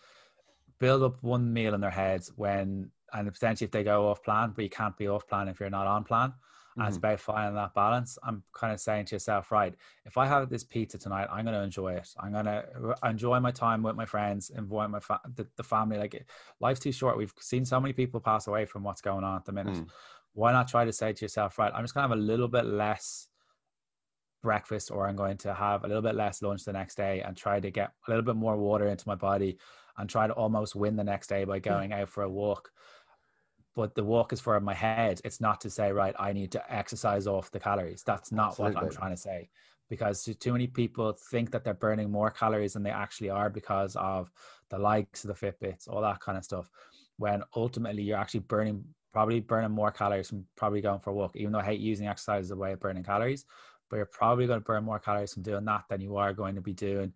build 0.78 1.02
up 1.02 1.22
one 1.22 1.52
meal 1.52 1.74
in 1.74 1.80
their 1.80 1.90
heads 1.90 2.32
when 2.36 2.90
and 3.12 3.32
potentially 3.32 3.66
if 3.66 3.70
they 3.72 3.84
go 3.84 4.08
off 4.08 4.22
plan, 4.22 4.52
but 4.54 4.62
you 4.62 4.70
can't 4.70 4.96
be 4.96 5.08
off 5.08 5.26
plan 5.26 5.48
if 5.48 5.60
you're 5.60 5.70
not 5.70 5.86
on 5.86 6.04
plan. 6.04 6.32
And 6.76 6.86
it's 6.86 6.94
Mhm. 6.96 6.98
about 6.98 7.20
finding 7.20 7.54
that 7.56 7.74
balance. 7.74 8.18
I'm 8.22 8.44
kind 8.52 8.72
of 8.72 8.78
saying 8.78 9.06
to 9.06 9.16
yourself, 9.16 9.50
right, 9.50 9.74
if 10.04 10.16
I 10.16 10.26
have 10.26 10.48
this 10.48 10.62
pizza 10.62 10.96
tonight, 10.96 11.26
I'm 11.28 11.44
going 11.44 11.56
to 11.56 11.62
enjoy 11.62 11.94
it. 11.94 12.08
I'm 12.20 12.30
going 12.32 12.44
to 12.44 12.94
enjoy 13.02 13.40
my 13.40 13.50
time 13.50 13.82
with 13.82 13.96
my 13.96 14.04
friends, 14.06 14.50
enjoy 14.50 14.86
my 14.86 15.00
fa- 15.00 15.20
the, 15.34 15.48
the 15.56 15.64
family. 15.64 15.98
Like 15.98 16.24
life's 16.60 16.78
too 16.78 16.92
short. 16.92 17.16
We've 17.18 17.34
seen 17.40 17.64
so 17.64 17.80
many 17.80 17.92
people 17.94 18.20
pass 18.20 18.46
away 18.46 18.64
from 18.64 18.84
what's 18.84 19.00
going 19.00 19.24
on 19.24 19.36
at 19.36 19.44
the 19.44 19.50
minute. 19.52 19.74
Mm. 19.76 19.88
Why 20.34 20.52
not 20.52 20.68
try 20.68 20.84
to 20.84 20.92
say 20.92 21.12
to 21.12 21.24
yourself, 21.24 21.58
right, 21.58 21.72
I'm 21.74 21.82
just 21.82 21.94
going 21.94 22.04
to 22.04 22.08
have 22.10 22.16
a 22.18 22.22
little 22.22 22.46
bit 22.48 22.64
less 22.64 23.26
breakfast 24.42 24.92
or 24.92 25.08
I'm 25.08 25.16
going 25.16 25.36
to 25.38 25.52
have 25.54 25.82
a 25.84 25.88
little 25.88 26.02
bit 26.02 26.14
less 26.14 26.42
lunch 26.42 26.64
the 26.64 26.72
next 26.72 26.94
day 26.96 27.22
and 27.22 27.36
try 27.36 27.58
to 27.58 27.70
get 27.72 27.90
a 28.06 28.10
little 28.10 28.22
bit 28.24 28.36
more 28.36 28.56
water 28.56 28.86
into 28.86 29.08
my 29.08 29.16
body 29.16 29.58
and 29.96 30.08
try 30.08 30.28
to 30.28 30.32
almost 30.34 30.76
win 30.76 30.94
the 30.94 31.02
next 31.02 31.26
day 31.26 31.44
by 31.44 31.58
going 31.58 31.92
out 31.92 32.08
for 32.08 32.22
a 32.22 32.30
walk 32.30 32.70
but 33.78 33.94
the 33.94 34.02
walk 34.02 34.32
is 34.32 34.40
for 34.40 34.58
my 34.58 34.74
head. 34.74 35.20
It's 35.24 35.40
not 35.40 35.60
to 35.60 35.70
say, 35.70 35.92
right, 35.92 36.12
I 36.18 36.32
need 36.32 36.50
to 36.50 36.74
exercise 36.74 37.28
off 37.28 37.52
the 37.52 37.60
calories. 37.60 38.02
That's 38.02 38.32
not 38.32 38.58
what 38.58 38.76
I'm 38.76 38.90
trying 38.90 39.12
to 39.12 39.16
say. 39.16 39.50
Because 39.88 40.24
too- 40.24 40.34
too 40.34 40.50
many 40.50 40.66
people 40.66 41.16
think 41.30 41.52
that 41.52 41.62
they're 41.62 41.74
burning 41.74 42.10
more 42.10 42.28
calories 42.28 42.72
than 42.72 42.82
they 42.82 42.90
actually 42.90 43.30
are 43.30 43.48
because 43.48 43.94
of 43.94 44.32
the 44.70 44.78
likes 44.80 45.22
of 45.22 45.28
the 45.28 45.46
Fitbits, 45.46 45.88
all 45.88 46.02
that 46.02 46.18
kind 46.18 46.36
of 46.36 46.42
stuff. 46.42 46.68
When 47.18 47.44
ultimately 47.54 48.02
you're 48.02 48.18
actually 48.18 48.40
burning, 48.40 48.82
probably 49.12 49.38
burning 49.38 49.70
more 49.70 49.92
calories 49.92 50.28
from 50.28 50.44
probably 50.56 50.80
going 50.80 50.98
for 50.98 51.10
a 51.10 51.14
walk, 51.14 51.36
even 51.36 51.52
though 51.52 51.60
I 51.60 51.66
hate 51.66 51.78
using 51.78 52.08
exercise 52.08 52.46
as 52.46 52.50
a 52.50 52.56
way 52.56 52.72
of 52.72 52.80
burning 52.80 53.04
calories. 53.04 53.44
But 53.88 53.98
you're 53.98 54.06
probably 54.06 54.48
going 54.48 54.58
to 54.58 54.64
burn 54.64 54.82
more 54.82 54.98
calories 54.98 55.34
from 55.34 55.44
doing 55.44 55.64
that 55.66 55.84
than 55.88 56.00
you 56.00 56.16
are 56.16 56.32
going 56.32 56.56
to 56.56 56.60
be 56.60 56.72
doing 56.72 57.12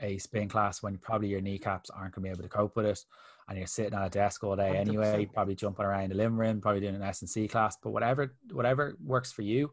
a 0.00 0.16
spin 0.16 0.48
class 0.48 0.82
when 0.82 0.96
probably 0.96 1.28
your 1.28 1.42
kneecaps 1.42 1.90
aren't 1.90 2.14
going 2.14 2.24
to 2.24 2.28
be 2.28 2.32
able 2.32 2.42
to 2.42 2.48
cope 2.48 2.74
with 2.74 2.86
it 2.86 3.04
and 3.48 3.58
you're 3.58 3.66
sitting 3.66 3.94
at 3.94 4.06
a 4.06 4.10
desk 4.10 4.42
all 4.42 4.56
day 4.56 4.76
anyway 4.76 5.26
100%. 5.26 5.32
probably 5.32 5.54
jumping 5.54 5.84
around 5.84 6.10
the 6.10 6.14
living 6.14 6.36
room 6.36 6.60
probably 6.60 6.80
doing 6.80 6.96
an 6.96 7.02
s&c 7.02 7.48
class 7.48 7.76
but 7.82 7.90
whatever 7.90 8.34
whatever 8.52 8.96
works 9.04 9.32
for 9.32 9.42
you. 9.42 9.70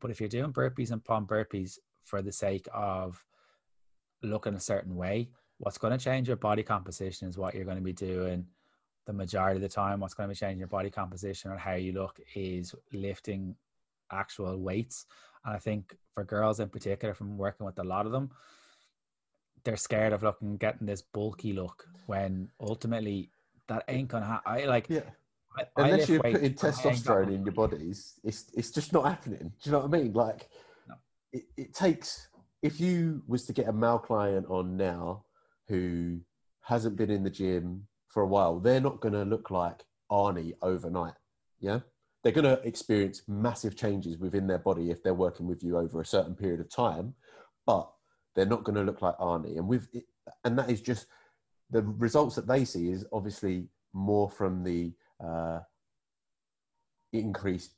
But 0.00 0.10
if 0.10 0.20
you're 0.20 0.28
doing 0.28 0.52
burpees 0.52 0.90
and 0.90 1.02
plum 1.02 1.26
burpees 1.26 1.78
for 2.04 2.20
the 2.20 2.32
sake 2.32 2.68
of 2.74 3.24
looking 4.22 4.54
a 4.54 4.60
certain 4.60 4.94
way 4.94 5.30
what's 5.58 5.78
going 5.78 5.96
to 5.96 6.04
change 6.04 6.28
your 6.28 6.36
body 6.36 6.62
composition 6.62 7.28
is 7.28 7.38
what 7.38 7.54
you're 7.54 7.64
going 7.64 7.76
to 7.76 7.82
be 7.82 7.92
doing 7.92 8.46
the 9.06 9.12
majority 9.12 9.56
of 9.56 9.62
the 9.62 9.68
time. 9.68 10.00
What's 10.00 10.14
going 10.14 10.28
to 10.28 10.34
be 10.34 10.38
changing 10.38 10.58
your 10.58 10.68
body 10.68 10.90
composition 10.90 11.50
or 11.50 11.56
how 11.56 11.74
you 11.74 11.92
look 11.92 12.18
is 12.34 12.74
lifting 12.92 13.54
actual 14.10 14.58
weights. 14.58 15.06
And 15.44 15.54
i 15.54 15.58
think 15.58 15.94
for 16.14 16.24
girls 16.24 16.60
in 16.60 16.68
particular 16.68 17.14
from 17.14 17.36
working 17.36 17.66
with 17.66 17.78
a 17.78 17.84
lot 17.84 18.06
of 18.06 18.12
them 18.12 18.30
they're 19.64 19.76
scared 19.76 20.12
of 20.12 20.22
looking 20.22 20.56
getting 20.56 20.86
this 20.86 21.02
bulky 21.02 21.52
look 21.52 21.84
when 22.06 22.48
ultimately 22.60 23.30
that 23.68 23.84
ain't 23.88 24.08
gonna 24.08 24.26
happen 24.26 24.52
i 24.52 24.64
like 24.64 24.86
yeah 24.88 25.00
I, 25.56 25.64
unless 25.76 26.08
you're 26.08 26.20
putting 26.20 26.54
testosterone 26.54 27.32
in 27.32 27.44
your 27.44 27.54
bodies 27.54 28.14
it's 28.24 28.50
it's 28.54 28.70
just 28.70 28.92
not 28.92 29.06
happening 29.06 29.52
do 29.62 29.70
you 29.70 29.72
know 29.72 29.80
what 29.80 29.94
i 29.94 30.02
mean 30.02 30.12
like 30.12 30.48
no. 30.88 30.94
it, 31.32 31.44
it 31.56 31.74
takes 31.74 32.28
if 32.64 32.80
you 32.80 33.22
was 33.28 33.44
to 33.44 33.52
get 33.52 33.68
a 33.68 33.72
male 33.72 33.98
client 33.98 34.46
on 34.48 34.74
now 34.76 35.24
who 35.68 36.18
hasn't 36.62 36.96
been 36.96 37.10
in 37.10 37.22
the 37.22 37.30
gym 37.30 37.86
for 38.08 38.22
a 38.22 38.26
while, 38.26 38.58
they're 38.58 38.80
not 38.80 39.00
going 39.00 39.12
to 39.12 39.24
look 39.24 39.50
like 39.50 39.84
Arnie 40.10 40.54
overnight. 40.62 41.12
Yeah. 41.60 41.80
They're 42.22 42.32
going 42.32 42.44
to 42.44 42.62
experience 42.66 43.20
massive 43.28 43.76
changes 43.76 44.16
within 44.16 44.46
their 44.46 44.58
body 44.58 44.90
if 44.90 45.02
they're 45.02 45.12
working 45.12 45.46
with 45.46 45.62
you 45.62 45.76
over 45.76 46.00
a 46.00 46.06
certain 46.06 46.34
period 46.34 46.60
of 46.60 46.74
time, 46.74 47.14
but 47.66 47.90
they're 48.34 48.46
not 48.46 48.64
going 48.64 48.76
to 48.76 48.82
look 48.82 49.02
like 49.02 49.16
Arnie. 49.18 49.56
And 49.56 49.68
with 49.68 49.88
it, 49.92 50.04
and 50.44 50.58
that 50.58 50.70
is 50.70 50.80
just 50.80 51.06
the 51.70 51.82
results 51.82 52.36
that 52.36 52.46
they 52.46 52.64
see 52.64 52.90
is 52.90 53.04
obviously 53.12 53.68
more 53.92 54.28
from 54.30 54.64
the 54.64 54.92
uh, 55.24 55.60
increased 57.12 57.72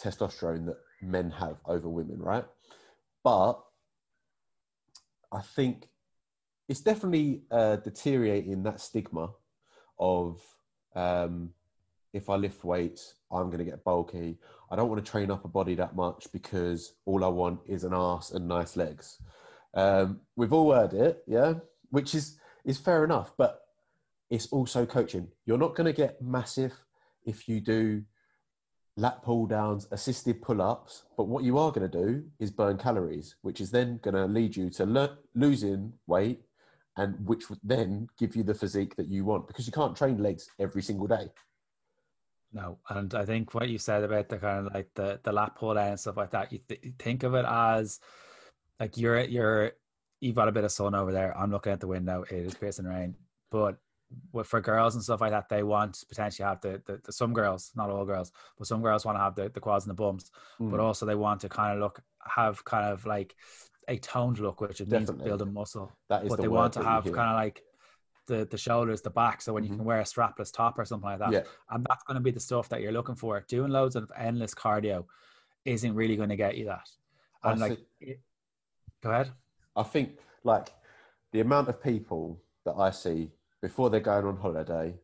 testosterone 0.00 0.66
that 0.66 0.78
men 1.02 1.30
have 1.30 1.56
over 1.66 1.88
women, 1.88 2.18
right? 2.18 2.44
But 3.22 3.54
I 5.32 5.40
think 5.40 5.88
it's 6.68 6.80
definitely 6.80 7.42
uh, 7.50 7.76
deteriorating 7.76 8.62
that 8.62 8.80
stigma 8.80 9.30
of 9.98 10.40
um, 10.94 11.50
if 12.12 12.30
I 12.30 12.36
lift 12.36 12.64
weights, 12.64 13.14
I'm 13.30 13.46
going 13.46 13.58
to 13.58 13.64
get 13.64 13.84
bulky. 13.84 14.38
I 14.70 14.76
don't 14.76 14.88
want 14.88 15.04
to 15.04 15.10
train 15.10 15.30
up 15.30 15.44
a 15.44 15.48
body 15.48 15.74
that 15.74 15.96
much 15.96 16.28
because 16.32 16.94
all 17.04 17.24
I 17.24 17.28
want 17.28 17.60
is 17.66 17.84
an 17.84 17.92
ass 17.92 18.30
and 18.30 18.46
nice 18.46 18.76
legs. 18.76 19.18
Um, 19.74 20.20
we've 20.36 20.52
all 20.52 20.72
heard 20.72 20.92
it, 20.92 21.22
yeah, 21.26 21.54
which 21.90 22.14
is 22.14 22.38
is 22.64 22.78
fair 22.78 23.04
enough, 23.04 23.32
but 23.36 23.62
it's 24.30 24.46
also 24.46 24.86
coaching. 24.86 25.28
You're 25.46 25.58
not 25.58 25.74
going 25.74 25.86
to 25.86 25.92
get 25.92 26.22
massive 26.22 26.72
if 27.26 27.48
you 27.48 27.60
do 27.60 28.02
lat 28.96 29.22
pull 29.22 29.46
downs, 29.46 29.88
assisted 29.90 30.40
pull 30.40 30.62
ups, 30.62 31.04
but 31.16 31.24
what 31.24 31.44
you 31.44 31.58
are 31.58 31.72
going 31.72 31.90
to 31.90 32.04
do 32.04 32.24
is 32.38 32.50
burn 32.50 32.78
calories, 32.78 33.36
which 33.42 33.60
is 33.60 33.70
then 33.70 33.98
going 34.02 34.14
to 34.14 34.26
lead 34.26 34.56
you 34.56 34.70
to 34.70 34.86
lo- 34.86 35.16
losing 35.34 35.92
weight 36.06 36.42
and 36.96 37.16
which 37.26 37.50
would 37.50 37.58
then 37.62 38.08
give 38.18 38.36
you 38.36 38.44
the 38.44 38.54
physique 38.54 38.94
that 38.96 39.08
you 39.08 39.24
want 39.24 39.48
because 39.48 39.66
you 39.66 39.72
can't 39.72 39.96
train 39.96 40.22
legs 40.22 40.48
every 40.60 40.82
single 40.82 41.08
day. 41.08 41.28
No, 42.52 42.78
and 42.88 43.12
I 43.14 43.24
think 43.24 43.52
what 43.52 43.68
you 43.68 43.78
said 43.78 44.04
about 44.04 44.28
the 44.28 44.38
kind 44.38 44.66
of 44.68 44.74
like 44.74 44.90
the 44.94 45.18
the 45.24 45.32
lat 45.32 45.56
pull 45.56 45.76
and 45.76 45.98
stuff 45.98 46.16
like 46.16 46.30
that, 46.30 46.52
you, 46.52 46.60
th- 46.68 46.80
you 46.84 46.92
think 46.96 47.24
of 47.24 47.34
it 47.34 47.44
as 47.48 47.98
like 48.80 48.96
you're 48.96 49.20
you're 49.20 49.72
you've 50.20 50.36
got 50.36 50.48
a 50.48 50.52
bit 50.52 50.64
of 50.64 50.72
sun 50.72 50.94
over 50.94 51.12
there. 51.12 51.36
I'm 51.36 51.50
looking 51.50 51.72
at 51.72 51.80
the 51.80 51.86
window. 51.86 52.24
It 52.30 52.36
is 52.36 52.54
pissing 52.54 52.88
rain, 52.88 53.14
but 53.50 53.78
for 54.44 54.60
girls 54.60 54.94
and 54.94 55.02
stuff 55.02 55.20
like 55.20 55.32
that, 55.32 55.48
they 55.48 55.62
want 55.62 56.04
potentially 56.08 56.46
have 56.46 56.60
the, 56.60 56.80
the, 56.86 57.00
the, 57.04 57.12
some 57.12 57.32
girls, 57.32 57.72
not 57.74 57.90
all 57.90 58.04
girls, 58.04 58.32
but 58.56 58.66
some 58.66 58.82
girls 58.82 59.04
want 59.04 59.18
to 59.18 59.22
have 59.22 59.34
the, 59.34 59.48
the 59.48 59.60
quads 59.60 59.84
and 59.84 59.90
the 59.90 59.94
bums, 59.94 60.30
mm. 60.60 60.70
but 60.70 60.80
also 60.80 61.06
they 61.06 61.14
want 61.14 61.40
to 61.40 61.48
kind 61.48 61.74
of 61.74 61.80
look 61.80 62.02
have 62.24 62.64
kind 62.64 62.86
of 62.86 63.04
like 63.06 63.34
a 63.88 63.98
toned 63.98 64.38
look, 64.38 64.60
which 64.60 64.80
it 64.80 64.88
means 64.88 65.10
building 65.10 65.52
muscle. 65.52 65.92
That 66.08 66.24
is 66.24 66.28
but 66.30 66.36
the 66.36 66.42
they 66.42 66.48
want 66.48 66.72
to 66.74 66.84
have 66.84 67.04
kind 67.04 67.30
of 67.30 67.36
like 67.36 67.62
the 68.26 68.46
the 68.50 68.58
shoulders, 68.58 69.02
the 69.02 69.10
back, 69.10 69.42
so 69.42 69.52
when 69.52 69.64
mm-hmm. 69.64 69.72
you 69.72 69.78
can 69.78 69.84
wear 69.84 70.00
a 70.00 70.04
strapless 70.04 70.52
top 70.52 70.78
or 70.78 70.84
something 70.84 71.10
like 71.10 71.18
that. 71.18 71.32
Yeah. 71.32 71.42
And 71.70 71.86
that's 71.88 72.02
going 72.04 72.16
to 72.16 72.22
be 72.22 72.30
the 72.30 72.40
stuff 72.40 72.68
that 72.70 72.80
you're 72.80 72.92
looking 72.92 73.16
for. 73.16 73.44
Doing 73.48 73.70
loads 73.70 73.96
of 73.96 74.10
endless 74.16 74.54
cardio 74.54 75.04
isn't 75.64 75.94
really 75.94 76.16
going 76.16 76.30
to 76.30 76.36
get 76.36 76.56
you 76.56 76.66
that. 76.66 76.88
And 77.42 77.60
like, 77.60 77.78
go 79.04 79.10
ahead. 79.10 79.30
I 79.76 79.82
think 79.82 80.18
like 80.42 80.70
the 81.32 81.40
amount 81.40 81.68
of 81.68 81.82
people 81.82 82.40
that 82.64 82.74
I 82.78 82.90
see 82.90 83.30
before 83.60 83.90
they're 83.90 84.00
going 84.00 84.24
on 84.24 84.38
holiday, 84.38 84.94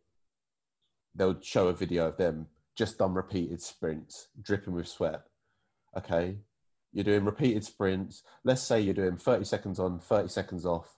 they'll 1.14 1.40
show 1.40 1.68
a 1.68 1.74
video 1.74 2.08
of 2.08 2.16
them 2.16 2.46
just 2.74 2.98
done 2.98 3.12
repeated 3.12 3.60
sprints, 3.60 4.28
dripping 4.40 4.74
with 4.74 4.88
sweat. 4.88 5.22
Okay, 5.96 6.36
you're 6.92 7.04
doing 7.04 7.24
repeated 7.24 7.64
sprints. 7.64 8.22
Let's 8.42 8.62
say 8.62 8.80
you're 8.80 8.94
doing 8.94 9.16
30 9.16 9.44
seconds 9.44 9.78
on, 9.78 10.00
30 10.00 10.28
seconds 10.28 10.64
off 10.64 10.96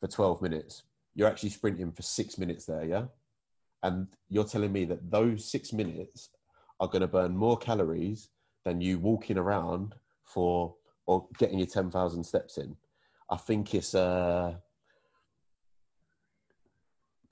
for 0.00 0.06
12 0.06 0.42
minutes. 0.42 0.82
You're 1.14 1.28
actually 1.28 1.50
sprinting 1.50 1.92
for 1.92 2.02
six 2.02 2.36
minutes 2.36 2.66
there, 2.66 2.84
yeah? 2.84 3.04
And 3.82 4.08
you're 4.28 4.44
telling 4.44 4.72
me 4.72 4.84
that 4.86 5.10
those 5.10 5.50
six 5.50 5.72
minutes 5.72 6.30
are 6.80 6.88
going 6.88 7.02
to 7.02 7.06
burn 7.06 7.36
more 7.36 7.56
calories 7.56 8.28
than 8.64 8.80
you 8.80 8.98
walking 8.98 9.38
around 9.38 9.94
for 10.24 10.74
or 11.06 11.26
getting 11.38 11.58
your 11.58 11.66
10,000 11.66 12.24
steps 12.24 12.58
in. 12.58 12.76
I 13.30 13.36
think 13.36 13.74
it's 13.74 13.94
uh, 13.94 14.54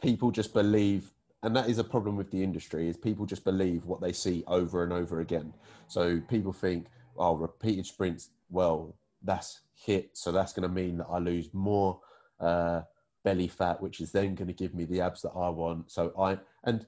people 0.01 0.31
just 0.31 0.53
believe, 0.53 1.12
and 1.43 1.55
that 1.57 1.68
is 1.68 1.79
a 1.79 1.85
problem 1.85 2.16
with 2.16 2.31
the 2.31 2.43
industry, 2.43 2.89
is 2.89 2.97
people 2.97 3.27
just 3.27 3.45
believe 3.45 3.85
what 3.85 4.01
they 4.01 4.12
see 4.12 4.45
over 4.47 4.83
and 4.83 4.93
over 4.93 5.20
again. 5.20 5.53
So 5.89 6.20
people 6.29 6.53
think, 6.53 6.87
oh, 7.16 7.37
repeated 7.37 7.87
sprints, 7.87 8.31
well, 8.51 8.97
that's 9.23 9.61
hit. 9.75 10.11
So 10.14 10.33
that's 10.33 10.53
going 10.53 10.68
to 10.68 10.75
mean 10.75 10.99
that 10.99 11.07
I 11.11 11.18
lose 11.18 11.49
more 11.53 12.01
uh, 12.41 12.83
belly 13.25 13.49
fat, 13.49 13.81
which 13.81 14.01
is 14.01 14.12
then 14.12 14.35
going 14.35 14.49
to 14.49 14.55
give 14.55 14.75
me 14.75 14.85
the 14.85 15.01
abs 15.01 15.23
that 15.23 15.31
I 15.31 15.49
want. 15.49 15.91
So 15.91 16.12
I, 16.18 16.39
and 16.64 16.81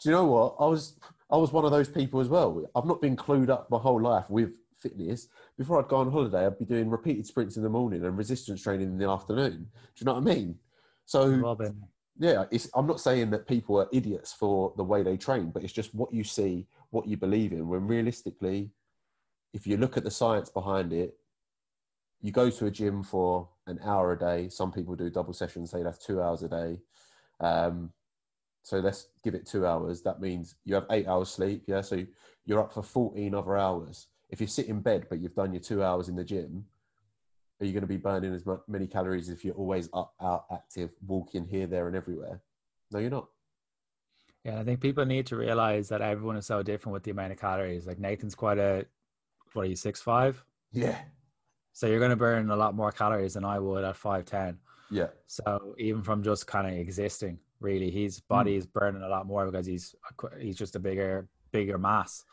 do 0.00 0.08
you 0.08 0.12
know 0.12 0.26
what? 0.26 0.56
I 0.58 0.66
was, 0.66 0.94
I 1.30 1.36
was 1.36 1.52
one 1.52 1.64
of 1.64 1.70
those 1.70 1.88
people 1.88 2.20
as 2.20 2.28
well. 2.28 2.64
I've 2.74 2.86
not 2.86 3.00
been 3.00 3.16
clued 3.16 3.50
up 3.50 3.70
my 3.70 3.78
whole 3.78 4.00
life 4.00 4.28
with 4.30 4.50
fitness. 4.80 5.28
Before 5.56 5.78
I'd 5.78 5.88
go 5.88 5.96
on 5.96 6.10
holiday, 6.10 6.46
I'd 6.46 6.58
be 6.58 6.64
doing 6.64 6.90
repeated 6.90 7.26
sprints 7.26 7.56
in 7.56 7.62
the 7.62 7.68
morning 7.68 8.04
and 8.04 8.16
resistance 8.16 8.62
training 8.62 8.88
in 8.88 8.98
the 8.98 9.08
afternoon. 9.08 9.68
Do 9.70 10.00
you 10.00 10.06
know 10.06 10.14
what 10.14 10.22
I 10.22 10.34
mean? 10.34 10.56
So, 11.04 11.28
Robin. 11.28 11.82
yeah, 12.18 12.44
I'm 12.74 12.86
not 12.86 13.00
saying 13.00 13.30
that 13.30 13.46
people 13.46 13.78
are 13.80 13.88
idiots 13.92 14.32
for 14.32 14.72
the 14.76 14.84
way 14.84 15.02
they 15.02 15.16
train, 15.16 15.50
but 15.50 15.62
it's 15.62 15.72
just 15.72 15.94
what 15.94 16.12
you 16.12 16.24
see, 16.24 16.66
what 16.90 17.06
you 17.06 17.16
believe 17.16 17.52
in. 17.52 17.68
When 17.68 17.86
realistically, 17.86 18.70
if 19.52 19.66
you 19.66 19.76
look 19.76 19.96
at 19.96 20.04
the 20.04 20.10
science 20.10 20.50
behind 20.50 20.92
it, 20.92 21.16
you 22.22 22.32
go 22.32 22.50
to 22.50 22.66
a 22.66 22.70
gym 22.70 23.02
for 23.02 23.48
an 23.66 23.80
hour 23.84 24.12
a 24.12 24.18
day. 24.18 24.48
Some 24.48 24.72
people 24.72 24.94
do 24.94 25.10
double 25.10 25.32
sessions, 25.32 25.70
say 25.70 25.82
that's 25.82 26.04
two 26.04 26.20
hours 26.20 26.42
a 26.42 26.48
day. 26.48 26.78
Um, 27.40 27.90
so 28.62 28.78
let's 28.78 29.08
give 29.24 29.34
it 29.34 29.46
two 29.46 29.66
hours. 29.66 30.02
That 30.02 30.20
means 30.20 30.56
you 30.64 30.74
have 30.74 30.86
eight 30.90 31.08
hours 31.08 31.30
sleep. 31.30 31.64
Yeah. 31.66 31.80
So 31.80 32.04
you're 32.44 32.60
up 32.60 32.72
for 32.72 32.82
14 32.82 33.34
other 33.34 33.56
hours. 33.56 34.08
If 34.30 34.40
you 34.40 34.46
sit 34.46 34.66
in 34.66 34.80
bed, 34.80 35.06
but 35.08 35.20
you've 35.20 35.34
done 35.34 35.52
your 35.52 35.60
two 35.60 35.82
hours 35.82 36.08
in 36.08 36.16
the 36.16 36.24
gym, 36.24 36.64
are 37.60 37.66
you 37.66 37.72
going 37.72 37.82
to 37.82 37.88
be 37.88 37.96
burning 37.96 38.34
as 38.34 38.44
many 38.68 38.86
calories 38.86 39.28
if 39.28 39.44
you're 39.44 39.54
always 39.54 39.88
up, 39.92 40.14
out, 40.22 40.46
active, 40.50 40.90
walking 41.06 41.46
here, 41.46 41.66
there, 41.66 41.88
and 41.88 41.96
everywhere? 41.96 42.40
No, 42.90 42.98
you're 42.98 43.10
not. 43.10 43.28
Yeah, 44.44 44.58
I 44.58 44.64
think 44.64 44.80
people 44.80 45.04
need 45.04 45.26
to 45.26 45.36
realize 45.36 45.88
that 45.90 46.00
everyone 46.00 46.36
is 46.36 46.46
so 46.46 46.62
different 46.62 46.94
with 46.94 47.02
the 47.02 47.10
amount 47.10 47.32
of 47.32 47.38
calories. 47.38 47.86
Like 47.86 47.98
Nathan's 47.98 48.34
quite 48.34 48.58
a 48.58 48.86
what 49.52 49.62
are 49.62 49.68
you 49.68 49.76
six 49.76 50.00
five? 50.00 50.42
Yeah. 50.72 50.98
So 51.72 51.86
you're 51.86 51.98
going 51.98 52.10
to 52.10 52.16
burn 52.16 52.50
a 52.50 52.56
lot 52.56 52.74
more 52.74 52.92
calories 52.92 53.34
than 53.34 53.44
I 53.44 53.58
would 53.58 53.84
at 53.84 53.96
five 53.96 54.24
ten. 54.24 54.58
Yeah. 54.90 55.08
So 55.26 55.74
even 55.78 56.02
from 56.02 56.22
just 56.22 56.46
kind 56.46 56.66
of 56.66 56.72
existing, 56.72 57.38
really, 57.60 57.90
his 57.90 58.20
body 58.20 58.54
mm. 58.54 58.58
is 58.58 58.66
burning 58.66 59.02
a 59.02 59.08
lot 59.08 59.26
more 59.26 59.44
because 59.46 59.66
he's 59.66 59.94
he's 60.38 60.56
just 60.56 60.76
a 60.76 60.80
bigger 60.80 61.28
bigger 61.52 61.76
mass 61.76 62.24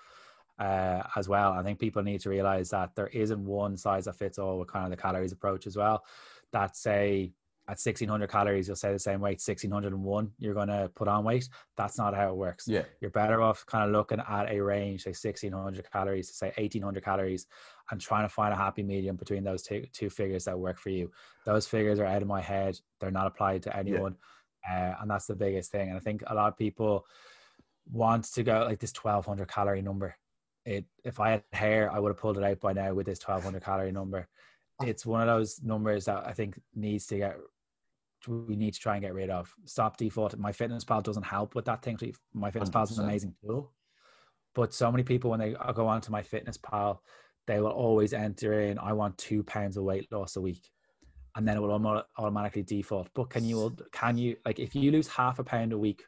uh, 0.60 1.04
as 1.16 1.28
well. 1.28 1.52
I 1.52 1.64
think 1.64 1.80
people 1.80 2.04
need 2.04 2.22
to 2.22 2.30
realize 2.30 2.70
that 2.72 2.96
there 2.96 3.08
isn't 3.08 3.46
one 3.46 3.78
size 3.78 4.06
that 4.06 4.16
fits 4.16 4.40
all 4.40 4.60
with 4.60 4.68
kind 4.68 4.86
of 4.86 4.92
the 4.92 5.02
calories 5.02 5.32
approach 5.32 5.68
as 5.68 5.78
well. 5.78 6.04
That 6.54 6.76
say 6.76 7.34
at 7.70 7.72
1600 7.72 8.30
calories, 8.30 8.68
you'll 8.68 8.78
say 8.78 8.94
the 8.94 9.00
same 9.00 9.20
weight, 9.20 9.42
1601, 9.46 10.32
you're 10.40 10.54
going 10.54 10.70
to 10.70 10.90
put 10.96 11.10
on 11.10 11.26
weight. 11.26 11.50
That's 11.76 11.98
not 11.98 12.16
how 12.16 12.30
it 12.30 12.38
works. 12.38 12.66
Yeah. 12.66 12.84
You're 13.02 13.12
better 13.12 13.42
off 13.42 13.66
kind 13.66 13.84
of 13.84 13.92
looking 13.92 14.22
at 14.22 14.50
a 14.50 14.62
range, 14.62 15.04
say 15.04 15.10
1600 15.10 15.92
calories 15.92 16.30
to 16.30 16.34
say 16.34 16.54
1800 16.58 17.04
calories 17.04 17.46
and 17.92 18.00
trying 18.00 18.24
to 18.24 18.34
find 18.34 18.54
a 18.54 18.58
happy 18.58 18.84
medium 18.84 19.18
between 19.18 19.44
those 19.44 19.64
two, 19.64 19.86
two 19.92 20.10
figures 20.10 20.46
that 20.46 20.58
work 20.58 20.80
for 20.80 20.92
you. 20.92 21.12
Those 21.46 21.68
figures 21.68 22.00
are 22.00 22.06
out 22.06 22.22
of 22.22 22.28
my 22.30 22.42
head. 22.42 22.80
They're 23.02 23.12
not 23.12 23.28
applied 23.28 23.64
to 23.64 23.76
anyone. 23.76 24.16
Yeah. 24.66 24.92
Uh, 24.94 25.02
and 25.02 25.12
that's 25.12 25.28
the 25.28 25.36
biggest 25.36 25.70
thing. 25.70 25.90
And 25.90 25.98
I 25.98 26.00
think 26.00 26.24
a 26.28 26.36
lot 26.36 26.48
of 26.48 26.58
people 26.58 27.06
want 27.92 28.26
to 28.34 28.44
go 28.44 28.64
like 28.66 28.80
this 28.80 28.94
1200 28.94 29.48
calorie 29.50 29.82
number. 29.82 30.16
It, 30.68 30.86
if 31.04 31.20
I 31.20 31.32
had 31.32 31.44
hair, 31.54 31.92
I 31.92 32.00
would 32.00 32.10
have 32.10 32.18
pulled 32.18 32.38
it 32.38 32.44
out 32.44 32.60
by 32.60 32.74
now 32.74 32.94
with 32.94 33.06
this 33.06 33.22
1200 33.26 33.64
calorie 33.64 33.92
number 33.92 34.28
it's 34.84 35.06
one 35.06 35.22
of 35.22 35.28
those 35.28 35.62
numbers 35.64 36.06
that 36.06 36.28
I 36.28 36.34
think 36.34 36.60
needs 36.76 37.08
to 37.08 37.18
get 37.18 37.38
we 38.28 38.56
need 38.56 38.74
to 38.74 38.80
try 38.80 38.96
and 38.96 39.04
get 39.04 39.14
rid 39.14 39.30
of. 39.30 39.54
Stop 39.66 39.96
default. 39.98 40.38
My 40.38 40.52
Fitness 40.52 40.84
Pal 40.84 41.02
doesn't 41.02 41.24
help 41.24 41.56
with 41.56 41.66
that 41.66 41.82
thing. 41.84 41.98
My 42.34 42.52
Fitness 42.52 42.70
Pal 42.70 42.84
is 42.84 42.98
an 42.98 43.06
amazing 43.06 43.36
tool, 43.46 43.72
but 44.56 44.74
so 44.74 44.92
many 44.92 45.04
people 45.04 45.30
when 45.30 45.40
they 45.40 45.56
go 45.74 45.88
onto 45.88 46.12
My 46.12 46.24
Fitness 46.24 46.58
Pal, 46.58 47.02
they 47.46 47.60
will 47.60 47.70
always 47.70 48.14
enter 48.14 48.60
in, 48.62 48.80
"I 48.80 48.94
want 48.94 49.18
two 49.18 49.44
pounds 49.44 49.78
of 49.78 49.84
weight 49.84 50.12
loss 50.12 50.36
a 50.36 50.42
week," 50.42 50.70
and 51.36 51.48
then 51.48 51.58
it 51.58 51.60
will 51.62 51.72
almost 51.72 52.06
automatically 52.18 52.64
default. 52.64 53.10
But 53.14 53.30
can 53.30 53.46
you 53.46 53.76
can 53.92 54.18
you 54.18 54.36
like 54.46 54.60
if 54.60 54.76
you 54.76 54.92
lose 54.92 55.08
half 55.08 55.40
a 55.40 55.44
pound 55.44 55.72
a 55.72 55.78
week 55.78 56.04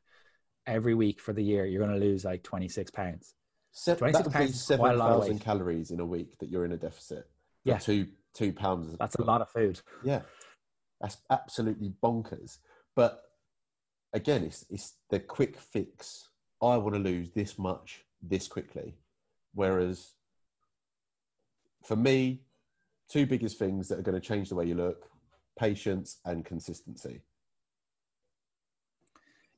every 0.65 0.95
week 0.95 1.21
for 1.21 1.31
the 1.31 1.43
year, 1.43 1.65
you're 1.65 1.85
going 1.85 1.97
to 1.97 2.05
lose 2.05 2.25
like 2.25 2.43
twenty 2.43 2.67
six 2.67 2.91
pounds. 2.91 3.35
Se- 3.71 3.95
26 3.95 4.23
that 4.23 4.33
pounds 4.33 4.63
seven 4.63 4.97
thousand 4.97 5.39
calories 5.39 5.91
in 5.91 5.99
a 5.99 6.05
week 6.05 6.37
that 6.39 6.49
you're 6.49 6.65
in 6.65 6.71
a 6.71 6.77
deficit. 6.77 7.29
Yeah, 7.63 7.77
two 7.77 8.07
two 8.33 8.53
pounds. 8.53 8.95
That's 8.97 9.15
a 9.15 9.23
lot 9.23 9.41
of 9.41 9.49
food. 9.49 9.79
Yeah, 10.03 10.21
that's 11.01 11.17
absolutely 11.29 11.93
bonkers. 12.01 12.57
But 12.95 13.21
again, 14.13 14.43
it's 14.43 14.65
it's 14.69 14.95
the 15.09 15.19
quick 15.19 15.57
fix. 15.57 16.29
I 16.61 16.77
want 16.77 16.95
to 16.95 16.99
lose 17.01 17.31
this 17.31 17.57
much 17.57 18.05
this 18.21 18.47
quickly, 18.47 18.95
whereas 19.53 20.13
for 21.85 21.95
me, 21.95 22.41
two 23.07 23.25
biggest 23.25 23.57
things 23.57 23.87
that 23.87 23.99
are 23.99 24.03
going 24.03 24.19
to 24.19 24.27
change 24.27 24.49
the 24.49 24.55
way 24.55 24.65
you 24.65 24.75
look: 24.75 25.09
patience 25.57 26.17
and 26.25 26.43
consistency. 26.43 27.21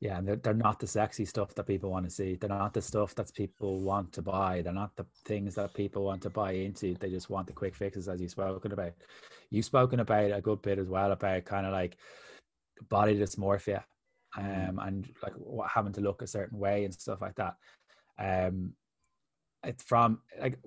Yeah, 0.01 0.17
and 0.17 0.27
they're, 0.27 0.35
they're 0.35 0.53
not 0.55 0.79
the 0.79 0.87
sexy 0.87 1.25
stuff 1.25 1.53
that 1.53 1.67
people 1.67 1.91
want 1.91 2.05
to 2.05 2.11
see. 2.11 2.35
They're 2.35 2.49
not 2.49 2.73
the 2.73 2.81
stuff 2.81 3.13
that 3.15 3.31
people 3.35 3.81
want 3.81 4.11
to 4.13 4.23
buy. 4.23 4.63
They're 4.63 4.73
not 4.73 4.95
the 4.95 5.05
things 5.25 5.53
that 5.55 5.75
people 5.75 6.03
want 6.03 6.23
to 6.23 6.31
buy 6.31 6.53
into. 6.53 6.95
They 6.95 7.11
just 7.11 7.29
want 7.29 7.45
the 7.45 7.53
quick 7.53 7.75
fixes, 7.75 8.09
as 8.09 8.19
you've 8.19 8.31
spoken 8.31 8.71
about. 8.71 8.93
You've 9.51 9.65
spoken 9.65 9.99
about 9.99 10.31
a 10.31 10.41
good 10.41 10.63
bit 10.63 10.79
as 10.79 10.87
well 10.87 11.11
about 11.11 11.45
kind 11.45 11.67
of 11.67 11.71
like 11.71 11.97
body 12.89 13.15
dysmorphia 13.15 13.83
mm. 14.35 14.69
um, 14.69 14.79
and 14.79 15.07
like 15.21 15.33
what 15.33 15.69
having 15.69 15.93
to 15.93 16.01
look 16.01 16.23
a 16.23 16.27
certain 16.27 16.57
way 16.57 16.83
and 16.83 16.93
stuff 16.93 17.21
like 17.21 17.35
that. 17.35 17.55
Um, 18.17 18.73
it's 19.63 19.83
from 19.83 20.21
like 20.41 20.57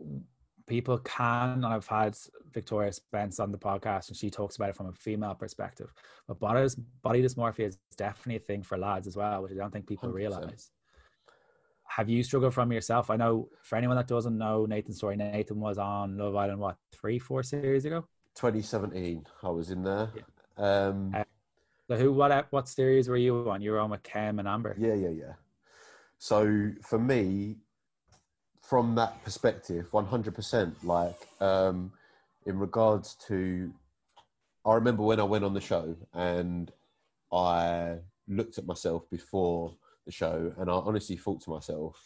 people 0.67 0.99
can 0.99 1.65
i've 1.65 1.87
had 1.87 2.17
victoria 2.53 2.93
spence 2.93 3.39
on 3.39 3.53
the 3.53 3.59
podcast 3.59 4.09
and 4.09 4.17
she 4.17 4.31
talks 4.31 4.57
about 4.57 4.71
it 4.71 4.77
from 4.77 4.87
a 4.87 4.93
female 4.93 5.35
perspective 5.35 5.93
but 6.27 6.39
body, 6.39 6.67
body 7.03 7.23
dysmorphia 7.23 7.67
is 7.67 7.79
definitely 7.97 8.37
a 8.37 8.41
thing 8.41 8.63
for 8.63 8.79
lads 8.79 9.07
as 9.07 9.17
well 9.17 9.43
which 9.43 9.53
i 9.53 9.55
don't 9.55 9.73
think 9.73 9.87
people 9.87 10.09
100%. 10.09 10.15
realize. 10.15 10.71
Have 11.87 12.09
you 12.09 12.23
struggled 12.23 12.55
from 12.55 12.73
yourself? 12.73 13.11
I 13.11 13.17
know 13.17 13.51
for 13.63 13.77
anyone 13.77 13.97
that 13.99 14.09
doesn't 14.09 14.37
know 14.37 14.65
nathan's 14.67 14.97
story 14.97 15.17
nathan 15.17 15.61
was 15.61 15.77
on 15.79 16.17
love 16.17 16.35
island 16.35 16.59
what 16.59 16.77
three 16.93 17.19
four 17.19 17.43
series 17.43 17.85
ago? 17.85 18.07
2017 18.37 19.25
i 19.43 19.49
was 19.49 19.71
in 19.71 19.83
there. 19.85 20.11
Yeah. 20.17 20.89
um 20.89 21.13
uh, 21.15 21.25
so 21.89 21.97
who 21.97 22.13
what 22.13 22.47
what 22.51 22.69
series 22.69 23.09
were 23.09 23.19
you 23.19 23.51
on? 23.51 23.61
You 23.61 23.73
were 23.73 23.81
on 23.81 23.91
with 23.91 24.03
Kem 24.03 24.39
and 24.39 24.49
amber. 24.49 24.75
Yeah 24.79 24.95
yeah 24.95 25.11
yeah. 25.11 25.33
So 26.19 26.71
for 26.83 26.99
me 26.99 27.59
from 28.65 28.95
that 28.95 29.23
perspective, 29.25 29.91
100%. 29.93 30.73
Like, 30.83 31.29
um, 31.41 31.93
in 32.47 32.59
regards 32.59 33.15
to, 33.29 33.73
I 34.65 34.75
remember 34.75 35.03
when 35.03 35.21
I 35.21 35.25
went 35.25 35.45
on 35.45 35.55
the 35.55 35.61
show 35.61 35.97
and 36.13 36.73
I 37.33 37.99
looked 38.27 38.59
at 38.59 38.67
myself 38.67 39.09
before 39.11 39.75
the 40.07 40.13
show 40.13 40.53
and 40.59 40.71
I 40.71 40.73
honestly 40.73 41.17
thought 41.17 41.43
to 41.43 41.51
myself, 41.51 42.03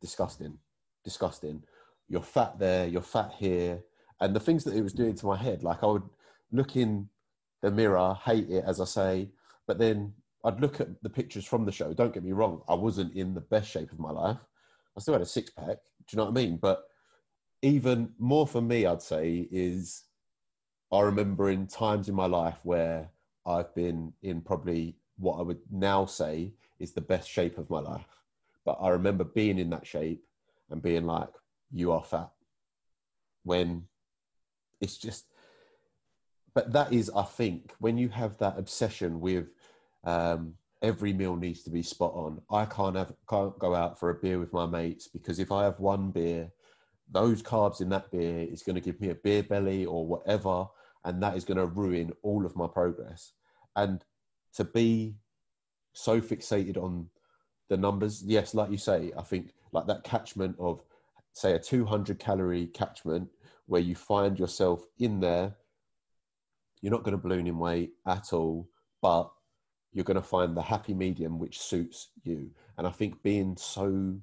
disgusting, 0.00 0.58
disgusting. 1.02 1.62
You're 2.08 2.22
fat 2.22 2.58
there, 2.58 2.86
you're 2.86 3.02
fat 3.02 3.32
here. 3.38 3.82
And 4.20 4.34
the 4.34 4.40
things 4.40 4.62
that 4.64 4.74
it 4.74 4.82
was 4.82 4.92
doing 4.92 5.14
to 5.16 5.26
my 5.26 5.36
head, 5.36 5.62
like 5.62 5.82
I 5.82 5.86
would 5.86 6.08
look 6.52 6.76
in 6.76 7.08
the 7.60 7.70
mirror, 7.70 8.16
hate 8.24 8.48
it, 8.50 8.64
as 8.66 8.80
I 8.80 8.84
say, 8.84 9.30
but 9.66 9.78
then 9.78 10.12
I'd 10.44 10.60
look 10.60 10.80
at 10.80 11.02
the 11.02 11.10
pictures 11.10 11.44
from 11.44 11.64
the 11.64 11.72
show. 11.72 11.92
Don't 11.92 12.14
get 12.14 12.22
me 12.22 12.32
wrong, 12.32 12.62
I 12.68 12.74
wasn't 12.74 13.14
in 13.14 13.34
the 13.34 13.40
best 13.40 13.68
shape 13.70 13.90
of 13.90 13.98
my 13.98 14.10
life. 14.10 14.38
I 14.96 15.00
still 15.00 15.14
had 15.14 15.22
a 15.22 15.26
six 15.26 15.50
pack. 15.50 15.66
Do 15.66 16.12
you 16.12 16.16
know 16.16 16.24
what 16.24 16.38
I 16.38 16.44
mean? 16.44 16.56
But 16.56 16.84
even 17.62 18.10
more 18.18 18.46
for 18.46 18.60
me, 18.60 18.86
I'd 18.86 19.02
say, 19.02 19.48
is 19.50 20.04
I 20.92 21.00
remember 21.00 21.50
in 21.50 21.66
times 21.66 22.08
in 22.08 22.14
my 22.14 22.26
life 22.26 22.58
where 22.62 23.08
I've 23.46 23.74
been 23.74 24.12
in 24.22 24.40
probably 24.40 24.96
what 25.16 25.38
I 25.38 25.42
would 25.42 25.60
now 25.70 26.06
say 26.06 26.52
is 26.78 26.92
the 26.92 27.00
best 27.00 27.28
shape 27.28 27.58
of 27.58 27.70
my 27.70 27.80
life. 27.80 28.06
But 28.64 28.78
I 28.80 28.90
remember 28.90 29.24
being 29.24 29.58
in 29.58 29.70
that 29.70 29.86
shape 29.86 30.24
and 30.70 30.82
being 30.82 31.04
like, 31.06 31.28
you 31.72 31.92
are 31.92 32.02
fat. 32.02 32.30
When 33.42 33.84
it's 34.80 34.96
just, 34.96 35.26
but 36.54 36.72
that 36.72 36.92
is, 36.92 37.10
I 37.14 37.24
think, 37.24 37.72
when 37.78 37.98
you 37.98 38.08
have 38.10 38.38
that 38.38 38.58
obsession 38.58 39.20
with 39.20 39.46
um, 40.04 40.54
every 40.84 41.14
meal 41.14 41.34
needs 41.34 41.62
to 41.62 41.70
be 41.70 41.82
spot 41.82 42.12
on. 42.14 42.40
I 42.50 42.66
can't 42.66 42.94
have 42.94 43.12
can't 43.28 43.58
go 43.58 43.74
out 43.74 43.98
for 43.98 44.10
a 44.10 44.14
beer 44.14 44.38
with 44.38 44.52
my 44.52 44.66
mates 44.66 45.08
because 45.08 45.38
if 45.38 45.50
I 45.50 45.64
have 45.64 45.80
one 45.80 46.10
beer, 46.10 46.50
those 47.10 47.42
carbs 47.42 47.80
in 47.80 47.88
that 47.88 48.10
beer 48.10 48.46
is 48.50 48.62
going 48.62 48.74
to 48.74 48.82
give 48.82 49.00
me 49.00 49.08
a 49.08 49.14
beer 49.14 49.42
belly 49.42 49.86
or 49.86 50.06
whatever, 50.06 50.66
and 51.04 51.22
that 51.22 51.36
is 51.36 51.44
going 51.44 51.56
to 51.56 51.66
ruin 51.66 52.12
all 52.22 52.44
of 52.44 52.54
my 52.54 52.66
progress. 52.66 53.32
And 53.74 54.04
to 54.56 54.64
be 54.64 55.16
so 55.94 56.20
fixated 56.20 56.76
on 56.76 57.08
the 57.70 57.78
numbers, 57.78 58.22
yes, 58.22 58.54
like 58.54 58.70
you 58.70 58.78
say, 58.78 59.10
I 59.16 59.22
think 59.22 59.54
like 59.72 59.86
that 59.86 60.04
catchment 60.04 60.54
of 60.58 60.82
say 61.32 61.54
a 61.54 61.58
200 61.58 62.18
calorie 62.18 62.66
catchment 62.68 63.28
where 63.66 63.80
you 63.80 63.94
find 63.94 64.38
yourself 64.38 64.84
in 64.98 65.20
there, 65.20 65.54
you're 66.82 66.92
not 66.92 67.04
going 67.04 67.16
to 67.16 67.22
balloon 67.22 67.46
in 67.46 67.58
weight 67.58 67.92
at 68.06 68.34
all, 68.34 68.68
but 69.00 69.30
you're 69.94 70.04
going 70.04 70.16
to 70.16 70.22
find 70.22 70.56
the 70.56 70.62
happy 70.62 70.92
medium 70.92 71.38
which 71.38 71.60
suits 71.60 72.08
you. 72.24 72.50
And 72.76 72.86
I 72.86 72.90
think 72.90 73.22
being 73.22 73.56
so 73.56 74.16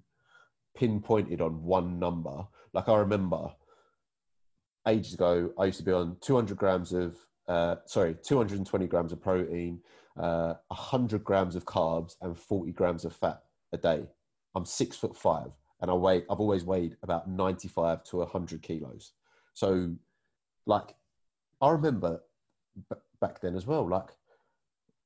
pinpointed 0.76 1.42
on 1.42 1.64
one 1.64 1.98
number, 1.98 2.46
like 2.74 2.90
I 2.90 2.98
remember 2.98 3.52
ages 4.88 5.14
ago, 5.14 5.52
I 5.58 5.66
used 5.66 5.80
to 5.80 5.86
be 5.86 5.94
on 5.94 6.18
200 6.22 6.58
grams 6.58 6.92
of, 6.92 7.16
uh, 7.48 7.78
sorry, 7.86 8.16
220 8.22 8.86
grams 8.88 9.14
of 9.14 9.22
protein, 9.22 9.80
uh, 10.20 10.56
100 10.68 11.24
grams 11.24 11.56
of 11.56 11.66
carbs, 11.66 12.16
and 12.22 12.38
40 12.38 12.74
grams 12.74 13.06
of 13.06 13.16
fat 13.16 13.42
a 13.72 13.78
day. 13.78 14.06
I'm 14.54 14.66
six 14.66 14.98
foot 14.98 15.16
five, 15.16 15.52
and 15.82 15.90
I 15.90 15.94
weigh. 15.94 16.24
I've 16.30 16.42
always 16.42 16.66
weighed 16.66 16.98
about 17.04 17.30
95 17.30 18.04
to 18.06 18.18
100 18.18 18.62
kilos. 18.62 19.14
So, 19.54 19.96
like, 20.66 20.96
I 21.62 21.70
remember 21.70 22.22
b- 22.90 22.98
back 23.22 23.40
then 23.40 23.56
as 23.56 23.66
well. 23.66 23.88
Like, 23.88 24.10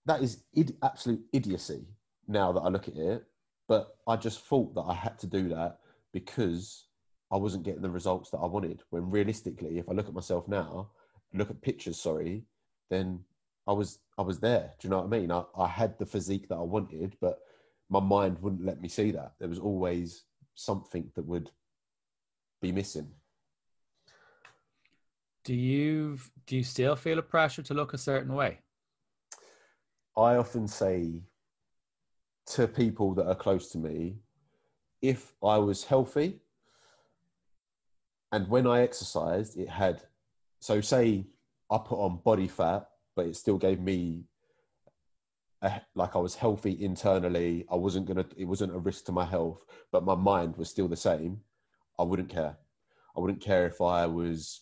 that 0.05 0.21
is 0.21 0.43
Id- 0.53 0.77
absolute 0.83 1.21
idiocy 1.33 1.85
now 2.27 2.51
that 2.51 2.61
I 2.61 2.69
look 2.69 2.87
at 2.87 2.97
it. 2.97 3.23
But 3.67 3.95
I 4.07 4.15
just 4.15 4.45
thought 4.45 4.75
that 4.75 4.81
I 4.81 4.93
had 4.93 5.17
to 5.19 5.27
do 5.27 5.49
that 5.49 5.79
because 6.13 6.87
I 7.31 7.37
wasn't 7.37 7.63
getting 7.63 7.81
the 7.81 7.89
results 7.89 8.29
that 8.29 8.37
I 8.37 8.45
wanted. 8.45 8.83
When 8.91 9.09
realistically, 9.09 9.79
if 9.79 9.89
I 9.89 9.93
look 9.93 10.07
at 10.07 10.13
myself 10.13 10.47
now, 10.47 10.91
look 11.33 11.49
at 11.49 11.61
pictures, 11.61 11.99
sorry, 11.99 12.43
then 12.89 13.21
I 13.67 13.73
was 13.73 13.99
I 14.17 14.21
was 14.21 14.39
there. 14.39 14.71
Do 14.79 14.87
you 14.87 14.91
know 14.91 14.97
what 14.99 15.07
I 15.07 15.19
mean? 15.19 15.31
I, 15.31 15.43
I 15.57 15.67
had 15.67 15.97
the 15.97 16.05
physique 16.05 16.47
that 16.49 16.55
I 16.55 16.61
wanted, 16.61 17.17
but 17.19 17.39
my 17.89 17.99
mind 17.99 18.39
wouldn't 18.39 18.65
let 18.65 18.81
me 18.81 18.87
see 18.87 19.11
that. 19.11 19.33
There 19.39 19.49
was 19.49 19.59
always 19.59 20.23
something 20.53 21.11
that 21.15 21.25
would 21.25 21.49
be 22.61 22.71
missing. 22.71 23.09
Do 25.43 25.53
you 25.53 26.19
do 26.45 26.55
you 26.55 26.63
still 26.63 26.95
feel 26.95 27.19
a 27.19 27.23
pressure 27.23 27.63
to 27.63 27.73
look 27.73 27.93
a 27.93 27.97
certain 27.97 28.33
way? 28.33 28.59
I 30.17 30.35
often 30.35 30.67
say 30.67 31.23
to 32.47 32.67
people 32.67 33.13
that 33.15 33.27
are 33.27 33.35
close 33.35 33.69
to 33.71 33.77
me, 33.77 34.17
if 35.01 35.33
I 35.43 35.57
was 35.57 35.83
healthy 35.83 36.39
and 38.31 38.47
when 38.47 38.65
I 38.65 38.81
exercised, 38.81 39.57
it 39.57 39.69
had, 39.69 40.01
so 40.59 40.81
say 40.81 41.25
I 41.69 41.77
put 41.77 41.99
on 41.99 42.21
body 42.23 42.47
fat, 42.47 42.87
but 43.15 43.25
it 43.25 43.35
still 43.35 43.57
gave 43.57 43.79
me 43.79 44.23
a, 45.61 45.81
like 45.95 46.15
I 46.15 46.19
was 46.19 46.35
healthy 46.35 46.83
internally. 46.83 47.65
I 47.71 47.75
wasn't 47.75 48.05
going 48.07 48.23
to, 48.23 48.25
it 48.37 48.45
wasn't 48.45 48.75
a 48.75 48.79
risk 48.79 49.05
to 49.05 49.11
my 49.11 49.25
health, 49.25 49.65
but 49.91 50.05
my 50.05 50.15
mind 50.15 50.57
was 50.57 50.69
still 50.69 50.87
the 50.87 50.95
same. 50.95 51.41
I 51.99 52.03
wouldn't 52.03 52.29
care. 52.29 52.57
I 53.15 53.19
wouldn't 53.19 53.41
care 53.41 53.65
if 53.67 53.81
I 53.81 54.05
was, 54.05 54.61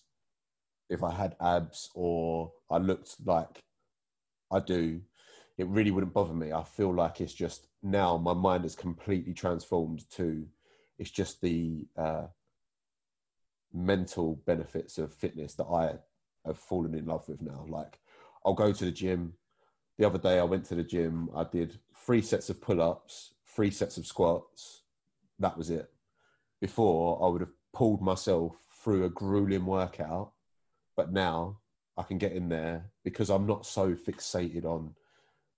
if 0.89 1.04
I 1.04 1.12
had 1.12 1.36
abs 1.41 1.89
or 1.95 2.51
I 2.70 2.78
looked 2.78 3.16
like 3.26 3.64
I 4.51 4.60
do 4.60 5.01
it 5.64 5.70
really 5.70 5.91
wouldn't 5.91 6.14
bother 6.14 6.34
me. 6.34 6.51
I 6.51 6.64
feel 6.64 6.93
like 6.93 7.22
it's 7.22 7.34
just 7.34 7.68
now 7.82 8.18
my 8.18 8.34
mind 8.34 8.66
is 8.66 8.76
completely 8.76 9.34
transformed 9.34 10.09
to 10.11 10.45
it's 10.99 11.09
just 11.09 11.41
the 11.41 11.86
uh, 11.97 12.28
mental 13.74 14.36
benefits 14.45 14.97
of 14.97 15.14
fitness 15.14 15.53
that 15.55 15.66
I 15.66 15.95
have 16.45 16.59
fallen 16.59 16.93
in 16.93 17.05
love 17.05 17.28
with 17.30 17.41
now. 17.41 17.66
Like 17.68 17.99
I'll 18.45 18.53
go 18.53 18.74
to 18.74 18.86
the 18.86 18.91
gym. 18.91 19.34
The 19.97 20.05
other 20.05 20.20
day 20.20 20.38
I 20.38 20.43
went 20.43 20.66
to 20.66 20.76
the 20.76 20.84
gym. 20.84 21.30
I 21.36 21.45
did 21.45 21.80
three 22.05 22.22
sets 22.22 22.49
of 22.49 22.61
pull-ups, 22.61 23.34
three 23.47 23.72
sets 23.72 23.97
of 23.97 24.05
squats. 24.05 24.82
That 25.39 25.57
was 25.57 25.70
it. 25.70 25.89
Before 26.59 27.24
I 27.24 27.30
would 27.30 27.41
have 27.41 27.53
pulled 27.74 28.01
myself 28.01 28.55
through 28.84 29.05
a 29.05 29.09
grueling 29.09 29.66
workout 29.66 30.34
but 30.95 31.11
now 31.11 31.57
I 31.97 32.03
can 32.03 32.18
get 32.18 32.34
in 32.34 32.49
there 32.49 32.91
because 33.03 33.30
I'm 33.30 33.47
not 33.47 33.66
so 33.66 33.93
fixated 33.93 34.66
on 34.66 34.93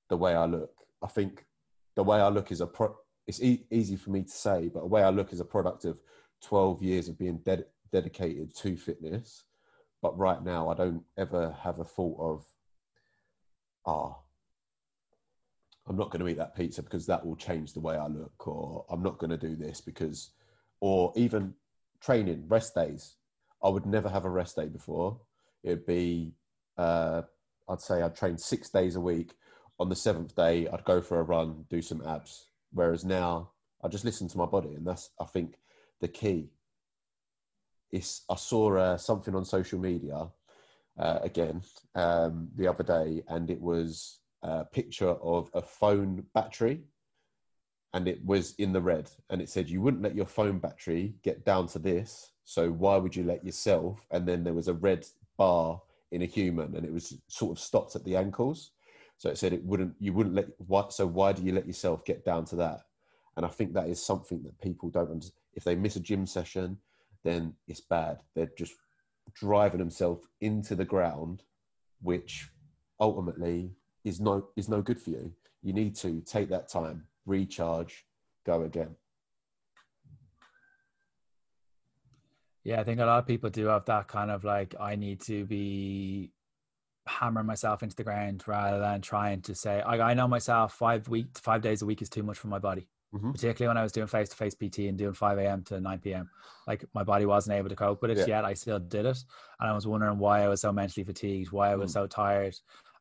the 0.10 0.18
way 0.18 0.36
I 0.36 0.46
look. 0.46 0.72
I 1.02 1.08
think 1.08 1.46
the 1.96 2.04
way 2.04 2.20
I 2.20 2.30
look 2.30 2.52
is 2.52 2.62
a 2.62 2.68
pro. 2.68 2.96
It's 3.28 3.42
e- 3.42 3.66
easy 3.72 3.96
for 3.96 4.12
me 4.12 4.24
to 4.24 4.30
say, 4.30 4.70
but 4.70 4.82
the 4.82 4.88
way 4.88 5.04
I 5.04 5.10
look 5.10 5.34
is 5.34 5.40
a 5.40 5.46
product 5.46 5.86
of 5.86 6.00
12 6.44 6.84
years 6.84 7.08
of 7.08 7.18
being 7.18 7.40
ded- 7.40 7.66
dedicated 7.92 8.56
to 8.58 8.78
fitness. 8.78 9.46
But 10.02 10.18
right 10.18 10.44
now, 10.44 10.70
I 10.70 10.76
don't 10.76 11.04
ever 11.18 11.56
have 11.64 11.80
a 11.80 11.84
thought 11.84 12.20
of, 12.20 12.46
ah, 13.86 13.92
oh, 13.92 14.18
I'm 15.88 15.98
not 15.98 16.10
going 16.12 16.22
to 16.22 16.28
eat 16.28 16.38
that 16.38 16.56
pizza 16.56 16.82
because 16.82 17.06
that 17.06 17.26
will 17.26 17.36
change 17.36 17.74
the 17.74 17.80
way 17.80 17.96
I 17.96 18.08
look, 18.08 18.48
or 18.48 18.86
I'm 18.90 19.04
not 19.04 19.18
going 19.18 19.30
to 19.30 19.38
do 19.38 19.56
this 19.56 19.82
because, 19.82 20.32
or 20.80 21.14
even 21.16 21.54
training, 22.02 22.46
rest 22.48 22.76
days. 22.76 23.16
I 23.64 23.70
would 23.70 23.86
never 23.86 24.10
have 24.10 24.26
a 24.26 24.30
rest 24.30 24.56
day 24.56 24.68
before. 24.68 25.20
It'd 25.64 25.86
be, 25.86 26.34
uh, 26.78 27.24
I'd 27.70 27.82
say 27.82 28.02
I'd 28.02 28.16
train 28.16 28.38
six 28.38 28.70
days 28.70 28.96
a 28.96 29.02
week. 29.02 29.34
On 29.78 29.90
the 29.90 29.96
seventh 29.96 30.36
day, 30.36 30.68
I'd 30.68 30.86
go 30.86 31.02
for 31.02 31.20
a 31.20 31.24
run, 31.24 31.66
do 31.70 31.82
some 31.82 32.02
abs. 32.06 32.48
Whereas 32.72 33.04
now, 33.04 33.52
I 33.84 33.88
just 33.88 34.06
listen 34.06 34.28
to 34.30 34.38
my 34.38 34.46
body, 34.46 34.74
and 34.74 34.86
that's 34.86 35.10
I 35.20 35.26
think 35.26 35.60
the 36.02 36.08
key. 36.08 36.50
Is 37.92 38.22
I 38.30 38.36
saw 38.36 38.76
uh, 38.76 38.98
something 38.98 39.36
on 39.36 39.46
social 39.46 39.80
media 39.80 40.28
uh, 40.98 41.20
again 41.22 41.62
um, 41.94 42.50
the 42.56 42.68
other 42.68 42.84
day, 42.84 43.24
and 43.28 43.50
it 43.50 43.62
was 43.62 44.20
a 44.44 44.66
picture 44.66 45.10
of 45.10 45.50
a 45.54 45.62
phone 45.62 46.26
battery, 46.34 46.82
and 47.94 48.08
it 48.08 48.24
was 48.26 48.56
in 48.58 48.74
the 48.74 48.82
red, 48.82 49.10
and 49.30 49.42
it 49.42 49.50
said 49.50 49.70
you 49.70 49.82
wouldn't 49.82 50.04
let 50.04 50.16
your 50.16 50.26
phone 50.26 50.60
battery 50.60 51.16
get 51.24 51.46
down 51.46 51.68
to 51.68 51.80
this, 51.80 52.32
so 52.44 52.70
why 52.70 52.98
would 52.98 53.16
you 53.16 53.24
let 53.24 53.46
yourself? 53.46 54.00
And 54.12 54.28
then 54.28 54.44
there 54.44 54.54
was 54.54 54.68
a 54.68 54.74
red 54.74 55.06
bar 55.38 55.82
in 56.12 56.22
a 56.22 56.26
human, 56.26 56.76
and 56.76 56.86
it 56.86 56.94
was 56.94 57.18
sort 57.28 57.52
of 57.52 57.60
stopped 57.60 57.96
at 57.96 58.04
the 58.04 58.16
ankles. 58.16 58.72
So 59.18 59.30
it 59.30 59.38
said 59.38 59.54
it 59.54 59.64
wouldn't, 59.64 59.96
you 60.00 60.14
wouldn't 60.14 60.36
let. 60.36 60.48
What? 60.68 60.94
So 60.94 61.08
why 61.08 61.32
do 61.32 61.42
you 61.42 61.54
let 61.54 61.68
yourself 61.68 62.04
get 62.06 62.26
down 62.26 62.46
to 62.46 62.56
that? 62.58 62.82
And 63.38 63.46
I 63.46 63.50
think 63.50 63.74
that 63.74 63.88
is 63.88 64.06
something 64.06 64.44
that 64.44 64.60
people 64.62 64.90
don't. 64.90 65.24
If 65.54 65.64
they 65.64 65.76
miss 65.76 65.96
a 65.96 66.02
gym 66.02 66.26
session, 66.26 66.78
then 67.24 67.54
it's 67.68 67.82
bad. 67.82 68.20
They're 68.36 68.52
just 68.58 68.74
driving 69.34 69.80
themselves 69.80 70.28
into 70.42 70.76
the 70.76 70.86
ground, 70.86 71.44
which 72.02 72.50
ultimately 73.00 73.72
is 74.04 74.20
no 74.20 74.50
is 74.56 74.70
no 74.70 74.82
good 74.82 75.02
for 75.02 75.12
you. 75.12 75.34
You 75.64 75.74
need 75.74 75.96
to 75.98 76.22
take 76.22 76.50
that 76.50 76.70
time, 76.70 77.08
recharge, 77.26 78.06
go 78.46 78.64
again. 78.64 78.96
Yeah, 82.64 82.82
I 82.82 82.84
think 82.84 83.00
a 83.00 83.06
lot 83.06 83.20
of 83.20 83.28
people 83.28 83.50
do 83.50 83.68
have 83.68 83.86
that 83.86 84.08
kind 84.08 84.32
of 84.32 84.44
like 84.44 84.76
I 84.80 84.96
need 84.96 85.22
to 85.22 85.46
be 85.46 86.32
hammering 87.08 87.46
myself 87.46 87.84
into 87.84 87.96
the 87.96 88.04
ground 88.04 88.44
rather 88.48 88.80
than 88.80 89.00
trying 89.02 89.42
to 89.42 89.54
say 89.54 89.82
I, 89.82 90.12
I 90.12 90.14
know 90.14 90.28
myself 90.28 90.74
five 90.74 91.08
week 91.08 91.28
five 91.36 91.62
days 91.62 91.82
a 91.82 91.86
week 91.86 92.02
is 92.02 92.10
too 92.10 92.24
much 92.24 92.38
for 92.38 92.48
my 92.48 92.60
body. 92.60 92.88
Mm-hmm. 93.14 93.32
Particularly 93.32 93.70
when 93.70 93.78
I 93.78 93.84
was 93.84 93.94
doing 93.94 94.08
face 94.08 94.30
to 94.30 94.36
face 94.36 94.56
PT 94.56 94.80
and 94.80 94.98
doing 94.98 95.14
5 95.14 95.38
a.m. 95.38 95.64
to 95.66 95.80
9 95.80 96.00
p.m. 96.00 96.30
Like 96.68 96.84
my 96.94 97.04
body 97.04 97.26
wasn't 97.26 97.56
able 97.56 97.70
to 97.70 97.76
cope 97.76 98.02
with 98.02 98.12
it 98.12 98.18
yeah. 98.18 98.26
yet. 98.28 98.46
I 98.46 98.54
still 98.56 98.80
did 98.80 99.06
it. 99.06 99.18
And 99.60 99.70
I 99.70 99.74
was 99.74 99.88
wondering 99.88 100.18
why 100.18 100.44
I 100.44 100.50
was 100.50 100.60
so 100.60 100.74
mentally 100.74 101.06
fatigued, 101.06 101.54
why 101.54 101.72
I 101.72 101.76
was 101.76 101.92
mm. 101.92 101.94
so 101.94 102.08
tired. 102.08 102.56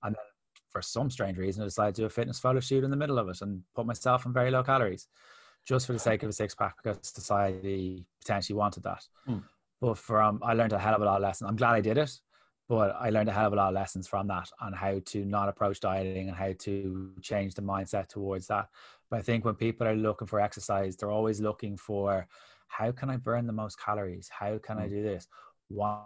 And 0.05 0.15
then 0.15 0.25
for 0.71 0.83
some 0.83 1.11
strange 1.11 1.37
reason, 1.37 1.63
I 1.63 1.67
decided 1.67 1.97
to 1.97 2.03
do 2.03 2.07
a 2.07 2.11
fitness 2.11 2.39
photo 2.39 2.61
shoot 2.61 2.85
in 2.85 2.93
the 2.93 2.97
middle 2.97 3.19
of 3.19 3.29
it 3.29 3.43
and 3.43 3.63
put 3.75 3.87
myself 3.87 4.25
on 4.25 4.33
very 4.33 4.53
low 4.53 4.63
calories 4.63 5.09
just 5.67 5.87
for 5.87 5.95
the 5.95 5.99
sake 5.99 6.23
of 6.23 6.29
a 6.29 6.33
six 6.33 6.55
pack 6.55 6.77
because 6.83 6.99
society 7.03 8.05
potentially 8.21 8.57
wanted 8.57 8.85
that. 8.85 9.03
Mm. 9.29 9.43
But 9.81 9.99
from 9.99 10.41
I 10.43 10.55
learned 10.55 10.75
a 10.75 10.79
hell 10.79 10.95
of 10.95 11.03
a 11.03 11.05
lot 11.05 11.17
of 11.17 11.23
lessons. 11.23 11.49
I'm 11.49 11.57
glad 11.57 11.75
I 11.75 11.81
did 11.81 11.99
it, 11.99 12.11
but 12.69 12.97
I 12.99 13.11
learned 13.11 13.29
a 13.29 13.33
hell 13.33 13.49
of 13.49 13.53
a 13.53 13.57
lot 13.57 13.69
of 13.69 13.75
lessons 13.75 14.07
from 14.07 14.27
that 14.29 14.51
on 14.61 14.73
how 14.73 15.01
to 15.07 15.25
not 15.25 15.49
approach 15.49 15.81
dieting 15.81 16.29
and 16.29 16.37
how 16.37 16.53
to 16.61 17.13
change 17.21 17.55
the 17.55 17.63
mindset 17.63 18.09
towards 18.09 18.47
that. 18.47 18.69
But 19.11 19.19
I 19.19 19.23
think 19.23 19.45
when 19.45 19.55
people 19.55 19.87
are 19.87 19.95
looking 19.95 20.27
for 20.27 20.41
exercise, 20.41 20.97
they're 20.97 21.11
always 21.11 21.41
looking 21.41 21.77
for 21.77 22.27
how 22.69 22.91
can 22.91 23.11
I 23.11 23.17
burn 23.17 23.47
the 23.47 23.53
most 23.53 23.79
calories? 23.79 24.29
How 24.29 24.59
can 24.59 24.79
I 24.79 24.87
mm. 24.87 24.91
do 24.91 25.03
this? 25.03 25.29
One 25.69 26.01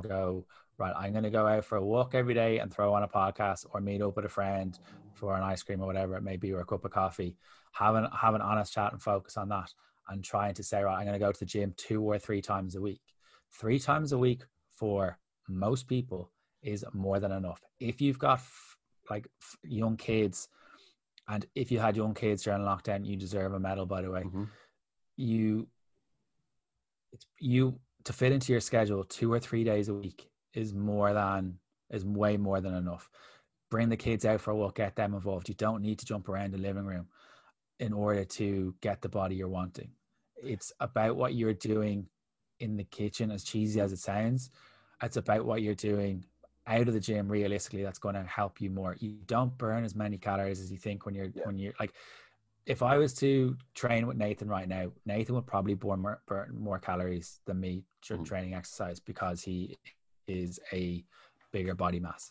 go 0.00 0.46
right. 0.78 0.94
I'm 0.96 1.12
going 1.12 1.24
to 1.24 1.30
go 1.30 1.46
out 1.46 1.64
for 1.64 1.76
a 1.76 1.84
walk 1.84 2.14
every 2.14 2.34
day 2.34 2.58
and 2.58 2.72
throw 2.72 2.94
on 2.94 3.02
a 3.02 3.08
podcast, 3.08 3.66
or 3.72 3.80
meet 3.80 4.00
up 4.00 4.16
with 4.16 4.24
a 4.24 4.30
friend 4.30 4.78
for 5.14 5.36
an 5.36 5.42
ice 5.42 5.62
cream 5.62 5.82
or 5.82 5.86
whatever 5.86 6.16
it 6.16 6.22
may 6.22 6.36
be, 6.36 6.52
or 6.52 6.60
a 6.60 6.64
cup 6.64 6.84
of 6.84 6.92
coffee. 6.92 7.36
Have 7.72 7.94
an 7.94 8.06
have 8.16 8.34
an 8.34 8.40
honest 8.40 8.72
chat 8.72 8.92
and 8.92 9.02
focus 9.02 9.36
on 9.36 9.48
that 9.50 9.72
and 10.08 10.24
trying 10.24 10.54
to 10.54 10.62
say, 10.62 10.82
right, 10.82 10.96
I'm 10.96 11.06
going 11.06 11.18
to 11.18 11.24
go 11.24 11.32
to 11.32 11.40
the 11.40 11.46
gym 11.46 11.74
two 11.76 12.02
or 12.02 12.18
three 12.18 12.40
times 12.40 12.74
a 12.74 12.80
week. 12.80 13.00
Three 13.50 13.78
times 13.78 14.12
a 14.12 14.18
week 14.18 14.42
for 14.70 15.18
most 15.48 15.88
people 15.88 16.30
is 16.62 16.84
more 16.92 17.20
than 17.20 17.32
enough. 17.32 17.60
If 17.80 18.00
you've 18.00 18.18
got 18.18 18.38
f- 18.38 18.76
like 19.10 19.26
f- 19.40 19.56
young 19.62 19.96
kids, 19.96 20.48
and 21.28 21.46
if 21.54 21.70
you 21.70 21.78
had 21.78 21.96
young 21.96 22.14
kids 22.14 22.42
during 22.42 22.62
lockdown, 22.62 23.06
you 23.06 23.16
deserve 23.16 23.54
a 23.54 23.60
medal. 23.60 23.86
By 23.86 24.02
the 24.02 24.10
way, 24.10 24.22
mm-hmm. 24.22 24.44
you 25.16 25.68
it's 27.12 27.26
you 27.38 27.78
to 28.04 28.12
fit 28.12 28.32
into 28.32 28.52
your 28.52 28.60
schedule 28.60 29.04
two 29.04 29.32
or 29.32 29.38
three 29.38 29.64
days 29.64 29.88
a 29.88 29.94
week 29.94 30.28
is 30.54 30.74
more 30.74 31.12
than 31.12 31.58
is 31.90 32.04
way 32.04 32.36
more 32.36 32.60
than 32.60 32.74
enough. 32.74 33.08
Bring 33.70 33.88
the 33.88 33.96
kids 33.96 34.24
out 34.24 34.40
for 34.40 34.50
a 34.50 34.56
walk, 34.56 34.76
get 34.76 34.96
them 34.96 35.14
involved. 35.14 35.48
You 35.48 35.54
don't 35.54 35.82
need 35.82 35.98
to 36.00 36.06
jump 36.06 36.28
around 36.28 36.52
the 36.52 36.58
living 36.58 36.84
room 36.84 37.08
in 37.78 37.92
order 37.92 38.24
to 38.24 38.74
get 38.80 39.00
the 39.00 39.08
body 39.08 39.34
you're 39.34 39.48
wanting. 39.48 39.90
It's 40.42 40.72
about 40.80 41.16
what 41.16 41.34
you're 41.34 41.54
doing 41.54 42.06
in 42.60 42.76
the 42.76 42.84
kitchen, 42.84 43.30
as 43.30 43.44
cheesy 43.44 43.80
as 43.80 43.92
it 43.92 43.98
sounds. 43.98 44.50
It's 45.02 45.16
about 45.16 45.44
what 45.44 45.62
you're 45.62 45.74
doing 45.74 46.24
out 46.66 46.88
of 46.88 46.94
the 46.94 47.00
gym 47.00 47.28
realistically 47.28 47.82
that's 47.82 47.98
going 47.98 48.14
to 48.14 48.22
help 48.22 48.60
you 48.60 48.70
more 48.70 48.96
you 49.00 49.16
don't 49.26 49.58
burn 49.58 49.84
as 49.84 49.96
many 49.96 50.16
calories 50.16 50.60
as 50.60 50.70
you 50.70 50.78
think 50.78 51.04
when 51.04 51.12
you're 51.12 51.32
yeah. 51.34 51.42
when 51.42 51.58
you're 51.58 51.72
like 51.80 51.92
if 52.66 52.84
i 52.84 52.96
was 52.96 53.12
to 53.12 53.56
train 53.74 54.06
with 54.06 54.16
nathan 54.16 54.46
right 54.48 54.68
now 54.68 54.88
nathan 55.04 55.34
would 55.34 55.44
probably 55.44 55.74
burn 55.74 56.00
more, 56.00 56.22
burn 56.28 56.54
more 56.56 56.78
calories 56.78 57.40
than 57.46 57.58
me 57.58 57.84
during 58.06 58.22
mm. 58.22 58.28
training 58.28 58.54
exercise 58.54 59.00
because 59.00 59.42
he 59.42 59.76
is 60.28 60.60
a 60.72 61.04
bigger 61.50 61.74
body 61.74 61.98
mass 61.98 62.30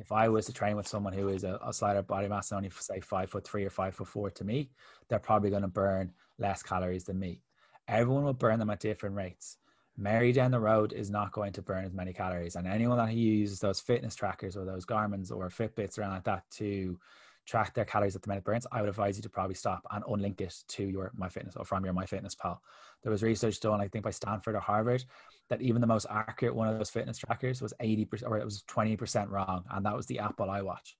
if 0.00 0.12
I 0.12 0.30
was 0.30 0.46
to 0.46 0.52
train 0.52 0.76
with 0.76 0.88
someone 0.88 1.12
who 1.12 1.28
is 1.28 1.44
a, 1.44 1.58
a 1.62 1.74
slighter 1.74 2.00
body 2.00 2.26
mass, 2.26 2.52
only 2.52 2.70
say 2.70 3.00
five 3.00 3.28
foot 3.28 3.46
three 3.46 3.66
or 3.66 3.70
five 3.70 3.94
foot 3.94 4.08
four 4.08 4.30
to 4.30 4.44
me, 4.44 4.70
they're 5.08 5.18
probably 5.18 5.50
going 5.50 5.60
to 5.60 5.68
burn 5.68 6.12
less 6.38 6.62
calories 6.62 7.04
than 7.04 7.18
me. 7.18 7.42
Everyone 7.86 8.24
will 8.24 8.32
burn 8.32 8.58
them 8.58 8.70
at 8.70 8.80
different 8.80 9.14
rates. 9.14 9.58
Mary 9.96 10.32
down 10.32 10.50
the 10.50 10.60
road 10.60 10.92
is 10.92 11.10
not 11.10 11.32
going 11.32 11.52
to 11.52 11.62
burn 11.62 11.84
as 11.84 11.92
many 11.92 12.12
calories, 12.12 12.56
and 12.56 12.66
anyone 12.66 12.96
that 12.98 13.12
uses 13.12 13.60
those 13.60 13.80
fitness 13.80 14.14
trackers 14.14 14.56
or 14.56 14.64
those 14.64 14.84
Garmin's 14.84 15.30
or 15.30 15.48
Fitbits 15.48 15.98
around 15.98 16.12
like 16.12 16.24
that 16.24 16.44
to 16.52 16.98
track 17.46 17.74
their 17.74 17.84
calories 17.84 18.14
at 18.14 18.22
the 18.22 18.28
minute 18.28 18.44
burns, 18.44 18.66
I 18.70 18.80
would 18.80 18.88
advise 18.88 19.16
you 19.16 19.22
to 19.22 19.28
probably 19.28 19.54
stop 19.54 19.84
and 19.90 20.04
unlink 20.04 20.40
it 20.40 20.54
to 20.68 20.84
your 20.84 21.12
MyFitness 21.18 21.56
or 21.56 21.64
from 21.64 21.84
your 21.84 21.94
MyFitnessPal. 21.94 22.58
There 23.02 23.10
was 23.10 23.22
research 23.22 23.58
done, 23.60 23.80
I 23.80 23.88
think, 23.88 24.04
by 24.04 24.10
Stanford 24.10 24.54
or 24.54 24.60
Harvard, 24.60 25.04
that 25.48 25.60
even 25.60 25.80
the 25.80 25.86
most 25.86 26.06
accurate 26.10 26.54
one 26.54 26.68
of 26.68 26.78
those 26.78 26.90
fitness 26.90 27.18
trackers 27.18 27.60
was 27.60 27.74
80% 27.82 28.22
or 28.24 28.38
it 28.38 28.44
was 28.44 28.62
20% 28.70 29.30
wrong. 29.30 29.64
And 29.70 29.84
that 29.84 29.96
was 29.96 30.06
the 30.06 30.20
Apple 30.20 30.46
iWatch. 30.46 30.94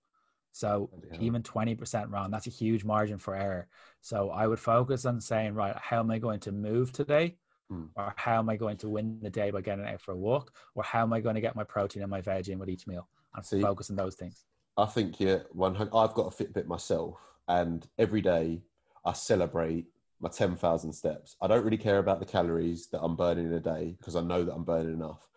So 0.53 0.91
yeah. 1.13 1.19
even 1.21 1.43
20% 1.43 2.11
wrong, 2.11 2.31
that's 2.31 2.49
a 2.49 2.51
huge 2.51 2.85
margin 2.85 3.19
for 3.19 3.37
error. 3.37 3.69
So 4.01 4.31
I 4.31 4.47
would 4.47 4.59
focus 4.59 5.05
on 5.05 5.21
saying, 5.21 5.55
right, 5.55 5.77
how 5.77 6.01
am 6.01 6.11
I 6.11 6.19
going 6.19 6.41
to 6.41 6.53
move 6.53 6.93
today? 6.93 7.37
Hmm. 7.71 7.85
Or 7.95 8.13
how 8.17 8.41
am 8.41 8.51
I 8.51 8.57
going 8.57 8.77
to 8.79 8.89
win 8.89 9.21
the 9.23 9.31
day 9.31 9.51
by 9.51 9.61
getting 9.61 9.87
out 9.87 10.01
for 10.01 10.13
a 10.13 10.17
walk? 10.17 10.53
Or 10.75 10.83
how 10.83 11.03
am 11.03 11.13
I 11.13 11.21
going 11.21 11.37
to 11.37 11.41
get 11.41 11.55
my 11.55 11.65
protein 11.65 12.03
and 12.03 12.11
my 12.11 12.21
veg 12.21 12.49
in 12.49 12.59
with 12.59 12.69
each 12.69 12.87
meal? 12.87 13.09
And 13.35 13.47
See, 13.47 13.61
focus 13.61 13.91
on 13.91 13.97
those 13.97 14.17
things. 14.17 14.45
I 14.77 14.87
think 14.87 15.21
yeah, 15.21 15.41
one. 15.53 15.77
I've 15.77 16.15
got 16.15 16.33
a 16.33 16.45
Fitbit 16.45 16.67
myself, 16.67 17.19
and 17.47 17.87
every 17.99 18.21
day 18.21 18.63
I 19.05 19.13
celebrate 19.13 19.87
my 20.21 20.29
ten 20.29 20.57
thousand 20.57 20.93
steps. 20.93 21.37
I 21.41 21.47
don't 21.47 21.65
really 21.65 21.77
care 21.77 21.99
about 21.99 22.19
the 22.19 22.27
calories 22.27 22.89
that 22.89 23.01
I'm 23.01 23.15
burning 23.15 23.47
in 23.47 23.53
a 23.53 23.61
day 23.61 23.95
because 23.99 24.17
I 24.17 24.21
know 24.21 24.45
that 24.45 24.53
I'm 24.53 24.65
burning 24.65 24.95
enough. 24.95 25.29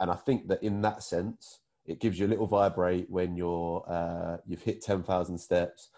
And 0.00 0.10
I 0.10 0.14
think 0.14 0.48
that 0.48 0.62
in 0.62 0.80
that 0.82 1.02
sense, 1.02 1.60
it 1.84 2.00
gives 2.00 2.18
you 2.18 2.26
a 2.26 2.28
little 2.28 2.46
vibrate 2.46 3.10
when 3.10 3.36
you're 3.36 3.84
uh, 3.86 4.38
you've 4.46 4.62
hit 4.62 4.82
ten 4.82 5.02
thousand 5.02 5.38
steps. 5.38 5.90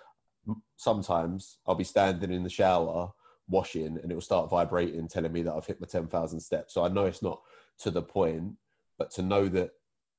Sometimes 0.76 1.58
I'll 1.66 1.74
be 1.74 1.84
standing 1.84 2.32
in 2.32 2.42
the 2.42 2.50
shower 2.50 3.12
washing, 3.48 3.98
and 4.02 4.10
it 4.10 4.14
will 4.14 4.20
start 4.20 4.50
vibrating, 4.50 5.08
telling 5.08 5.32
me 5.32 5.42
that 5.42 5.54
I've 5.54 5.66
hit 5.66 5.80
my 5.80 5.86
ten 5.86 6.06
thousand 6.06 6.40
steps. 6.40 6.74
So 6.74 6.84
I 6.84 6.88
know 6.88 7.06
it's 7.06 7.22
not 7.22 7.40
to 7.80 7.90
the 7.90 8.02
point, 8.02 8.52
but 8.98 9.10
to 9.12 9.22
know 9.22 9.48
that 9.48 9.70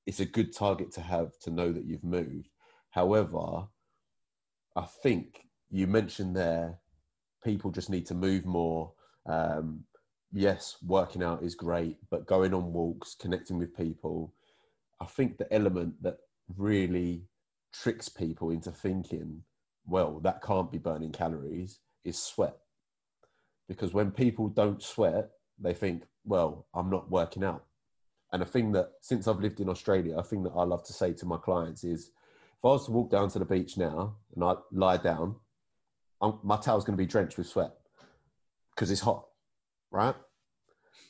it's 0.06 0.20
a 0.20 0.26
good 0.26 0.56
target 0.56 0.92
to 0.94 1.02
have 1.02 1.38
to 1.40 1.52
know 1.52 1.72
that 1.72 1.86
you've 1.86 2.04
moved. 2.04 2.50
However, 2.92 3.68
I 4.76 4.86
think 5.04 5.46
you 5.70 5.88
mentioned 5.88 6.36
there 6.36 6.80
people 7.44 7.72
just 7.72 7.90
need 7.90 8.06
to 8.08 8.16
move 8.16 8.46
more. 8.46 8.92
Um, 9.26 9.84
yes, 10.32 10.78
working 10.86 11.24
out 11.24 11.44
is 11.44 11.56
great, 11.56 11.98
but 12.10 12.26
going 12.28 12.54
on 12.54 12.74
walks, 12.74 13.16
connecting 13.16 13.58
with 13.58 13.76
people, 13.76 14.34
I 15.00 15.06
think 15.06 15.38
the 15.38 15.52
element 15.54 16.02
that 16.02 16.18
really 16.58 17.24
tricks 17.72 18.10
people 18.10 18.50
into 18.50 18.72
thinking, 18.72 19.44
well, 19.86 20.20
that 20.22 20.42
can't 20.42 20.72
be 20.72 20.78
burning 20.78 21.12
calories 21.12 21.80
is 22.04 22.18
sweat. 22.18 22.58
Because 23.70 23.94
when 23.94 24.12
people 24.12 24.50
don't 24.50 24.84
sweat, 24.84 25.30
they 25.60 25.74
think, 25.74 26.04
well, 26.26 26.66
I'm 26.74 26.90
not 26.90 27.10
working 27.10 27.44
out 27.44 27.64
And 28.34 28.42
a 28.42 28.46
thing 28.46 28.74
that, 28.74 28.94
since 29.02 29.28
I've 29.28 29.40
lived 29.40 29.62
in 29.62 29.70
Australia, 29.70 30.18
a 30.18 30.24
thing 30.24 30.44
that 30.44 30.54
I 30.56 30.64
love 30.64 30.84
to 30.86 30.94
say 30.94 31.14
to 31.14 31.26
my 31.26 31.38
clients 31.38 31.84
is 31.86 32.08
if 32.08 32.66
I 32.66 32.70
was 32.70 32.88
to 32.88 32.92
walk 32.92 33.12
down 33.12 33.30
to 33.30 33.40
the 33.40 33.46
beach 33.46 33.78
now 33.78 34.16
and 34.36 34.44
I 34.44 34.56
lie 34.72 34.98
down, 34.98 35.36
I'm, 36.22 36.40
my 36.44 36.58
towel's 36.58 36.84
going 36.84 36.98
to 36.98 37.02
be 37.02 37.08
drenched 37.08 37.38
with 37.38 37.48
sweat 37.48 37.72
because 38.76 38.92
it's 38.92 39.02
hot, 39.02 39.26
right? 39.92 40.16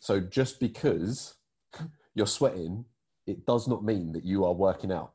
So 0.01 0.19
just 0.19 0.59
because 0.59 1.35
you're 2.13 2.27
sweating, 2.27 2.85
it 3.25 3.45
does 3.45 3.67
not 3.67 3.83
mean 3.83 4.11
that 4.13 4.25
you 4.25 4.45
are 4.45 4.53
working 4.53 4.91
out 4.91 5.13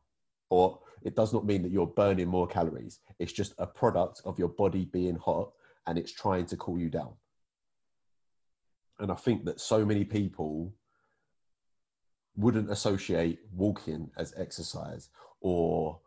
or 0.51 0.81
it 1.03 1.17
does 1.17 1.33
not 1.33 1.47
mean 1.47 1.63
that 1.63 1.73
you're 1.73 1.87
burning 1.87 2.29
more 2.29 2.47
calories. 2.47 3.01
It's 3.19 3.33
just 3.33 3.55
a 3.59 3.67
product 3.67 4.23
of 4.25 4.39
your 4.39 4.49
body 4.49 4.87
being 4.87 5.17
hot 5.17 5.53
and 5.87 5.99
it's 5.99 6.13
trying 6.13 6.47
to 6.47 6.57
cool 6.57 6.79
you 6.79 6.91
down. 6.91 7.13
And 8.99 9.11
I 9.11 9.15
think 9.15 9.45
that 9.45 9.61
so 9.61 9.85
many 9.85 10.05
people 10.05 10.73
wouldn't 12.37 12.71
associate 12.71 13.41
walking 13.53 14.11
as 14.17 14.35
exercise 14.37 15.09
or 15.41 16.01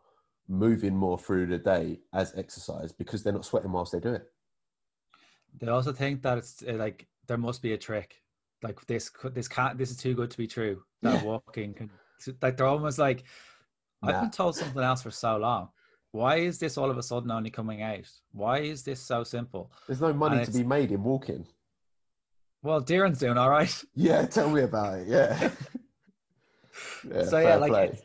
moving 0.48 0.96
more 0.96 1.18
through 1.18 1.46
the 1.46 1.58
day 1.58 2.00
as 2.12 2.34
exercise 2.36 2.92
because 2.92 3.22
they're 3.22 3.32
not 3.32 3.44
sweating 3.44 3.72
whilst 3.72 3.92
they 3.92 4.00
do 4.00 4.14
it. 4.14 4.26
They 5.60 5.68
also 5.68 5.92
think 5.92 6.22
that 6.22 6.38
it's 6.38 6.62
uh, 6.66 6.74
like 6.74 7.06
there 7.26 7.38
must 7.38 7.62
be 7.62 7.72
a 7.72 7.78
trick. 7.78 8.22
Like 8.62 8.84
this, 8.86 9.10
this 9.32 9.48
can't. 9.48 9.78
This 9.78 9.90
is 9.90 9.96
too 9.96 10.14
good 10.14 10.30
to 10.30 10.38
be 10.38 10.46
true. 10.46 10.82
That 11.02 11.22
yeah. 11.22 11.24
walking 11.24 11.74
can. 11.74 11.90
Like 12.42 12.56
they're 12.56 12.66
almost 12.66 12.98
like, 12.98 13.22
nah. 14.02 14.08
I've 14.08 14.20
been 14.22 14.30
told 14.30 14.56
something 14.56 14.82
else 14.82 15.02
for 15.02 15.10
so 15.12 15.36
long. 15.36 15.68
Why 16.10 16.36
is 16.36 16.58
this 16.58 16.76
all 16.76 16.90
of 16.90 16.98
a 16.98 17.02
sudden 17.02 17.30
only 17.30 17.50
coming 17.50 17.82
out? 17.82 18.10
Why 18.32 18.60
is 18.60 18.82
this 18.82 19.00
so 19.00 19.22
simple? 19.22 19.70
There's 19.86 20.00
no 20.00 20.12
money 20.12 20.44
to 20.44 20.50
be 20.50 20.64
made 20.64 20.90
in 20.90 21.04
walking. 21.04 21.46
Well, 22.62 22.82
Darren's 22.82 23.18
doing 23.18 23.38
all 23.38 23.50
right. 23.50 23.84
Yeah, 23.94 24.26
tell 24.26 24.50
me 24.50 24.62
about 24.62 25.00
it. 25.00 25.08
Yeah. 25.08 25.50
yeah 27.08 27.24
so 27.24 27.38
yeah, 27.38 27.56
like 27.56 28.00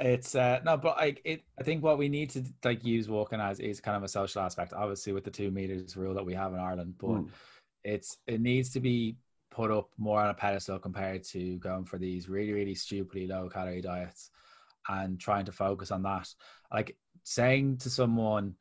it's 0.00 0.34
uh 0.34 0.60
no 0.64 0.76
but 0.76 0.96
like 0.96 1.20
it 1.24 1.44
i 1.58 1.62
think 1.62 1.82
what 1.82 1.98
we 1.98 2.08
need 2.08 2.28
to 2.28 2.42
like 2.64 2.84
use 2.84 3.08
walking 3.08 3.40
as 3.40 3.60
is 3.60 3.80
kind 3.80 3.96
of 3.96 4.02
a 4.02 4.08
social 4.08 4.42
aspect 4.42 4.72
obviously 4.72 5.12
with 5.12 5.24
the 5.24 5.30
two 5.30 5.50
meters 5.50 5.96
rule 5.96 6.14
that 6.14 6.24
we 6.24 6.34
have 6.34 6.52
in 6.52 6.58
ireland 6.58 6.94
but 6.98 7.08
mm. 7.08 7.28
it's 7.84 8.18
it 8.26 8.40
needs 8.40 8.70
to 8.70 8.80
be 8.80 9.16
put 9.50 9.70
up 9.70 9.88
more 9.96 10.20
on 10.20 10.30
a 10.30 10.34
pedestal 10.34 10.80
compared 10.80 11.22
to 11.22 11.56
going 11.58 11.84
for 11.84 11.98
these 11.98 12.28
really 12.28 12.52
really 12.52 12.74
stupidly 12.74 13.26
low 13.28 13.48
calorie 13.48 13.80
diets 13.80 14.30
and 14.88 15.20
trying 15.20 15.44
to 15.44 15.52
focus 15.52 15.92
on 15.92 16.02
that 16.02 16.28
like 16.72 16.96
saying 17.22 17.76
to 17.76 17.88
someone 17.88 18.54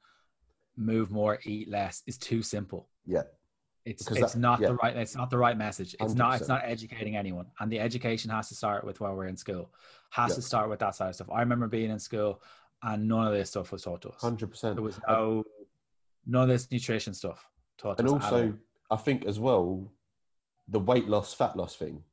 move 0.78 1.10
more 1.10 1.40
eat 1.46 1.68
less 1.68 2.04
is 2.06 2.18
too 2.18 2.44
simple 2.44 2.88
yeah 3.08 3.24
it's 3.86 4.04
because 4.04 4.18
it's 4.24 4.34
that, 4.34 4.40
not 4.40 4.62
yeah. 4.62 4.70
the 4.70 4.76
right 4.76 4.96
it's 4.96 5.16
not 5.16 5.30
the 5.30 5.38
right 5.38 5.58
message. 5.58 5.96
It's 6.00 6.14
100%. 6.14 6.18
not 6.18 6.40
it's 6.40 6.50
not 6.50 6.62
educating 6.64 7.18
anyone. 7.18 7.48
And 7.60 7.72
the 7.72 7.80
education 7.80 8.30
has 8.32 8.50
to 8.50 8.56
start 8.56 8.84
with 8.86 9.02
while 9.02 9.16
we're 9.16 9.28
in 9.28 9.38
school. 9.38 9.70
Has 10.12 10.32
yeah. 10.32 10.36
to 10.36 10.42
start 10.42 10.70
with 10.70 10.80
that 10.80 10.96
side 10.96 11.10
of 11.10 11.16
stuff. 11.16 11.30
I 11.32 11.40
remember 11.40 11.68
being 11.68 11.90
in 11.90 12.00
school 12.00 12.42
and 12.82 13.08
none 13.08 13.28
of 13.28 13.34
this 13.34 13.50
stuff 13.50 13.72
was 13.72 13.84
taught 13.84 14.02
to 14.04 14.10
us. 14.10 14.22
100% 14.22 14.76
there 14.76 14.84
was 14.84 15.00
no 15.08 15.44
none 16.26 16.44
of 16.44 16.50
this 16.50 16.72
nutrition 16.72 17.14
stuff 17.14 17.50
taught 17.78 18.00
and 18.00 18.08
also 18.08 18.54
i 18.92 18.96
think 18.96 19.26
as 19.26 19.40
well 19.40 19.92
the 20.68 20.80
weight 20.80 21.08
loss 21.08 21.34
fat 21.34 21.56
loss 21.56 21.76
thing. 21.76 22.04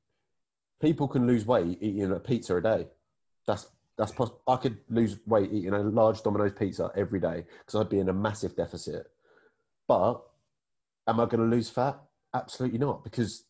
People 0.80 1.08
can 1.08 1.26
lose 1.26 1.46
weight 1.46 1.78
eating 1.80 2.10
a 2.10 2.18
pizza 2.18 2.56
a 2.56 2.62
day. 2.62 2.86
That's 3.46 3.68
that's 3.96 4.12
pos- 4.12 4.32
i 4.48 4.56
could 4.56 4.78
lose 4.88 5.18
weight 5.26 5.52
eating 5.52 5.74
a 5.74 5.80
large 5.82 6.22
domino's 6.22 6.52
pizza 6.52 6.90
every 6.96 7.20
day 7.20 7.44
because 7.58 7.78
i'd 7.78 7.90
be 7.90 7.98
in 7.98 8.08
a 8.08 8.12
massive 8.12 8.56
deficit. 8.56 9.06
But 9.86 10.22
Am 11.10 11.18
I 11.18 11.24
going 11.24 11.40
to 11.40 11.56
lose 11.56 11.68
fat? 11.68 12.00
Absolutely 12.32 12.78
not, 12.78 13.02
because 13.02 13.44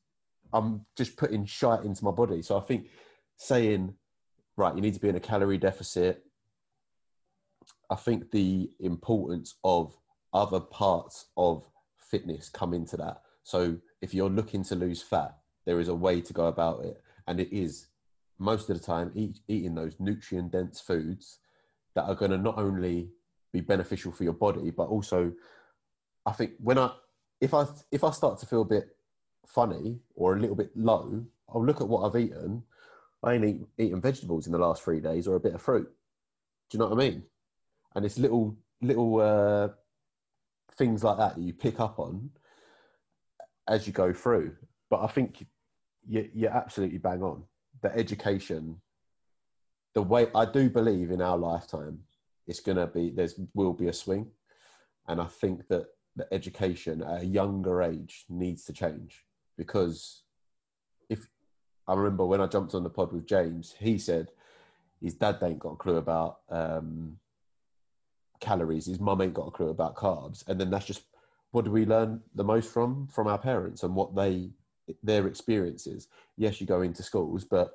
I'm 0.50 0.86
just 0.96 1.18
putting 1.18 1.44
shite 1.44 1.84
into 1.84 2.02
my 2.04 2.10
body. 2.10 2.40
So 2.40 2.56
I 2.56 2.62
think 2.62 2.88
saying, 3.36 3.94
right, 4.56 4.74
you 4.74 4.80
need 4.80 4.94
to 4.94 5.00
be 5.00 5.10
in 5.10 5.16
a 5.16 5.20
calorie 5.20 5.58
deficit. 5.58 6.24
I 7.90 7.96
think 7.96 8.30
the 8.30 8.70
importance 8.80 9.56
of 9.62 9.94
other 10.32 10.60
parts 10.60 11.26
of 11.36 11.68
fitness 11.98 12.48
come 12.48 12.72
into 12.72 12.96
that. 12.96 13.20
So 13.42 13.76
if 14.00 14.14
you're 14.14 14.30
looking 14.30 14.64
to 14.64 14.74
lose 14.74 15.02
fat, 15.02 15.36
there 15.66 15.80
is 15.80 15.88
a 15.88 15.94
way 15.94 16.22
to 16.22 16.32
go 16.32 16.46
about 16.46 16.82
it. 16.86 17.02
And 17.28 17.40
it 17.40 17.54
is 17.54 17.88
most 18.38 18.70
of 18.70 18.78
the 18.78 18.84
time 18.84 19.12
eat, 19.14 19.40
eating 19.48 19.74
those 19.74 19.96
nutrient 19.98 20.52
dense 20.52 20.80
foods 20.80 21.40
that 21.94 22.04
are 22.04 22.14
going 22.14 22.30
to 22.30 22.38
not 22.38 22.56
only 22.56 23.10
be 23.52 23.60
beneficial 23.60 24.12
for 24.12 24.24
your 24.24 24.32
body, 24.32 24.70
but 24.70 24.88
also 24.88 25.32
I 26.24 26.32
think 26.32 26.52
when 26.58 26.78
I 26.78 26.92
if 27.40 27.54
I 27.54 27.66
if 27.90 28.04
I 28.04 28.10
start 28.10 28.38
to 28.40 28.46
feel 28.46 28.62
a 28.62 28.66
bit 28.66 28.96
funny 29.46 30.00
or 30.14 30.36
a 30.36 30.40
little 30.40 30.56
bit 30.56 30.70
low, 30.76 31.24
I'll 31.48 31.64
look 31.64 31.80
at 31.80 31.88
what 31.88 32.02
I've 32.02 32.20
eaten. 32.20 32.62
I 33.22 33.34
ain't 33.34 33.44
eat, 33.44 33.60
eaten 33.78 34.00
vegetables 34.00 34.46
in 34.46 34.52
the 34.52 34.58
last 34.58 34.82
three 34.82 35.00
days 35.00 35.26
or 35.26 35.36
a 35.36 35.40
bit 35.40 35.54
of 35.54 35.62
fruit. 35.62 35.90
Do 36.70 36.76
you 36.76 36.78
know 36.78 36.88
what 36.88 37.02
I 37.02 37.08
mean? 37.10 37.22
And 37.94 38.04
it's 38.04 38.18
little 38.18 38.56
little 38.80 39.20
uh, 39.20 39.68
things 40.76 41.02
like 41.02 41.18
that 41.18 41.36
that 41.36 41.42
you 41.42 41.52
pick 41.52 41.80
up 41.80 41.98
on 41.98 42.30
as 43.68 43.86
you 43.86 43.92
go 43.92 44.12
through. 44.12 44.56
But 44.88 45.02
I 45.02 45.06
think 45.06 45.46
you, 46.06 46.28
you're 46.34 46.56
absolutely 46.56 46.98
bang 46.98 47.22
on. 47.22 47.44
The 47.82 47.94
education, 47.96 48.80
the 49.94 50.02
way 50.02 50.28
I 50.34 50.44
do 50.44 50.68
believe 50.68 51.10
in 51.10 51.22
our 51.22 51.36
lifetime, 51.36 52.00
it's 52.46 52.60
gonna 52.60 52.86
be 52.86 53.10
there's 53.10 53.38
will 53.54 53.72
be 53.72 53.88
a 53.88 53.92
swing, 53.92 54.30
and 55.08 55.20
I 55.20 55.26
think 55.26 55.68
that 55.68 55.86
the 56.16 56.32
education 56.32 57.02
at 57.02 57.22
a 57.22 57.26
younger 57.26 57.82
age 57.82 58.24
needs 58.28 58.64
to 58.64 58.72
change 58.72 59.24
because 59.56 60.22
if 61.08 61.28
I 61.86 61.94
remember 61.94 62.24
when 62.24 62.40
I 62.40 62.46
jumped 62.46 62.74
on 62.74 62.82
the 62.82 62.90
pod 62.90 63.12
with 63.12 63.26
James, 63.26 63.74
he 63.78 63.98
said 63.98 64.30
his 65.02 65.14
dad 65.14 65.38
ain't 65.42 65.58
got 65.58 65.72
a 65.72 65.76
clue 65.76 65.96
about 65.96 66.38
um, 66.50 67.18
calories, 68.40 68.86
his 68.86 69.00
mum 69.00 69.20
ain't 69.20 69.34
got 69.34 69.48
a 69.48 69.50
clue 69.50 69.68
about 69.68 69.96
carbs, 69.96 70.46
and 70.48 70.60
then 70.60 70.70
that's 70.70 70.86
just 70.86 71.02
what 71.52 71.64
do 71.64 71.70
we 71.70 71.84
learn 71.84 72.20
the 72.34 72.44
most 72.44 72.72
from 72.72 73.06
from 73.08 73.26
our 73.26 73.38
parents 73.38 73.82
and 73.82 73.94
what 73.94 74.14
they 74.14 74.50
their 75.02 75.26
experiences. 75.26 76.08
Yes, 76.36 76.60
you 76.60 76.66
go 76.66 76.82
into 76.82 77.02
schools, 77.02 77.44
but 77.44 77.72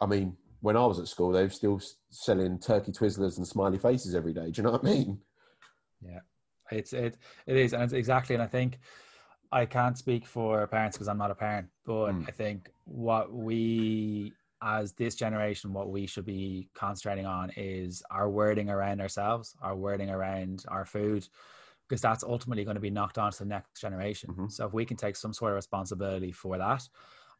I 0.00 0.06
mean, 0.06 0.36
when 0.60 0.76
I 0.76 0.86
was 0.86 0.98
at 0.98 1.08
school, 1.08 1.32
they 1.32 1.42
were 1.42 1.50
still 1.50 1.80
selling 2.10 2.58
turkey 2.58 2.92
twizzlers 2.92 3.38
and 3.38 3.46
smiley 3.46 3.78
faces 3.78 4.14
every 4.14 4.32
day. 4.32 4.50
Do 4.50 4.60
you 4.60 4.62
know 4.62 4.72
what 4.72 4.84
I 4.84 4.90
mean? 4.90 5.20
Yeah. 6.04 6.20
It's 6.70 6.92
it 6.92 7.16
it 7.46 7.56
is, 7.56 7.72
and 7.72 7.82
it's 7.82 7.92
exactly. 7.92 8.34
And 8.34 8.42
I 8.42 8.46
think 8.46 8.78
I 9.52 9.66
can't 9.66 9.96
speak 9.96 10.26
for 10.26 10.66
parents 10.66 10.96
because 10.96 11.08
I'm 11.08 11.18
not 11.18 11.30
a 11.30 11.34
parent, 11.34 11.68
but 11.84 12.12
mm. 12.12 12.28
I 12.28 12.30
think 12.32 12.70
what 12.84 13.32
we 13.32 14.32
as 14.64 14.92
this 14.92 15.14
generation, 15.14 15.74
what 15.74 15.90
we 15.90 16.06
should 16.06 16.24
be 16.24 16.68
concentrating 16.74 17.26
on 17.26 17.50
is 17.56 18.02
our 18.10 18.30
wording 18.30 18.70
around 18.70 19.00
ourselves, 19.00 19.54
our 19.60 19.76
wording 19.76 20.08
around 20.08 20.64
our 20.68 20.86
food, 20.86 21.28
because 21.86 22.00
that's 22.00 22.24
ultimately 22.24 22.64
going 22.64 22.74
to 22.74 22.80
be 22.80 22.90
knocked 22.90 23.18
on 23.18 23.30
to 23.30 23.38
the 23.40 23.44
next 23.44 23.78
generation. 23.78 24.30
Mm-hmm. 24.30 24.48
So 24.48 24.66
if 24.66 24.72
we 24.72 24.86
can 24.86 24.96
take 24.96 25.16
some 25.16 25.34
sort 25.34 25.52
of 25.52 25.56
responsibility 25.56 26.32
for 26.32 26.56
that 26.56 26.88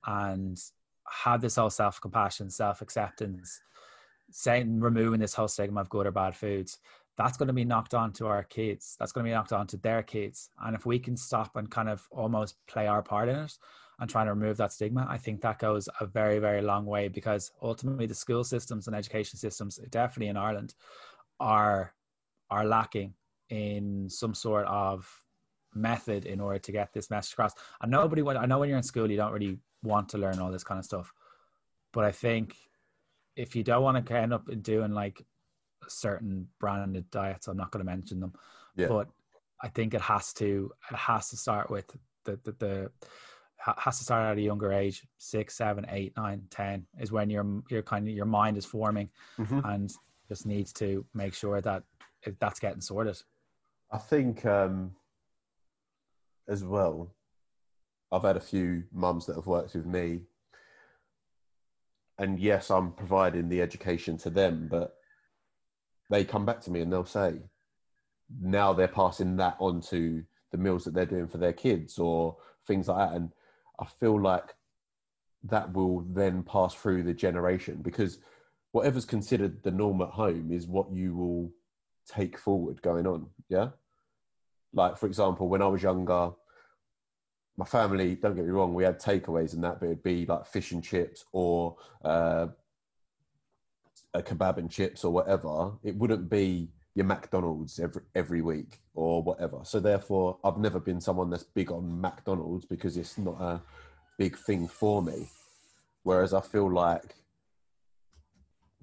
and 0.06 0.60
have 1.08 1.40
this 1.40 1.56
whole 1.56 1.70
self 1.70 1.98
compassion, 2.00 2.50
self 2.50 2.82
acceptance, 2.82 3.60
saying 4.30 4.80
removing 4.80 5.20
this 5.20 5.34
whole 5.34 5.48
stigma 5.48 5.80
of 5.80 5.88
good 5.88 6.06
or 6.06 6.12
bad 6.12 6.36
foods, 6.36 6.78
that's 7.16 7.36
going 7.36 7.46
to 7.46 7.52
be 7.52 7.64
knocked 7.64 7.94
on 7.94 8.12
to 8.14 8.26
our 8.26 8.42
kids. 8.42 8.96
That's 8.98 9.12
going 9.12 9.24
to 9.24 9.30
be 9.30 9.34
knocked 9.34 9.52
on 9.52 9.66
to 9.68 9.76
their 9.76 10.02
kids. 10.02 10.50
And 10.64 10.74
if 10.74 10.84
we 10.84 10.98
can 10.98 11.16
stop 11.16 11.56
and 11.56 11.70
kind 11.70 11.88
of 11.88 12.06
almost 12.10 12.56
play 12.66 12.86
our 12.86 13.02
part 13.02 13.28
in 13.28 13.36
it 13.36 13.52
and 14.00 14.10
trying 14.10 14.26
to 14.26 14.34
remove 14.34 14.56
that 14.56 14.72
stigma, 14.72 15.06
I 15.08 15.18
think 15.18 15.40
that 15.42 15.60
goes 15.60 15.88
a 16.00 16.06
very, 16.06 16.40
very 16.40 16.60
long 16.60 16.86
way 16.86 17.08
because 17.08 17.52
ultimately 17.62 18.06
the 18.06 18.14
school 18.14 18.42
systems 18.42 18.86
and 18.86 18.96
education 18.96 19.38
systems, 19.38 19.78
definitely 19.90 20.28
in 20.28 20.36
Ireland, 20.36 20.74
are 21.38 21.94
are 22.50 22.66
lacking 22.66 23.14
in 23.48 24.08
some 24.08 24.34
sort 24.34 24.66
of 24.66 25.08
method 25.74 26.24
in 26.24 26.40
order 26.40 26.58
to 26.58 26.72
get 26.72 26.92
this 26.92 27.10
message 27.10 27.32
across. 27.32 27.52
And 27.80 27.90
nobody 27.90 28.22
I 28.22 28.46
know 28.46 28.58
when 28.58 28.68
you're 28.68 28.78
in 28.78 28.84
school 28.84 29.10
you 29.10 29.16
don't 29.16 29.32
really 29.32 29.58
want 29.82 30.08
to 30.10 30.18
learn 30.18 30.38
all 30.38 30.50
this 30.50 30.64
kind 30.64 30.78
of 30.78 30.84
stuff. 30.84 31.12
But 31.92 32.04
I 32.04 32.12
think 32.12 32.56
if 33.36 33.54
you 33.56 33.62
don't 33.62 33.82
want 33.82 34.04
to 34.04 34.14
end 34.14 34.32
up 34.32 34.48
doing 34.62 34.92
like 34.92 35.24
certain 35.88 36.48
branded 36.60 37.10
diets. 37.10 37.48
I'm 37.48 37.56
not 37.56 37.70
going 37.70 37.84
to 37.84 37.90
mention 37.90 38.20
them, 38.20 38.32
yeah. 38.76 38.88
but 38.88 39.08
I 39.62 39.68
think 39.68 39.94
it 39.94 40.00
has 40.00 40.32
to 40.34 40.70
it 40.90 40.96
has 40.96 41.30
to 41.30 41.36
start 41.36 41.70
with 41.70 41.96
the 42.24 42.38
the, 42.44 42.52
the 42.52 42.90
has 43.64 43.98
to 43.98 44.04
start 44.04 44.32
at 44.32 44.38
a 44.38 44.40
younger 44.40 44.72
age 44.72 45.06
six 45.18 45.56
seven 45.56 45.86
eight 45.88 46.12
nine 46.16 46.42
ten 46.50 46.86
is 47.00 47.12
when 47.12 47.30
your 47.30 47.62
your 47.70 47.82
kind 47.82 48.06
of 48.06 48.14
your 48.14 48.26
mind 48.26 48.56
is 48.56 48.64
forming 48.64 49.08
mm-hmm. 49.38 49.60
and 49.64 49.92
just 50.28 50.46
needs 50.46 50.72
to 50.72 51.04
make 51.14 51.34
sure 51.34 51.60
that 51.60 51.82
that's 52.40 52.60
getting 52.60 52.80
sorted 52.80 53.16
i 53.90 53.98
think 53.98 54.44
um 54.44 54.90
as 56.48 56.64
well 56.64 57.14
i've 58.12 58.22
had 58.22 58.36
a 58.36 58.40
few 58.40 58.82
mums 58.92 59.26
that 59.26 59.36
have 59.36 59.46
worked 59.46 59.74
with 59.74 59.86
me 59.86 60.20
and 62.18 62.38
yes 62.38 62.70
i'm 62.70 62.92
providing 62.92 63.48
the 63.48 63.62
education 63.62 64.16
to 64.16 64.30
them 64.30 64.68
but 64.70 64.96
they 66.10 66.24
come 66.24 66.44
back 66.44 66.60
to 66.62 66.70
me 66.70 66.80
and 66.80 66.92
they'll 66.92 67.04
say, 67.04 67.34
now 68.40 68.72
they're 68.72 68.88
passing 68.88 69.36
that 69.36 69.56
on 69.58 69.80
to 69.80 70.22
the 70.50 70.58
meals 70.58 70.84
that 70.84 70.94
they're 70.94 71.06
doing 71.06 71.28
for 71.28 71.38
their 71.38 71.52
kids 71.52 71.98
or 71.98 72.36
things 72.66 72.88
like 72.88 73.10
that. 73.10 73.16
And 73.16 73.30
I 73.78 73.86
feel 73.86 74.20
like 74.20 74.54
that 75.44 75.72
will 75.72 76.00
then 76.10 76.42
pass 76.42 76.74
through 76.74 77.02
the 77.02 77.12
generation 77.12 77.80
because 77.82 78.18
whatever's 78.72 79.04
considered 79.04 79.62
the 79.62 79.70
norm 79.70 80.00
at 80.00 80.08
home 80.08 80.50
is 80.50 80.66
what 80.66 80.92
you 80.92 81.14
will 81.14 81.52
take 82.08 82.38
forward 82.38 82.80
going 82.82 83.06
on. 83.06 83.26
Yeah. 83.48 83.68
Like, 84.72 84.98
for 84.98 85.06
example, 85.06 85.48
when 85.48 85.62
I 85.62 85.66
was 85.66 85.82
younger, 85.82 86.30
my 87.56 87.64
family, 87.64 88.16
don't 88.16 88.34
get 88.34 88.44
me 88.44 88.50
wrong, 88.50 88.74
we 88.74 88.84
had 88.84 89.00
takeaways 89.00 89.52
and 89.54 89.62
that, 89.62 89.78
but 89.78 89.86
it'd 89.86 90.02
be 90.02 90.26
like 90.26 90.46
fish 90.46 90.72
and 90.72 90.82
chips 90.82 91.24
or 91.32 91.76
uh, 92.04 92.48
a 94.14 94.22
kebab 94.22 94.58
and 94.58 94.70
chips 94.70 95.04
or 95.04 95.12
whatever. 95.12 95.72
It 95.82 95.96
wouldn't 95.96 96.30
be 96.30 96.68
your 96.94 97.06
McDonald's 97.06 97.80
every 97.80 98.02
every 98.14 98.40
week 98.40 98.80
or 98.94 99.22
whatever. 99.22 99.60
So 99.64 99.80
therefore, 99.80 100.38
I've 100.44 100.58
never 100.58 100.80
been 100.80 101.00
someone 101.00 101.30
that's 101.30 101.42
big 101.42 101.72
on 101.72 102.00
McDonald's 102.00 102.64
because 102.64 102.96
it's 102.96 103.18
not 103.18 103.40
a 103.40 103.60
big 104.16 104.38
thing 104.38 104.68
for 104.68 105.02
me. 105.02 105.28
Whereas 106.04 106.32
I 106.32 106.40
feel 106.40 106.72
like 106.72 107.16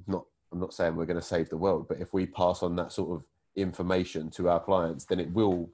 not 0.08 0.26
I'm 0.52 0.60
not 0.60 0.74
saying 0.74 0.96
we're 0.96 1.06
going 1.06 1.20
to 1.20 1.26
save 1.26 1.50
the 1.50 1.58
world, 1.58 1.88
but 1.88 2.02
if 2.02 2.14
we 2.14 2.26
pass 2.26 2.62
on 2.62 2.76
that 2.76 2.92
sort 2.92 3.12
of 3.12 3.26
information 3.56 4.30
to 4.32 4.50
our 4.50 4.60
clients, 4.60 5.06
then 5.06 5.20
it 5.20 5.32
will 5.32 5.70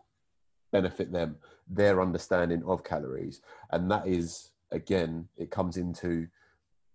benefit 0.72 1.12
them, 1.12 1.38
their 1.68 2.02
understanding 2.02 2.64
of 2.66 2.84
calories. 2.84 3.42
And 3.72 3.90
that 3.90 4.06
is, 4.08 4.52
again, 4.72 5.28
it 5.38 5.50
comes 5.50 5.78
into 5.78 6.28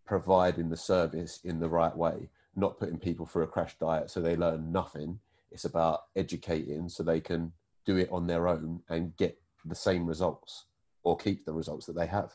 providing 0.07 0.69
the 0.69 0.77
service 0.77 1.41
in 1.43 1.59
the 1.59 1.69
right 1.69 1.97
way, 1.97 2.29
not 2.55 2.79
putting 2.79 2.99
people 2.99 3.27
through 3.27 3.45
a 3.45 3.49
crash 3.49 3.77
diet 3.79 4.11
so 4.11 4.21
they 4.21 4.37
learn 4.37 4.73
nothing. 4.73 5.19
It's 5.51 5.65
about 5.65 6.01
educating 6.17 6.89
so 6.89 7.03
they 7.03 7.21
can 7.21 7.53
do 7.85 7.97
it 7.97 8.09
on 8.13 8.27
their 8.27 8.49
own 8.49 8.83
and 8.89 9.17
get 9.17 9.39
the 9.65 9.75
same 9.75 10.07
results 10.07 10.67
or 11.03 11.17
keep 11.17 11.45
the 11.45 11.53
results 11.53 11.87
that 11.87 11.97
they 11.97 12.07
have. 12.07 12.33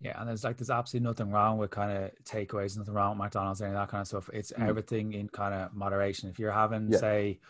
Yeah, 0.00 0.20
and 0.20 0.28
there's 0.28 0.44
like 0.44 0.58
there's 0.58 0.70
absolutely 0.70 1.08
nothing 1.08 1.30
wrong 1.30 1.56
with 1.56 1.70
kind 1.70 1.90
of 1.96 2.10
takeaways, 2.24 2.76
nothing 2.76 2.92
wrong 2.92 3.12
with 3.12 3.24
McDonald's, 3.24 3.62
any 3.62 3.70
of 3.70 3.76
that 3.76 3.88
kind 3.88 4.02
of 4.02 4.06
stuff. 4.06 4.28
It's 4.32 4.52
mm. 4.52 4.68
everything 4.68 5.14
in 5.14 5.28
kind 5.28 5.54
of 5.54 5.72
moderation. 5.72 6.28
If 6.28 6.38
you're 6.38 6.52
having, 6.52 6.90
yeah. 6.90 6.98
say, 6.98 7.40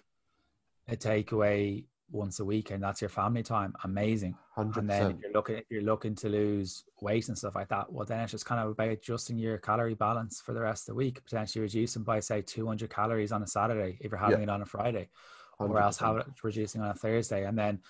a 0.89 0.97
takeaway 0.97 1.85
once 2.11 2.41
a 2.41 2.45
week 2.45 2.71
and 2.71 2.83
that's 2.83 3.01
your 3.01 3.09
family 3.09 3.43
time, 3.43 3.75
amazing. 3.83 4.37
100%. 4.57 4.77
And 4.77 4.91
then 4.91 5.11
if 5.11 5.17
you're 5.21 5.33
looking 5.33 5.57
if 5.57 5.65
you're 5.71 5.83
looking 5.83 6.15
to 6.17 6.29
lose 6.29 6.85
weight 7.01 7.29
and 7.29 7.37
stuff 7.37 7.55
like 7.55 7.69
that, 7.69 7.93
well 7.93 8.07
then 8.07 8.21
it's 8.21 8.33
just 8.33 8.47
kind 8.47 8.61
of 8.61 8.71
about 8.71 8.89
adjusting 8.89 9.39
your 9.39 9.59
calorie 9.59 9.95
balance 9.95 10.41
for 10.41 10.53
the 10.53 10.61
rest 10.61 10.83
of 10.83 10.95
the 10.95 10.99
week, 10.99 11.23
potentially 11.25 11.63
reducing 11.63 12.03
by 12.03 12.21
say 12.21 12.43
200 12.43 12.89
calories 12.89 13.33
on 13.33 13.43
a 13.43 13.47
Saturday 13.47 13.99
if 14.01 14.11
you're 14.11 14.19
having 14.19 14.39
yeah. 14.39 14.45
it 14.45 14.49
on 14.51 14.63
a 14.63 14.67
Friday, 14.67 15.09
100%. 15.61 15.71
or 15.71 15.81
else 15.81 15.99
have 15.99 16.17
it 16.19 16.27
reducing 16.43 16.81
on 16.81 16.91
a 16.91 16.95
Thursday, 16.95 17.45
and 17.45 17.59
then 17.59 17.81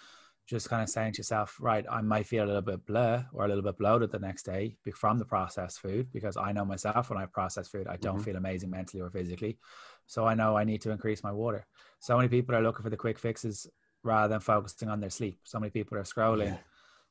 just 0.47 0.69
kind 0.69 0.83
of 0.83 0.91
saying 0.91 1.13
to 1.13 1.19
yourself, 1.19 1.57
right, 1.59 1.87
I 1.91 2.03
might 2.03 2.27
feel 2.27 2.45
a 2.45 2.47
little 2.47 2.63
bit 2.63 2.85
blur 2.85 3.25
or 3.33 3.45
a 3.45 3.49
little 3.49 3.63
bit 3.63 3.79
bloated 3.79 4.13
the 4.13 4.19
next 4.19 4.43
day 4.43 4.77
from 4.95 5.19
the 5.19 5.25
processed 5.25 5.81
food 5.81 6.09
because 6.13 6.37
I 6.37 6.53
know 6.53 6.67
myself 6.67 7.09
when 7.09 7.19
I 7.19 7.25
process 7.27 7.69
food, 7.69 7.87
I 7.89 7.97
don't 7.97 8.17
mm-hmm. 8.17 8.25
feel 8.25 8.37
amazing 8.37 8.71
mentally 8.71 9.01
or 9.01 9.11
physically. 9.11 9.59
So 10.07 10.27
I 10.27 10.35
know 10.35 10.57
I 10.57 10.65
need 10.65 10.83
to 10.83 10.91
increase 10.91 11.23
my 11.23 11.33
water. 11.33 11.67
So 12.01 12.17
many 12.17 12.29
people 12.29 12.55
are 12.55 12.63
looking 12.63 12.83
for 12.83 12.91
the 12.91 12.97
quick 12.97 13.19
fixes 13.19 13.67
rather 14.05 14.29
than 14.29 14.41
focusing 14.41 14.89
on 14.89 15.01
their 15.01 15.11
sleep. 15.11 15.41
So 15.43 15.59
many 15.59 15.71
people 15.71 15.99
are 15.99 16.03
scrolling 16.03 16.47
yeah. 16.47 16.59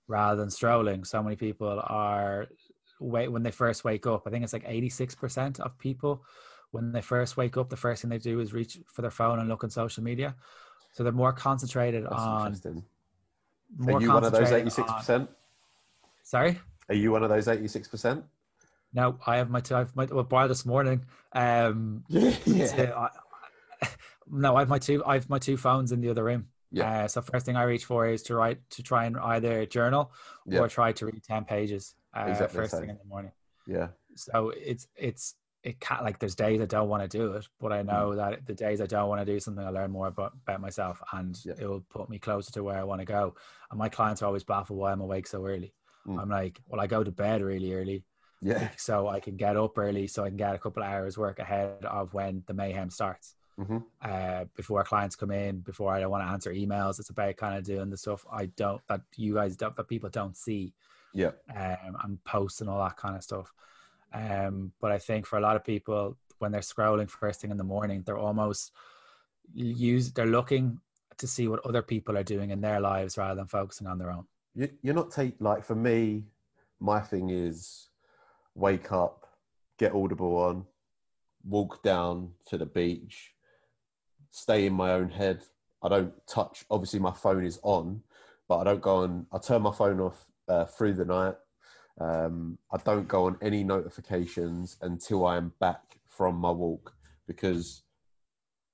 rather 0.07 0.39
than 0.39 0.49
strolling. 0.49 1.03
So 1.03 1.21
many 1.21 1.35
people 1.35 1.81
are 1.85 2.47
wait 2.99 3.27
when 3.27 3.43
they 3.43 3.51
first 3.51 3.83
wake 3.83 4.07
up. 4.07 4.23
I 4.25 4.29
think 4.29 4.43
it's 4.43 4.53
like 4.53 4.65
86% 4.65 5.59
of 5.59 5.77
people 5.77 6.23
when 6.73 6.91
they 6.91 7.01
first 7.01 7.37
wake 7.37 7.55
up, 7.55 7.69
the 7.69 7.77
first 7.77 8.01
thing 8.01 8.09
they 8.09 8.17
do 8.17 8.39
is 8.39 8.51
reach 8.51 8.79
for 8.87 9.03
their 9.03 9.11
phone 9.11 9.39
and 9.39 9.47
look 9.47 9.63
on 9.63 9.69
social 9.69 10.03
media. 10.03 10.35
So 10.91 11.03
they're 11.03 11.13
more 11.13 11.31
concentrated 11.31 12.03
That's 12.03 12.15
on 12.15 12.57
more 13.77 13.97
Are 13.97 14.01
you 14.01 14.11
one 14.11 14.23
of 14.23 14.31
those 14.31 14.49
86%? 14.49 15.09
On... 15.09 15.27
Sorry? 16.23 16.59
Are 16.89 16.95
you 16.95 17.11
one 17.11 17.23
of 17.23 17.29
those 17.29 17.45
86%? 17.45 18.23
No, 18.91 19.17
I 19.25 19.37
have 19.37 19.49
my 19.49 19.59
two. 19.59 19.75
I've 19.75 19.95
my 19.95 20.05
well, 20.05 20.23
bar 20.23 20.47
this 20.47 20.65
morning. 20.65 21.05
Um, 21.31 22.03
yeah. 22.09 22.35
yeah. 22.45 23.09
I, 23.81 23.87
no, 24.31 24.55
I 24.55 24.59
have 24.59 24.69
my 24.69 24.77
two. 24.77 25.03
I 25.05 25.15
have 25.15 25.29
my 25.29 25.39
two 25.39 25.57
phones 25.57 25.91
in 25.91 26.01
the 26.01 26.09
other 26.09 26.23
room. 26.23 26.47
Yeah. 26.73 27.03
Uh, 27.03 27.07
so 27.07 27.21
first 27.21 27.45
thing 27.45 27.55
I 27.55 27.63
reach 27.63 27.85
for 27.85 28.07
is 28.07 28.23
to 28.23 28.35
write 28.35 28.57
to 28.71 28.83
try 28.83 29.05
and 29.05 29.17
either 29.17 29.65
journal 29.65 30.11
yeah. 30.45 30.59
or 30.59 30.67
try 30.67 30.91
to 30.93 31.05
read 31.05 31.23
ten 31.23 31.45
pages. 31.45 31.95
Uh, 32.15 32.25
exactly 32.27 32.59
first 32.59 32.73
thing 32.73 32.89
in 32.89 32.97
the 32.97 33.05
morning. 33.05 33.31
Yeah. 33.67 33.89
So 34.15 34.51
it's 34.55 34.87
it's 34.95 35.35
it 35.63 35.79
can't 35.79 36.03
like 36.03 36.19
there's 36.19 36.35
days 36.35 36.59
I 36.59 36.65
don't 36.65 36.89
want 36.89 37.09
to 37.09 37.17
do 37.17 37.33
it, 37.33 37.47
but 37.59 37.71
I 37.71 37.83
know 37.83 38.09
mm. 38.09 38.15
that 38.17 38.45
the 38.45 38.53
days 38.53 38.81
I 38.81 38.85
don't 38.85 39.07
want 39.07 39.21
to 39.21 39.25
do 39.25 39.39
something, 39.39 39.63
I 39.63 39.69
learn 39.69 39.91
more 39.91 40.07
about, 40.07 40.33
about 40.45 40.59
myself 40.59 41.01
and 41.13 41.39
yeah. 41.45 41.53
it 41.57 41.65
will 41.65 41.85
put 41.89 42.09
me 42.09 42.19
closer 42.19 42.51
to 42.51 42.63
where 42.63 42.77
I 42.77 42.83
want 42.83 42.99
to 42.99 43.05
go. 43.05 43.35
And 43.71 43.79
my 43.79 43.87
clients 43.87 44.21
are 44.21 44.25
always 44.25 44.43
baffled 44.43 44.77
why 44.77 44.91
I'm 44.91 44.99
awake 44.99 45.25
so 45.25 45.45
early. 45.45 45.73
Mm. 46.05 46.19
I'm 46.21 46.29
like, 46.29 46.59
well, 46.67 46.81
I 46.81 46.87
go 46.87 47.01
to 47.01 47.11
bed 47.11 47.41
really 47.41 47.73
early. 47.73 48.03
Yeah. 48.41 48.69
So 48.75 49.07
I 49.07 49.21
can 49.21 49.37
get 49.37 49.55
up 49.55 49.77
early 49.77 50.07
so 50.07 50.25
I 50.25 50.27
can 50.27 50.37
get 50.37 50.53
a 50.53 50.59
couple 50.59 50.83
of 50.83 50.89
hours 50.89 51.17
work 51.17 51.39
ahead 51.39 51.85
of 51.85 52.13
when 52.13 52.43
the 52.45 52.53
mayhem 52.53 52.89
starts. 52.89 53.35
Mm-hmm. 53.59 53.77
Uh, 54.01 54.45
before 54.55 54.83
clients 54.83 55.15
come 55.15 55.31
in, 55.31 55.59
before 55.59 55.93
I 55.93 55.99
don't 55.99 56.09
want 56.09 56.25
to 56.25 56.31
answer 56.31 56.51
emails. 56.51 56.99
It's 56.99 57.09
about 57.09 57.35
kind 57.37 57.57
of 57.57 57.63
doing 57.63 57.89
the 57.89 57.97
stuff 57.97 58.25
I 58.31 58.47
don't 58.47 58.81
that 58.87 59.01
you 59.15 59.35
guys 59.35 59.55
don't 59.55 59.75
that 59.75 59.87
people 59.87 60.09
don't 60.09 60.35
see. 60.35 60.73
Yeah. 61.13 61.31
Um, 61.55 61.97
and 62.03 62.23
posts 62.23 62.61
and 62.61 62.69
all 62.69 62.83
that 62.83 62.97
kind 62.97 63.15
of 63.15 63.23
stuff. 63.23 63.53
Um, 64.11 64.71
but 64.81 64.91
I 64.91 64.97
think 64.97 65.25
for 65.25 65.37
a 65.37 65.41
lot 65.41 65.55
of 65.55 65.63
people, 65.63 66.17
when 66.39 66.51
they're 66.51 66.61
scrolling 66.61 67.09
first 67.09 67.41
thing 67.41 67.51
in 67.51 67.57
the 67.57 67.63
morning, 67.63 68.03
they're 68.05 68.17
almost 68.17 68.71
use 69.53 70.11
they're 70.11 70.25
looking 70.25 70.79
to 71.17 71.27
see 71.27 71.47
what 71.47 71.65
other 71.65 71.81
people 71.81 72.17
are 72.17 72.23
doing 72.23 72.49
in 72.49 72.61
their 72.61 72.79
lives 72.79 73.17
rather 73.17 73.35
than 73.35 73.47
focusing 73.47 73.87
on 73.87 73.97
their 73.97 74.11
own. 74.11 74.25
You, 74.55 74.69
you're 74.81 74.95
not 74.95 75.11
take 75.11 75.35
like 75.39 75.63
for 75.63 75.75
me, 75.75 76.23
my 76.79 76.99
thing 76.99 77.29
is 77.29 77.89
wake 78.55 78.91
up, 78.91 79.27
get 79.77 79.93
Audible 79.93 80.35
on, 80.37 80.65
walk 81.43 81.83
down 81.83 82.31
to 82.47 82.57
the 82.57 82.65
beach, 82.65 83.32
stay 84.33 84.65
in 84.65 84.73
my 84.73 84.91
own 84.91 85.09
head. 85.09 85.43
I 85.81 85.89
don't 85.89 86.13
touch. 86.27 86.65
Obviously, 86.69 86.99
my 86.99 87.11
phone 87.11 87.45
is 87.45 87.59
on, 87.61 88.01
but 88.49 88.57
I 88.57 88.63
don't 88.63 88.81
go 88.81 88.97
on. 88.97 89.27
I 89.31 89.37
turn 89.37 89.61
my 89.61 89.71
phone 89.71 90.01
off 90.01 90.25
uh, 90.49 90.65
through 90.65 90.93
the 90.93 91.05
night. 91.05 91.35
Um, 91.99 92.57
I 92.71 92.77
don't 92.77 93.07
go 93.07 93.27
on 93.27 93.37
any 93.41 93.63
notifications 93.63 94.77
until 94.81 95.27
I 95.27 95.37
am 95.37 95.53
back 95.59 95.99
from 96.07 96.35
my 96.35 96.49
walk 96.49 96.95
because 97.27 97.83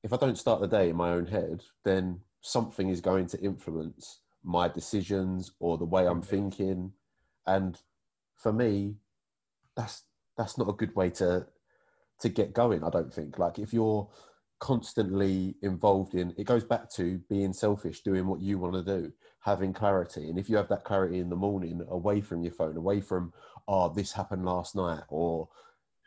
if 0.02 0.14
I 0.14 0.18
don't 0.18 0.38
start 0.38 0.62
the 0.62 0.68
day 0.68 0.90
in 0.90 0.96
my 0.96 1.12
own 1.12 1.26
head, 1.26 1.64
then 1.84 2.22
something 2.40 2.88
is 2.88 3.02
going 3.02 3.28
to 3.28 3.42
influence 3.42 4.22
my 4.42 4.70
decisions 4.70 5.52
or 5.60 5.78
the 5.78 5.84
way 5.84 6.08
I'm 6.08 6.22
thinking. 6.22 6.94
And 7.46 7.78
for 8.34 8.54
me, 8.54 8.96
that's 9.76 10.04
that's 10.38 10.58
not 10.58 10.70
a 10.70 10.74
good 10.74 10.96
way 10.96 11.10
to 11.10 11.48
to 12.22 12.30
get 12.30 12.54
going. 12.54 12.82
I 12.86 12.90
don't 12.90 13.14
think. 13.14 13.38
Like 13.38 13.60
if 13.60 13.74
you're 13.74 14.08
constantly 14.60 15.56
involved 15.62 16.16
in, 16.16 16.34
it 16.38 16.46
goes 16.46 16.64
back 16.64 16.90
to 16.92 17.20
being 17.30 17.54
selfish, 17.54 18.02
doing 18.02 18.28
what 18.28 18.42
you 18.42 18.58
want 18.58 18.74
to 18.74 18.84
do 18.84 19.12
having 19.42 19.74
clarity. 19.74 20.30
And 20.30 20.38
if 20.38 20.50
you 20.50 20.58
have 20.58 20.68
that 20.70 20.84
clarity 20.84 21.20
in 21.20 21.30
the 21.30 21.36
morning, 21.36 21.82
away 21.90 22.22
from 22.22 22.44
your 22.44 22.52
phone, 22.52 22.78
away 22.78 23.02
from, 23.02 23.34
oh, 23.68 23.90
this 23.90 24.12
happened 24.12 24.46
last 24.46 24.76
night, 24.76 25.04
or 25.08 25.48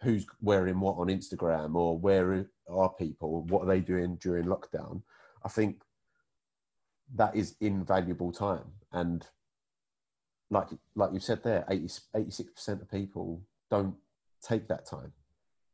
who's 0.02 0.26
wearing 0.40 0.80
what 0.80 0.96
on 0.98 1.08
Instagram, 1.08 1.74
or 1.74 1.98
where 1.98 2.46
are 2.68 2.90
people, 2.90 3.42
what 3.44 3.62
are 3.62 3.66
they 3.66 3.80
doing 3.80 4.16
during 4.16 4.46
lockdown, 4.46 5.02
I 5.44 5.48
think 5.48 5.82
that 7.14 7.34
is 7.34 7.56
invaluable 7.60 8.32
time. 8.32 8.72
And 8.92 9.26
like 10.50 10.68
like 10.94 11.12
you 11.12 11.20
said 11.20 11.42
there, 11.42 11.64
80, 11.68 11.86
86% 12.14 12.82
of 12.82 12.90
people 12.90 13.42
don't 13.70 13.94
take 14.42 14.68
that 14.68 14.86
time. 14.86 15.12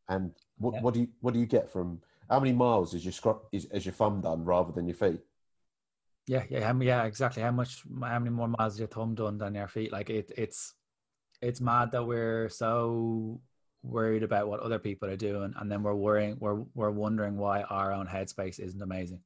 And 0.08 0.32
what, 0.58 0.74
yeah. 0.74 0.80
what 0.80 0.94
do 0.94 1.00
you 1.00 1.08
what 1.20 1.34
do 1.34 1.40
you 1.40 1.46
get 1.46 1.70
from 1.70 2.00
how 2.28 2.40
many 2.40 2.52
miles 2.52 2.94
is 2.94 3.04
your 3.04 3.12
scrub 3.12 3.40
is, 3.52 3.64
is 3.66 3.86
your 3.86 3.94
thumb 3.94 4.20
done 4.20 4.44
rather 4.44 4.72
than 4.72 4.86
your 4.86 4.96
feet? 4.96 5.20
Yeah, 6.26 6.44
yeah, 6.50 6.72
yeah, 6.80 7.04
exactly. 7.04 7.42
How 7.42 7.52
much, 7.52 7.82
how 8.02 8.18
many 8.18 8.30
more 8.30 8.48
miles 8.48 8.74
is 8.74 8.80
your 8.80 8.88
thumb 8.88 9.14
done 9.14 9.38
than 9.38 9.54
your 9.54 9.68
feet? 9.68 9.92
Like 9.92 10.10
it, 10.10 10.30
it's, 10.36 10.74
it's 11.40 11.60
mad 11.60 11.92
that 11.92 12.06
we're 12.06 12.50
so 12.50 13.40
worried 13.82 14.22
about 14.22 14.48
what 14.48 14.60
other 14.60 14.78
people 14.78 15.08
are 15.08 15.16
doing, 15.16 15.54
and 15.56 15.70
then 15.70 15.82
we're 15.82 15.94
worrying, 15.94 16.36
we're 16.40 16.64
we're 16.74 16.90
wondering 16.90 17.36
why 17.36 17.62
our 17.62 17.92
own 17.92 18.06
headspace 18.06 18.60
isn't 18.60 18.82
amazing. 18.82 19.22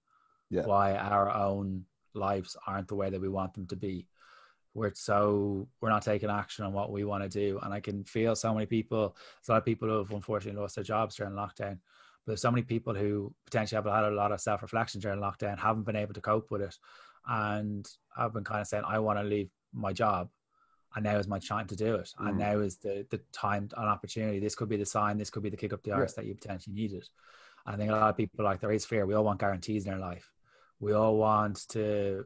Yeah. 0.51 0.67
Why 0.67 0.95
our 0.95 1.31
own 1.31 1.87
lives 2.15 2.57
aren't 2.67 2.89
the 2.89 2.95
way 2.95 3.11
that 3.11 3.21
we 3.21 3.29
want 3.29 3.55
them 3.55 3.67
to 3.69 3.77
be. 3.77 4.07
We're 4.75 4.95
so 4.95 5.69
we're 5.81 5.89
not 5.89 6.03
taking 6.03 6.31
action 6.31 6.65
on 6.65 6.73
what 6.73 6.93
we 6.93 7.05
want 7.05 7.25
to 7.25 7.29
do, 7.29 7.59
and 7.63 7.75
I 7.75 7.81
can 7.81 8.05
feel 8.05 8.37
so 8.37 8.55
many 8.55 8.67
people. 8.67 9.17
A 9.49 9.53
lot 9.53 9.59
of 9.59 9.65
people 9.65 9.89
who 9.89 9.99
have 9.99 10.13
unfortunately 10.13 10.61
lost 10.61 10.77
their 10.77 10.85
jobs 10.85 11.17
during 11.17 11.33
lockdown 11.33 11.79
but 12.25 12.33
there's 12.33 12.43
so 12.43 12.51
many 12.51 12.63
people 12.63 12.95
who 12.95 13.35
potentially 13.45 13.77
have 13.77 13.93
had 13.93 14.05
a 14.05 14.15
lot 14.15 14.33
of 14.33 14.41
self 14.41 14.63
reflection 14.63 15.01
during 15.01 15.21
lockdown, 15.21 15.59
haven't 15.59 15.85
been 15.85 15.97
able 15.97 16.15
to 16.15 16.21
cope 16.21 16.51
with 16.51 16.63
it, 16.63 16.77
and 17.27 17.87
I've 18.17 18.33
been 18.33 18.45
kind 18.45 18.61
of 18.61 18.67
saying, 18.67 18.85
"I 18.87 18.99
want 18.99 19.19
to 19.19 19.25
leave 19.25 19.51
my 19.73 19.93
job." 19.93 20.29
and 20.95 21.05
now 21.05 21.17
is 21.17 21.29
my 21.29 21.39
time 21.39 21.67
to 21.67 21.77
do 21.77 21.95
it. 21.95 22.13
Mm. 22.21 22.29
And 22.29 22.39
now 22.39 22.59
is 22.59 22.77
the 22.77 23.07
the 23.11 23.21
time 23.33 23.69
and 23.77 23.89
opportunity. 23.89 24.39
This 24.39 24.55
could 24.55 24.69
be 24.69 24.77
the 24.77 24.87
sign. 24.87 25.19
This 25.19 25.31
could 25.31 25.43
be 25.43 25.51
the 25.51 25.57
kick 25.57 25.73
up 25.73 25.83
the 25.83 25.93
arse 25.93 26.13
yeah. 26.13 26.23
that 26.23 26.29
you 26.29 26.35
potentially 26.35 26.75
needed. 26.75 27.09
I 27.65 27.77
think 27.77 27.91
a 27.91 27.95
lot 27.95 28.11
of 28.11 28.17
people 28.17 28.45
like 28.45 28.61
there 28.61 28.73
is 28.73 28.85
fear. 28.85 29.07
We 29.07 29.15
all 29.15 29.25
want 29.25 29.41
guarantees 29.41 29.87
in 29.87 29.93
our 29.93 29.99
life. 29.99 30.31
We 30.81 30.93
all 30.93 31.17
want 31.17 31.69
to 31.71 32.25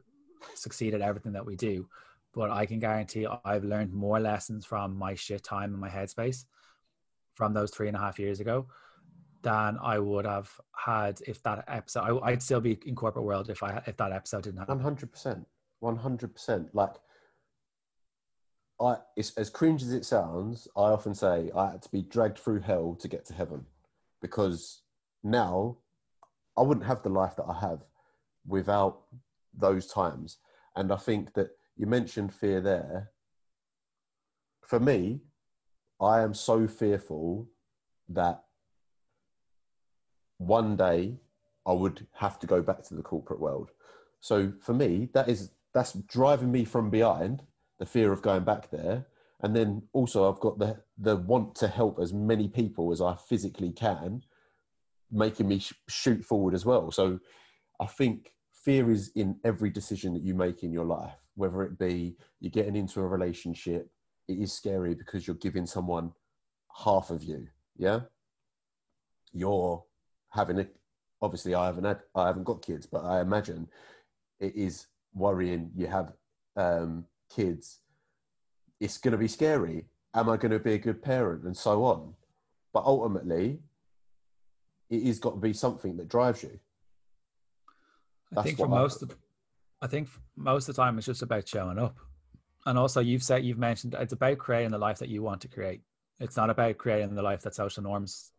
succeed 0.55 0.93
at 0.93 1.01
everything 1.01 1.33
that 1.33 1.45
we 1.45 1.55
do. 1.55 1.87
but 2.33 2.51
I 2.51 2.65
can 2.65 2.79
guarantee 2.79 3.25
I've 3.45 3.63
learned 3.63 3.93
more 3.93 4.19
lessons 4.19 4.65
from 4.65 4.95
my 4.95 5.15
shit 5.15 5.43
time 5.43 5.73
in 5.73 5.79
my 5.79 5.89
headspace 5.89 6.45
from 7.35 7.53
those 7.53 7.71
three 7.71 7.87
and 7.87 7.97
a 7.97 7.99
half 7.99 8.19
years 8.19 8.39
ago 8.39 8.67
than 9.47 9.77
I 9.93 9.97
would 10.09 10.25
have 10.35 10.49
had 10.75 11.13
if 11.31 11.37
that 11.43 11.59
episode. 11.79 12.03
I, 12.27 12.31
would 12.31 12.43
still 12.43 12.63
be 12.69 12.73
in 12.85 12.95
corporate 12.95 13.27
world 13.29 13.49
if 13.49 13.63
I 13.63 13.69
if 13.91 13.95
that 14.01 14.11
episode 14.11 14.43
didn't 14.43 14.59
happen. 14.59 14.75
One 14.75 14.83
hundred 14.83 15.09
percent, 15.15 15.47
one 15.79 15.99
hundred 16.05 16.33
percent. 16.35 16.63
Like, 16.81 16.95
I 18.87 18.97
it's, 19.15 19.31
as 19.37 19.49
cringe 19.49 19.81
as 19.87 19.93
it 19.93 20.05
sounds, 20.05 20.67
I 20.75 20.87
often 20.97 21.15
say 21.15 21.35
I 21.55 21.71
had 21.71 21.81
to 21.83 21.91
be 21.97 22.01
dragged 22.01 22.39
through 22.39 22.61
hell 22.71 22.87
to 23.01 23.07
get 23.07 23.23
to 23.27 23.33
heaven, 23.33 23.65
because 24.21 24.81
now 25.23 25.77
I 26.59 26.61
wouldn't 26.63 26.87
have 26.91 27.03
the 27.03 27.17
life 27.21 27.35
that 27.37 27.49
I 27.53 27.57
have 27.67 27.81
without 28.45 28.95
those 29.53 29.87
times. 29.87 30.37
And 30.75 30.91
I 30.91 30.97
think 30.97 31.33
that 31.33 31.49
you 31.77 31.87
mentioned 31.87 32.33
fear 32.33 32.59
there. 32.61 33.11
For 34.71 34.79
me, 34.79 35.21
I 36.01 36.21
am 36.25 36.33
so 36.33 36.67
fearful 36.67 37.47
that 38.09 38.43
one 40.37 40.75
day 40.75 41.17
I 41.65 41.73
would 41.73 42.07
have 42.13 42.39
to 42.39 42.47
go 42.47 42.61
back 42.61 42.83
to 42.83 42.95
the 42.95 43.01
corporate 43.01 43.39
world. 43.39 43.71
So 44.21 44.53
for 44.59 44.73
me, 44.73 45.09
that 45.13 45.29
is 45.29 45.51
that's 45.73 45.93
driving 45.93 46.51
me 46.51 46.65
from 46.65 46.89
behind 46.89 47.43
the 47.79 47.85
fear 47.85 48.11
of 48.11 48.21
going 48.21 48.43
back 48.43 48.71
there. 48.71 49.05
And 49.41 49.55
then 49.55 49.83
also 49.93 50.31
I've 50.31 50.39
got 50.39 50.57
the 50.57 50.81
the 50.97 51.15
want 51.15 51.55
to 51.55 51.67
help 51.67 51.99
as 51.99 52.13
many 52.13 52.47
people 52.47 52.91
as 52.91 53.01
I 53.01 53.15
physically 53.15 53.71
can, 53.71 54.23
making 55.11 55.47
me 55.47 55.59
sh- 55.59 55.73
shoot 55.87 56.23
forward 56.23 56.53
as 56.53 56.65
well. 56.65 56.91
So 56.91 57.19
I 57.79 57.85
think 57.85 58.33
fear 58.51 58.89
is 58.89 59.11
in 59.15 59.39
every 59.43 59.69
decision 59.69 60.13
that 60.13 60.23
you 60.23 60.33
make 60.33 60.63
in 60.63 60.71
your 60.71 60.85
life, 60.85 61.15
whether 61.35 61.63
it 61.63 61.77
be 61.77 62.17
you're 62.39 62.49
getting 62.49 62.75
into 62.75 62.99
a 62.99 63.07
relationship, 63.07 63.89
it 64.27 64.39
is 64.39 64.51
scary 64.51 64.95
because 64.95 65.27
you're 65.27 65.35
giving 65.35 65.65
someone 65.65 66.11
half 66.83 67.09
of 67.09 67.23
you. 67.23 67.47
Yeah. 67.77 68.01
You're 69.33 69.83
having 70.37 70.59
a, 70.59 70.67
obviously 71.21 71.55
I 71.55 71.65
haven't 71.65 71.83
had, 71.83 71.99
I 72.15 72.27
haven't 72.27 72.45
got 72.45 72.65
kids, 72.65 72.85
but 72.85 73.03
I 73.03 73.19
imagine 73.19 73.67
it 74.39 74.55
is 74.55 74.87
worrying. 75.13 75.71
You 75.75 75.87
have 75.87 76.13
um, 76.55 77.05
kids. 77.35 77.79
It's 78.79 78.99
going 78.99 79.13
to 79.13 79.17
be 79.17 79.27
scary. 79.27 79.85
Am 80.13 80.29
I 80.29 80.37
going 80.37 80.51
to 80.51 80.59
be 80.59 80.73
a 80.73 80.77
good 80.77 81.01
parent 81.01 81.43
and 81.43 81.57
so 81.57 81.83
on? 81.83 82.13
But 82.71 82.85
ultimately, 82.85 83.59
it 84.89 85.03
has 85.03 85.19
got 85.19 85.31
to 85.31 85.37
be 85.37 85.53
something 85.53 85.97
that 85.97 86.07
drives 86.07 86.43
you. 86.43 86.59
I 88.35 88.43
think 88.43 88.57
for 88.57 88.67
most 88.67 89.01
of, 89.01 89.15
I 89.81 89.87
think 89.87 90.07
most 90.35 90.69
of 90.69 90.75
the 90.75 90.81
time 90.81 90.97
it's 90.97 91.07
just 91.07 91.21
about 91.21 91.47
showing 91.47 91.79
up, 91.79 91.97
and 92.65 92.77
also 92.77 92.99
you've 92.99 93.23
said 93.23 93.43
you've 93.43 93.57
mentioned 93.57 93.95
it's 93.97 94.13
about 94.13 94.37
creating 94.37 94.71
the 94.71 94.77
life 94.77 94.99
that 94.99 95.09
you 95.09 95.23
want 95.23 95.41
to 95.41 95.47
create. 95.47 95.81
It's 96.19 96.35
not 96.35 96.49
about 96.49 96.79
creating 96.79 97.13
the 97.13 97.21
life 97.21 97.41
that 97.43 97.53
social 97.53 97.83
norms 97.83 98.31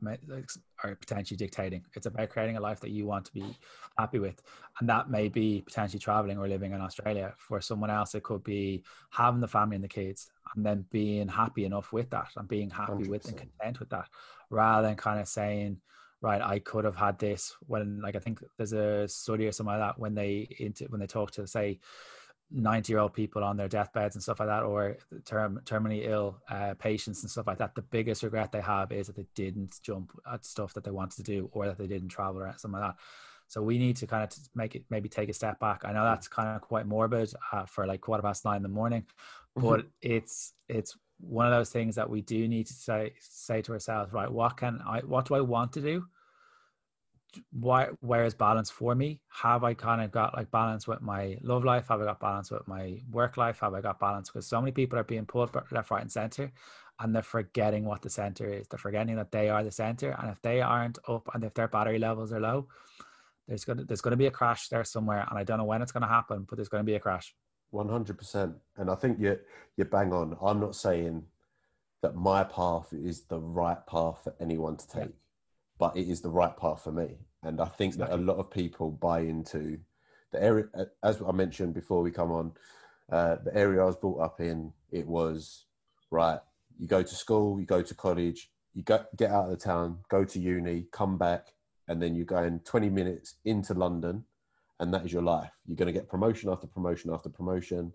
are 0.82 0.94
potentially 0.96 1.36
dictating. 1.36 1.84
It's 1.94 2.06
about 2.06 2.28
creating 2.28 2.56
a 2.56 2.60
life 2.60 2.80
that 2.80 2.90
you 2.90 3.06
want 3.06 3.26
to 3.26 3.32
be 3.32 3.56
happy 3.96 4.18
with, 4.18 4.42
and 4.80 4.88
that 4.88 5.10
may 5.10 5.28
be 5.28 5.62
potentially 5.64 6.00
traveling 6.00 6.38
or 6.38 6.48
living 6.48 6.72
in 6.72 6.80
Australia. 6.80 7.34
For 7.36 7.60
someone 7.60 7.90
else, 7.90 8.14
it 8.16 8.24
could 8.24 8.42
be 8.42 8.82
having 9.10 9.40
the 9.40 9.46
family 9.46 9.76
and 9.76 9.84
the 9.84 9.88
kids, 9.88 10.28
and 10.54 10.66
then 10.66 10.86
being 10.90 11.28
happy 11.28 11.64
enough 11.64 11.92
with 11.92 12.10
that, 12.10 12.30
and 12.36 12.48
being 12.48 12.70
happy 12.70 13.04
100%. 13.04 13.08
with 13.08 13.28
and 13.28 13.36
content 13.36 13.78
with 13.78 13.90
that, 13.90 14.08
rather 14.50 14.88
than 14.88 14.96
kind 14.96 15.20
of 15.20 15.28
saying 15.28 15.80
right, 16.20 16.42
I 16.42 16.58
could 16.58 16.84
have 16.84 16.96
had 16.96 17.18
this 17.18 17.54
when 17.66 18.00
like 18.00 18.16
I 18.16 18.18
think 18.18 18.42
there's 18.56 18.72
a 18.72 19.06
study 19.06 19.46
or 19.46 19.52
something 19.52 19.78
like 19.78 19.80
that 19.80 20.00
when 20.00 20.14
they 20.14 20.48
into 20.58 20.84
when 20.86 21.00
they 21.00 21.06
talk 21.06 21.30
to 21.32 21.46
say 21.46 21.78
90 22.50 22.92
year 22.92 23.00
old 23.00 23.12
people 23.12 23.44
on 23.44 23.56
their 23.56 23.68
deathbeds 23.68 24.14
and 24.14 24.22
stuff 24.22 24.40
like 24.40 24.48
that 24.48 24.62
or 24.62 24.96
term 25.24 25.60
terminally 25.64 26.08
ill 26.08 26.38
uh, 26.50 26.74
patients 26.78 27.22
and 27.22 27.30
stuff 27.30 27.46
like 27.46 27.58
that 27.58 27.74
the 27.74 27.82
biggest 27.82 28.22
regret 28.22 28.52
they 28.52 28.60
have 28.60 28.90
is 28.90 29.06
that 29.06 29.16
they 29.16 29.26
didn't 29.34 29.78
jump 29.82 30.12
at 30.32 30.44
stuff 30.44 30.72
that 30.74 30.84
they 30.84 30.90
wanted 30.90 31.16
to 31.16 31.22
do 31.22 31.50
or 31.52 31.66
that 31.66 31.78
they 31.78 31.86
didn't 31.86 32.08
travel 32.08 32.42
or 32.42 32.54
something 32.56 32.80
like 32.80 32.90
that. 32.90 32.96
So 33.48 33.62
we 33.62 33.78
need 33.78 33.96
to 33.96 34.06
kind 34.06 34.22
of 34.22 34.30
make 34.54 34.74
it 34.74 34.84
maybe 34.90 35.08
take 35.08 35.30
a 35.30 35.32
step 35.32 35.58
back. 35.58 35.82
I 35.84 35.92
know 35.92 36.04
that's 36.04 36.28
kind 36.28 36.54
of 36.54 36.60
quite 36.60 36.86
morbid 36.86 37.32
uh, 37.50 37.64
for 37.64 37.86
like 37.86 38.02
quarter 38.02 38.22
past 38.22 38.44
nine 38.44 38.56
in 38.56 38.62
the 38.62 38.68
morning 38.68 39.06
mm-hmm. 39.58 39.68
but 39.68 39.86
it's 40.02 40.54
it's 40.68 40.96
one 41.20 41.46
of 41.46 41.52
those 41.52 41.70
things 41.70 41.96
that 41.96 42.08
we 42.08 42.20
do 42.20 42.46
need 42.48 42.66
to 42.66 42.72
say 42.72 43.12
say 43.20 43.60
to 43.62 43.72
ourselves 43.72 44.12
right 44.12 44.30
what 44.30 44.56
can 44.56 44.80
i 44.86 45.00
what 45.00 45.26
do 45.26 45.34
i 45.34 45.40
want 45.40 45.72
to 45.72 45.80
do 45.80 46.04
why 47.52 47.88
where 48.00 48.24
is 48.24 48.34
balance 48.34 48.70
for 48.70 48.94
me? 48.94 49.20
Have 49.28 49.64
i 49.64 49.74
kind 49.74 50.02
of 50.02 50.10
got 50.10 50.36
like 50.36 50.50
balance 50.50 50.86
with 50.86 51.02
my 51.02 51.38
love 51.42 51.64
life? 51.64 51.88
Have 51.88 52.00
i 52.00 52.04
got 52.04 52.20
balance 52.20 52.50
with 52.50 52.66
my 52.66 53.00
work 53.10 53.36
life? 53.36 53.60
Have 53.60 53.74
i 53.74 53.80
got 53.80 54.00
balance? 54.00 54.30
Because 54.30 54.46
so 54.46 54.60
many 54.60 54.72
people 54.72 54.98
are 54.98 55.04
being 55.04 55.26
pulled 55.26 55.54
left 55.70 55.90
right 55.90 56.02
and 56.02 56.12
center 56.12 56.52
and 57.00 57.14
they're 57.14 57.22
forgetting 57.22 57.84
what 57.84 58.02
the 58.02 58.10
center 58.10 58.48
is. 58.48 58.66
They're 58.68 58.78
forgetting 58.78 59.16
that 59.16 59.30
they 59.30 59.48
are 59.48 59.62
the 59.62 59.70
center 59.70 60.16
and 60.18 60.30
if 60.30 60.40
they 60.42 60.60
aren't 60.60 60.98
up 61.06 61.28
and 61.34 61.44
if 61.44 61.54
their 61.54 61.68
battery 61.68 61.98
levels 61.98 62.32
are 62.32 62.40
low 62.40 62.66
there's 63.48 63.64
going 63.64 63.78
to 63.78 63.84
there's 63.84 64.00
going 64.02 64.12
to 64.12 64.16
be 64.16 64.26
a 64.26 64.30
crash 64.30 64.68
there 64.68 64.84
somewhere 64.84 65.26
and 65.28 65.38
i 65.38 65.42
don't 65.42 65.58
know 65.58 65.64
when 65.64 65.82
it's 65.82 65.92
going 65.92 66.02
to 66.02 66.08
happen 66.08 66.46
but 66.48 66.56
there's 66.56 66.68
going 66.68 66.82
to 66.82 66.86
be 66.86 66.94
a 66.94 67.00
crash. 67.00 67.34
One 67.70 67.88
hundred 67.88 68.16
percent, 68.16 68.56
and 68.76 68.90
I 68.90 68.94
think 68.94 69.18
you 69.20 69.38
you 69.76 69.84
bang 69.84 70.12
on. 70.12 70.36
I'm 70.40 70.60
not 70.60 70.74
saying 70.74 71.24
that 72.00 72.14
my 72.14 72.44
path 72.44 72.92
is 72.92 73.22
the 73.22 73.38
right 73.40 73.84
path 73.86 74.20
for 74.24 74.34
anyone 74.40 74.76
to 74.76 74.88
take, 74.88 75.02
yeah. 75.04 75.27
But 75.78 75.96
it 75.96 76.08
is 76.08 76.20
the 76.20 76.30
right 76.30 76.56
path 76.56 76.84
for 76.84 76.92
me. 76.92 77.16
And 77.42 77.60
I 77.60 77.66
think 77.66 77.94
that 77.96 78.12
a 78.12 78.16
lot 78.16 78.38
of 78.38 78.50
people 78.50 78.90
buy 78.90 79.20
into 79.20 79.78
the 80.32 80.42
area, 80.42 80.64
as 81.02 81.22
I 81.26 81.32
mentioned 81.32 81.74
before 81.74 82.02
we 82.02 82.10
come 82.10 82.32
on, 82.32 82.52
uh, 83.10 83.36
the 83.44 83.56
area 83.56 83.82
I 83.82 83.86
was 83.86 83.96
brought 83.96 84.20
up 84.20 84.40
in. 84.40 84.72
It 84.90 85.06
was 85.06 85.64
right. 86.10 86.40
You 86.78 86.86
go 86.86 87.02
to 87.02 87.14
school, 87.14 87.58
you 87.60 87.66
go 87.66 87.82
to 87.82 87.94
college, 87.94 88.50
you 88.74 88.82
go, 88.82 89.04
get 89.16 89.30
out 89.30 89.44
of 89.44 89.50
the 89.50 89.56
town, 89.56 89.98
go 90.08 90.24
to 90.24 90.38
uni, 90.38 90.86
come 90.92 91.16
back, 91.16 91.54
and 91.88 92.02
then 92.02 92.14
you 92.14 92.24
go 92.24 92.42
in 92.42 92.60
20 92.60 92.90
minutes 92.90 93.36
into 93.44 93.74
London 93.74 94.24
and 94.80 94.94
that 94.94 95.04
is 95.04 95.12
your 95.12 95.22
life. 95.22 95.50
You're 95.66 95.76
going 95.76 95.92
to 95.92 95.92
get 95.92 96.08
promotion 96.08 96.50
after 96.50 96.66
promotion 96.66 97.12
after 97.12 97.28
promotion. 97.28 97.92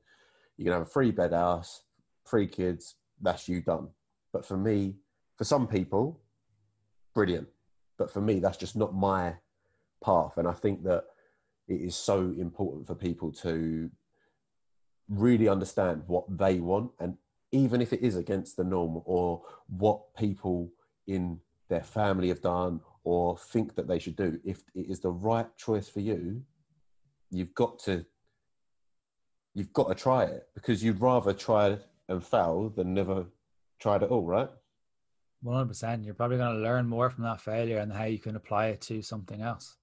You're 0.57 0.65
going 0.65 0.75
to 0.75 0.79
have 0.79 0.88
a 0.88 0.91
free 0.91 1.11
bed 1.11 1.31
house, 1.31 1.84
three 2.27 2.47
kids. 2.47 2.95
That's 3.21 3.47
you 3.47 3.61
done. 3.61 3.89
But 4.31 4.45
for 4.45 4.57
me, 4.57 4.95
for 5.38 5.45
some 5.45 5.67
people, 5.67 6.19
brilliant. 7.13 7.47
But 7.97 8.11
for 8.11 8.21
me, 8.21 8.39
that's 8.39 8.57
just 8.57 8.75
not 8.75 8.93
my 8.93 9.35
path. 10.03 10.37
And 10.37 10.47
I 10.47 10.53
think 10.53 10.83
that 10.83 11.05
it 11.67 11.81
is 11.81 11.95
so 11.95 12.33
important 12.37 12.87
for 12.87 12.95
people 12.95 13.31
to 13.31 13.89
really 15.09 15.47
understand 15.47 16.03
what 16.07 16.25
they 16.37 16.59
want. 16.59 16.91
And 16.99 17.17
even 17.51 17.81
if 17.81 17.93
it 17.93 18.01
is 18.01 18.15
against 18.15 18.57
the 18.57 18.63
norm 18.63 19.01
or 19.05 19.43
what 19.67 20.13
people 20.15 20.71
in 21.07 21.39
their 21.69 21.83
family 21.83 22.29
have 22.29 22.41
done 22.41 22.81
or 23.03 23.37
think 23.37 23.75
that 23.75 23.87
they 23.87 23.99
should 23.99 24.15
do, 24.15 24.39
if 24.43 24.63
it 24.75 24.89
is 24.89 24.99
the 24.99 25.11
right 25.11 25.55
choice 25.57 25.87
for 25.87 25.99
you, 25.99 26.41
you've 27.29 27.53
got 27.53 27.79
to 27.79 28.05
you've 29.55 29.73
got 29.73 29.87
to 29.87 29.95
try 29.95 30.23
it 30.23 30.47
because 30.55 30.83
you'd 30.83 30.99
rather 30.99 31.31
try 31.31 31.77
and 32.09 32.23
fail 32.23 32.69
than 32.69 32.93
never 32.93 33.25
it 33.85 34.03
at 34.03 34.09
all, 34.09 34.23
right? 34.23 34.49
One 35.43 35.57
hundred 35.57 35.67
percent. 35.67 36.05
You're 36.05 36.15
probably 36.15 36.37
going 36.37 36.55
to 36.55 36.61
learn 36.61 36.87
more 36.87 37.09
from 37.09 37.25
that 37.25 37.41
failure 37.41 37.77
and 37.77 37.93
how 37.93 38.05
you 38.05 38.17
can 38.17 38.35
apply 38.35 38.67
it 38.67 38.81
to 38.81 39.01
something 39.01 39.41
else. 39.41 39.75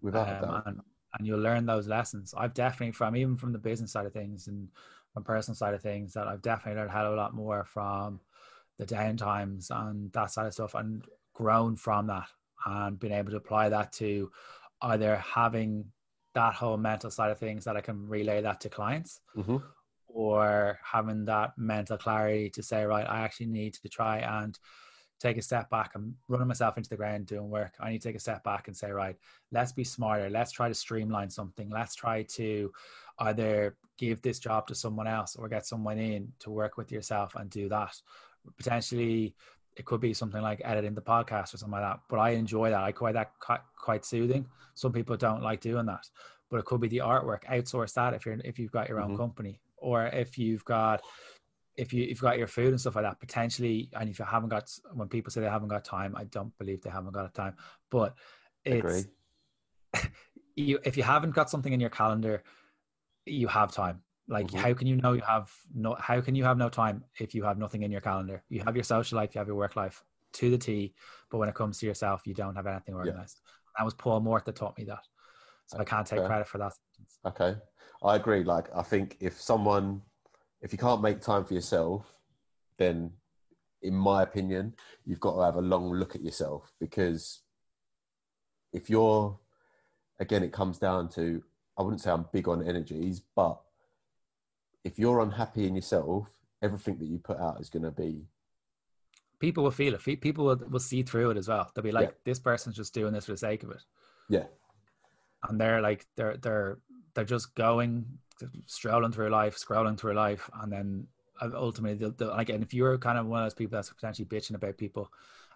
Without 0.00 0.44
um. 0.44 0.62
And, 0.66 0.80
and 1.18 1.26
you'll 1.26 1.40
learn 1.40 1.66
those 1.66 1.88
lessons. 1.88 2.34
I've 2.36 2.54
definitely 2.54 2.92
from 2.92 3.16
even 3.16 3.36
from 3.36 3.52
the 3.52 3.58
business 3.58 3.92
side 3.92 4.06
of 4.06 4.12
things 4.12 4.46
and 4.46 4.68
from 5.14 5.24
personal 5.24 5.56
side 5.56 5.72
of 5.72 5.80
things 5.80 6.12
that 6.12 6.28
I've 6.28 6.42
definitely 6.42 6.78
learned 6.78 6.90
a 6.90 6.92
hell 6.92 7.06
of 7.06 7.14
a 7.14 7.16
lot 7.16 7.34
more 7.34 7.64
from 7.64 8.20
the 8.78 8.84
downtimes 8.84 9.70
and 9.70 10.12
that 10.12 10.30
side 10.30 10.46
of 10.46 10.52
stuff 10.52 10.74
and 10.74 11.02
grown 11.32 11.76
from 11.76 12.08
that 12.08 12.28
and 12.66 13.00
been 13.00 13.12
able 13.12 13.30
to 13.30 13.38
apply 13.38 13.70
that 13.70 13.92
to 13.92 14.30
either 14.82 15.16
having 15.16 15.86
that 16.34 16.52
whole 16.52 16.76
mental 16.76 17.10
side 17.10 17.30
of 17.30 17.38
things 17.38 17.64
that 17.64 17.78
I 17.78 17.80
can 17.80 18.06
relay 18.06 18.42
that 18.42 18.60
to 18.60 18.68
clients 18.68 19.20
mm-hmm. 19.34 19.56
or 20.08 20.78
having 20.84 21.24
that 21.24 21.56
mental 21.56 21.96
clarity 21.96 22.50
to 22.50 22.62
say, 22.62 22.84
right, 22.84 23.08
I 23.08 23.20
actually 23.20 23.46
need 23.46 23.72
to 23.74 23.88
try 23.88 24.18
and 24.18 24.58
take 25.18 25.36
a 25.36 25.42
step 25.42 25.70
back. 25.70 25.92
I'm 25.94 26.14
running 26.28 26.48
myself 26.48 26.76
into 26.76 26.90
the 26.90 26.96
ground 26.96 27.26
doing 27.26 27.48
work. 27.48 27.74
I 27.80 27.90
need 27.90 28.02
to 28.02 28.08
take 28.08 28.16
a 28.16 28.20
step 28.20 28.44
back 28.44 28.68
and 28.68 28.76
say, 28.76 28.90
right, 28.90 29.16
let's 29.50 29.72
be 29.72 29.84
smarter. 29.84 30.28
Let's 30.28 30.52
try 30.52 30.68
to 30.68 30.74
streamline 30.74 31.30
something. 31.30 31.70
Let's 31.70 31.94
try 31.94 32.22
to 32.22 32.72
either 33.20 33.76
give 33.98 34.20
this 34.20 34.38
job 34.38 34.66
to 34.66 34.74
someone 34.74 35.06
else 35.06 35.36
or 35.36 35.48
get 35.48 35.66
someone 35.66 35.98
in 35.98 36.32
to 36.40 36.50
work 36.50 36.76
with 36.76 36.92
yourself 36.92 37.34
and 37.34 37.48
do 37.48 37.68
that. 37.70 37.94
Potentially 38.58 39.34
it 39.76 39.84
could 39.84 40.00
be 40.00 40.14
something 40.14 40.42
like 40.42 40.60
editing 40.64 40.94
the 40.94 41.02
podcast 41.02 41.54
or 41.54 41.58
something 41.58 41.80
like 41.80 41.82
that. 41.82 42.00
But 42.08 42.18
I 42.18 42.30
enjoy 42.30 42.70
that. 42.70 42.82
I 42.82 42.92
quite 42.92 43.14
that 43.14 43.32
quite, 43.76 44.04
soothing. 44.04 44.46
Some 44.74 44.92
people 44.92 45.16
don't 45.16 45.42
like 45.42 45.60
doing 45.60 45.86
that, 45.86 46.08
but 46.50 46.58
it 46.58 46.64
could 46.64 46.80
be 46.80 46.88
the 46.88 46.98
artwork. 46.98 47.44
Outsource 47.44 47.94
that 47.94 48.14
if 48.14 48.26
you're 48.26 48.36
if 48.44 48.58
you've 48.58 48.72
got 48.72 48.88
your 48.88 49.00
own 49.00 49.10
mm-hmm. 49.10 49.18
company 49.18 49.60
or 49.76 50.06
if 50.06 50.38
you've 50.38 50.64
got 50.64 51.02
if 51.76 51.92
you 51.92 52.04
you've 52.04 52.20
got 52.20 52.38
your 52.38 52.46
food 52.46 52.68
and 52.68 52.80
stuff 52.80 52.96
like 52.96 53.04
that 53.04 53.20
potentially. 53.20 53.90
And 53.92 54.08
if 54.08 54.18
you 54.18 54.24
haven't 54.24 54.48
got 54.48 54.70
when 54.92 55.08
people 55.08 55.30
say 55.30 55.40
they 55.40 55.48
haven't 55.48 55.68
got 55.68 55.84
time, 55.84 56.14
I 56.16 56.24
don't 56.24 56.56
believe 56.58 56.82
they 56.82 56.90
haven't 56.90 57.12
got 57.12 57.32
time. 57.34 57.54
But 57.90 58.14
it's 58.64 59.06
you 60.56 60.78
if 60.84 60.96
you 60.96 61.02
haven't 61.02 61.34
got 61.34 61.50
something 61.50 61.72
in 61.72 61.80
your 61.80 61.90
calendar, 61.90 62.42
you 63.26 63.48
have 63.48 63.72
time 63.72 64.02
Like, 64.28 64.46
mm-hmm. 64.46 64.58
how 64.58 64.74
can 64.74 64.86
you 64.86 64.96
know 64.96 65.12
you 65.12 65.22
have 65.22 65.52
no? 65.74 65.94
How 65.94 66.20
can 66.20 66.34
you 66.34 66.44
have 66.44 66.58
no 66.58 66.68
time 66.68 67.04
if 67.20 67.34
you 67.34 67.44
have 67.44 67.58
nothing 67.58 67.82
in 67.82 67.90
your 67.90 68.00
calendar? 68.00 68.42
You 68.48 68.62
have 68.64 68.76
your 68.76 68.84
social 68.84 69.16
life, 69.16 69.34
you 69.34 69.38
have 69.38 69.48
your 69.48 69.56
work 69.56 69.76
life 69.76 70.02
to 70.34 70.50
the 70.50 70.58
T, 70.58 70.94
but 71.30 71.38
when 71.38 71.48
it 71.48 71.54
comes 71.54 71.78
to 71.78 71.86
yourself, 71.86 72.22
you 72.26 72.34
don't 72.34 72.56
have 72.56 72.66
anything 72.66 72.94
organized. 72.94 73.40
Yeah. 73.44 73.52
That 73.78 73.84
was 73.84 73.94
Paul 73.94 74.20
Mort 74.20 74.44
that 74.46 74.56
taught 74.56 74.76
me 74.78 74.84
that, 74.84 75.04
so 75.66 75.78
I 75.78 75.84
can't 75.84 76.06
take 76.06 76.20
okay. 76.20 76.26
credit 76.26 76.48
for 76.48 76.58
that. 76.58 76.72
Okay, 77.26 77.56
I 78.02 78.16
agree. 78.16 78.42
Like, 78.42 78.66
I 78.74 78.82
think 78.82 79.16
if 79.20 79.40
someone, 79.40 80.02
if 80.60 80.72
you 80.72 80.78
can't 80.78 81.02
make 81.02 81.20
time 81.20 81.44
for 81.44 81.54
yourself, 81.54 82.14
then, 82.78 83.12
in 83.82 83.94
my 83.94 84.22
opinion, 84.22 84.74
you've 85.04 85.20
got 85.20 85.36
to 85.36 85.42
have 85.42 85.56
a 85.56 85.60
long 85.60 85.92
look 85.92 86.14
at 86.14 86.22
yourself 86.22 86.72
because 86.80 87.42
if 88.72 88.90
you're, 88.90 89.38
again, 90.18 90.42
it 90.42 90.52
comes 90.52 90.78
down 90.78 91.08
to 91.10 91.42
I 91.78 91.82
wouldn't 91.82 92.00
say 92.00 92.10
I'm 92.10 92.26
big 92.32 92.48
on 92.48 92.66
energies, 92.66 93.20
but 93.34 93.60
if 94.84 94.98
you're 94.98 95.20
unhappy 95.20 95.66
in 95.66 95.74
yourself, 95.74 96.30
everything 96.62 96.98
that 96.98 97.06
you 97.06 97.18
put 97.18 97.38
out 97.38 97.60
is 97.60 97.68
going 97.68 97.82
to 97.82 97.90
be. 97.90 98.24
People 99.38 99.64
will 99.64 99.70
feel 99.70 99.94
it. 99.94 100.02
People 100.02 100.46
will, 100.46 100.60
will 100.70 100.80
see 100.80 101.02
through 101.02 101.30
it 101.30 101.36
as 101.36 101.48
well. 101.48 101.70
They'll 101.74 101.84
be 101.84 101.92
like, 101.92 102.08
yeah. 102.08 102.14
"This 102.24 102.38
person's 102.38 102.76
just 102.76 102.94
doing 102.94 103.12
this 103.12 103.26
for 103.26 103.32
the 103.32 103.38
sake 103.38 103.62
of 103.62 103.70
it." 103.70 103.82
Yeah. 104.30 104.44
And 105.46 105.60
they're 105.60 105.82
like, 105.82 106.06
they're 106.16 106.38
they're 106.38 106.78
they're 107.14 107.24
just 107.24 107.54
going, 107.54 108.06
strolling 108.66 109.12
through 109.12 109.30
life, 109.30 109.56
scrolling 109.56 109.98
through 109.98 110.14
life, 110.14 110.50
and 110.62 110.72
then 110.72 111.06
uh, 111.40 111.50
ultimately, 111.54 111.98
they'll, 111.98 112.12
they'll, 112.12 112.30
and 112.30 112.62
if 112.62 112.72
you're 112.72 112.98
kind 112.98 113.18
of 113.18 113.26
one 113.26 113.42
of 113.42 113.46
those 113.46 113.54
people 113.54 113.76
that's 113.76 113.90
potentially 113.90 114.26
bitching 114.26 114.54
about 114.54 114.78
people 114.78 115.10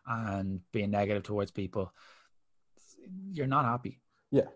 and 0.07 0.61
being 0.72 0.91
negative 0.91 1.22
towards 1.22 1.51
people, 1.51 1.93
you're 3.33 3.47
not 3.47 3.64
happy. 3.64 4.01
Yeah, 4.31 4.49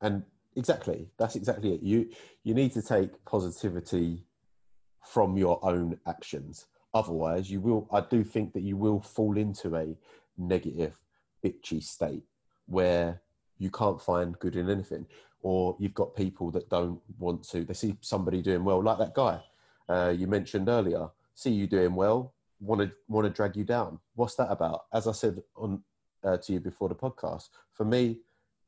and 0.00 0.22
exactly 0.56 1.08
that's 1.18 1.36
exactly 1.36 1.74
it. 1.74 1.82
You 1.82 2.10
you 2.42 2.54
need 2.54 2.72
to 2.72 2.82
take 2.82 3.24
positivity 3.24 4.26
from 5.04 5.36
your 5.36 5.64
own 5.64 5.98
actions. 6.06 6.66
Otherwise 6.94 7.50
you 7.50 7.60
will 7.60 7.88
i 7.90 8.00
do 8.00 8.22
think 8.22 8.52
that 8.52 8.62
you 8.62 8.76
will 8.76 9.00
fall 9.00 9.38
into 9.38 9.74
a 9.74 9.96
negative 10.36 11.00
bitchy 11.42 11.82
state 11.82 12.24
where 12.66 13.22
you 13.58 13.70
can't 13.70 14.00
find 14.00 14.38
good 14.38 14.56
in 14.56 14.68
anything 14.68 15.06
or 15.42 15.76
you've 15.78 15.94
got 15.94 16.14
people 16.14 16.50
that 16.50 16.68
don't 16.68 17.00
want 17.18 17.42
to 17.42 17.64
they 17.64 17.74
see 17.74 17.96
somebody 18.00 18.40
doing 18.40 18.64
well 18.64 18.82
like 18.82 18.98
that 18.98 19.14
guy 19.14 19.40
uh, 19.88 20.12
you 20.16 20.26
mentioned 20.26 20.68
earlier 20.68 21.08
see 21.34 21.50
you 21.50 21.66
doing 21.66 21.94
well 21.94 22.32
want 22.60 22.80
to 22.80 22.90
want 23.08 23.26
to 23.26 23.30
drag 23.30 23.56
you 23.56 23.64
down 23.64 23.98
what's 24.14 24.36
that 24.36 24.50
about 24.50 24.84
as 24.92 25.06
i 25.06 25.12
said 25.12 25.42
on 25.56 25.82
uh, 26.24 26.36
to 26.36 26.52
you 26.52 26.60
before 26.60 26.88
the 26.88 26.94
podcast 26.94 27.48
for 27.72 27.84
me 27.84 28.18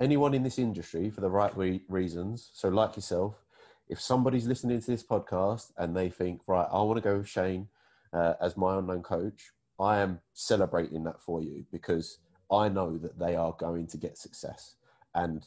anyone 0.01 0.35
in 0.35 0.43
this 0.43 0.59
industry 0.59 1.11
for 1.11 1.20
the 1.20 1.31
right 1.31 1.57
re- 1.57 1.83
reasons. 1.89 2.51
So, 2.53 2.68
like 2.68 2.97
yourself, 2.97 3.45
if 3.89 4.01
somebody's 4.01 4.47
listening 4.47 4.81
to 4.81 4.91
this 4.91 5.03
podcast 5.03 5.72
and 5.77 5.97
they 5.97 6.09
think, 6.09 6.43
right, 6.47 6.68
I 6.70 6.83
want 6.83 6.97
to 6.97 7.09
go 7.09 7.18
with 7.18 7.29
Shane 7.29 7.68
uh, 8.12 8.35
as 8.41 8.57
my 8.57 8.75
online 8.75 9.03
coach, 9.03 9.53
I 9.79 9.99
am 9.99 10.20
celebrating 10.33 11.05
that 11.05 11.20
for 11.20 11.43
you 11.43 11.66
because 11.70 12.18
I 12.51 12.68
know 12.68 12.97
that 12.99 13.18
they 13.18 13.35
are 13.35 13.53
going 13.53 13.87
to 13.89 13.97
get 13.97 14.16
success. 14.16 14.77
And 15.14 15.47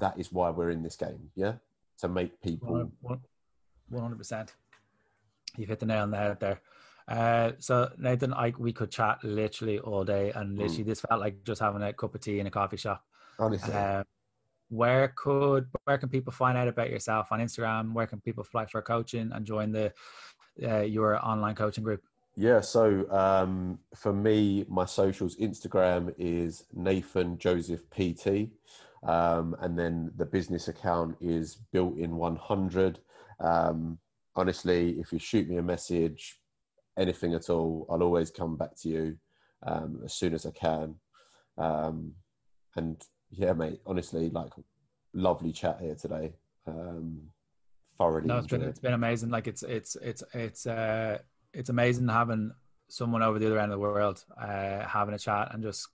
that 0.00 0.18
is 0.18 0.32
why 0.32 0.50
we're 0.50 0.70
in 0.70 0.82
this 0.82 0.96
game. 0.96 1.30
Yeah. 1.34 1.54
To 2.00 2.08
make 2.08 2.40
people. 2.42 2.90
100%. 3.92 4.48
You've 5.56 5.68
hit 5.68 5.80
the 5.80 5.86
nail 5.86 6.02
on 6.02 6.10
the 6.10 6.16
head 6.16 6.40
there. 6.40 6.60
Uh, 7.08 7.52
so 7.58 7.90
Nathan, 7.98 8.34
I 8.34 8.52
we 8.58 8.72
could 8.72 8.90
chat 8.90 9.22
literally 9.22 9.78
all 9.78 10.04
day, 10.04 10.32
and 10.34 10.58
literally 10.58 10.82
mm. 10.82 10.86
this 10.86 11.00
felt 11.00 11.20
like 11.20 11.44
just 11.44 11.60
having 11.60 11.82
a 11.82 11.92
cup 11.92 12.14
of 12.14 12.20
tea 12.20 12.40
in 12.40 12.46
a 12.46 12.50
coffee 12.50 12.76
shop. 12.76 13.04
Honestly. 13.38 13.72
Uh, 13.72 14.02
where 14.68 15.12
could 15.16 15.68
where 15.84 15.98
can 15.98 16.08
people 16.08 16.32
find 16.32 16.58
out 16.58 16.66
about 16.66 16.90
yourself 16.90 17.28
on 17.30 17.38
Instagram? 17.38 17.92
Where 17.92 18.06
can 18.06 18.20
people 18.20 18.42
apply 18.42 18.66
for 18.66 18.82
coaching 18.82 19.30
and 19.32 19.46
join 19.46 19.70
the 19.70 19.92
uh, 20.66 20.80
your 20.80 21.24
online 21.24 21.54
coaching 21.54 21.84
group? 21.84 22.02
Yeah, 22.38 22.60
so 22.60 23.10
um, 23.10 23.78
for 23.94 24.12
me, 24.12 24.66
my 24.68 24.84
socials 24.84 25.36
Instagram 25.36 26.12
is 26.18 26.64
Nathan 26.74 27.38
Joseph 27.38 27.88
PT, 27.88 28.50
um, 29.06 29.56
and 29.60 29.78
then 29.78 30.10
the 30.16 30.26
business 30.26 30.68
account 30.68 31.16
is 31.20 31.56
built 31.72 31.96
in 31.96 32.16
100. 32.16 32.98
Um, 33.40 33.98
honestly, 34.34 34.98
if 34.98 35.12
you 35.12 35.18
shoot 35.18 35.48
me 35.48 35.56
a 35.56 35.62
message, 35.62 36.38
anything 36.98 37.34
at 37.34 37.48
all, 37.48 37.86
I'll 37.88 38.02
always 38.02 38.30
come 38.30 38.56
back 38.56 38.76
to 38.82 38.88
you 38.88 39.16
um, 39.66 40.00
as 40.04 40.14
soon 40.14 40.34
as 40.34 40.44
I 40.44 40.50
can. 40.50 40.96
Um, 41.56 42.12
and 42.74 43.02
yeah, 43.30 43.52
mate. 43.52 43.80
Honestly, 43.86 44.28
like 44.30 44.52
lovely 45.14 45.52
chat 45.52 45.78
here 45.80 45.94
today. 45.94 46.34
Um, 46.66 47.20
thoroughly. 47.98 48.26
No, 48.26 48.38
it's 48.38 48.46
been 48.46 48.62
it. 48.62 48.68
it's 48.68 48.80
been 48.80 48.92
amazing. 48.92 49.30
Like 49.30 49.46
it's 49.46 49.62
it's 49.62 49.96
it's 49.96 50.22
it's 50.34 50.66
uh 50.66 51.18
it's 51.52 51.70
amazing 51.70 52.08
having 52.08 52.52
someone 52.88 53.22
over 53.22 53.38
the 53.38 53.46
other 53.46 53.58
end 53.58 53.72
of 53.72 53.78
the 53.78 53.82
world 53.82 54.24
uh 54.40 54.86
having 54.86 55.14
a 55.14 55.18
chat 55.18 55.52
and 55.52 55.62
just 55.62 55.88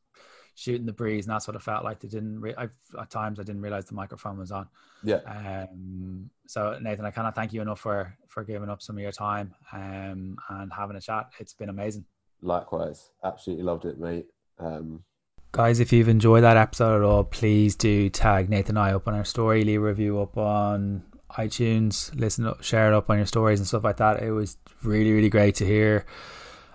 shooting 0.55 0.87
the 0.87 0.93
breeze 0.93 1.27
and 1.27 1.35
that's 1.35 1.47
what 1.47 1.57
it 1.57 1.63
felt 1.63 1.85
like 1.85 2.01
they 2.01 2.09
didn't 2.09 2.41
re- 2.41 2.55
I've, 2.57 2.73
at 3.01 3.11
times 3.11 3.41
i 3.41 3.43
didn't 3.43 3.63
realize 3.63 3.87
the 3.87 3.95
microphone 3.95 4.39
was 4.39 4.53
on. 4.53 4.69
Yeah. 5.03 5.21
Um 5.27 6.31
so 6.47 6.79
nathan 6.81 7.05
i 7.05 7.11
cannot 7.11 7.35
thank 7.35 7.53
you 7.53 7.63
enough 7.63 7.81
for 7.81 8.17
for 8.29 8.45
giving 8.45 8.69
up 8.69 8.83
some 8.83 8.97
of 8.97 9.03
your 9.03 9.13
time 9.13 9.55
um 9.73 10.37
and 10.49 10.73
having 10.73 10.97
a 10.97 11.01
chat. 11.01 11.31
It's 11.39 11.55
been 11.55 11.69
amazing. 11.69 12.05
Likewise. 12.43 13.11
Absolutely 13.25 13.65
loved 13.65 13.85
it 13.85 13.99
mate. 13.99 14.27
Um 14.59 15.05
Guys, 15.53 15.81
if 15.81 15.93
you've 15.93 16.09
enjoyed 16.09 16.43
that 16.45 16.57
episode 16.57 16.97
at 16.97 17.03
all, 17.03 17.25
please 17.25 17.77
do 17.77 18.09
tag 18.09 18.49
Nathan 18.49 18.79
and 18.79 18.87
I 18.87 18.95
up 18.95 19.07
on 19.07 19.13
our 19.13 19.25
story, 19.25 19.65
leave 19.65 19.83
a 19.83 19.85
review 19.85 20.19
up 20.19 20.39
on 20.39 21.03
iTunes, 21.33 22.15
listen 22.19 22.47
up, 22.47 22.63
share 22.63 22.91
it 22.91 22.95
up 22.95 23.11
on 23.11 23.19
your 23.19 23.27
stories 23.27 23.61
and 23.61 23.67
stuff 23.67 23.85
like 23.85 23.99
that. 23.99 24.23
It 24.23 24.31
was 24.31 24.57
really, 24.83 25.13
really 25.13 25.29
great 25.29 25.55
to 25.57 25.67
hear 25.67 26.07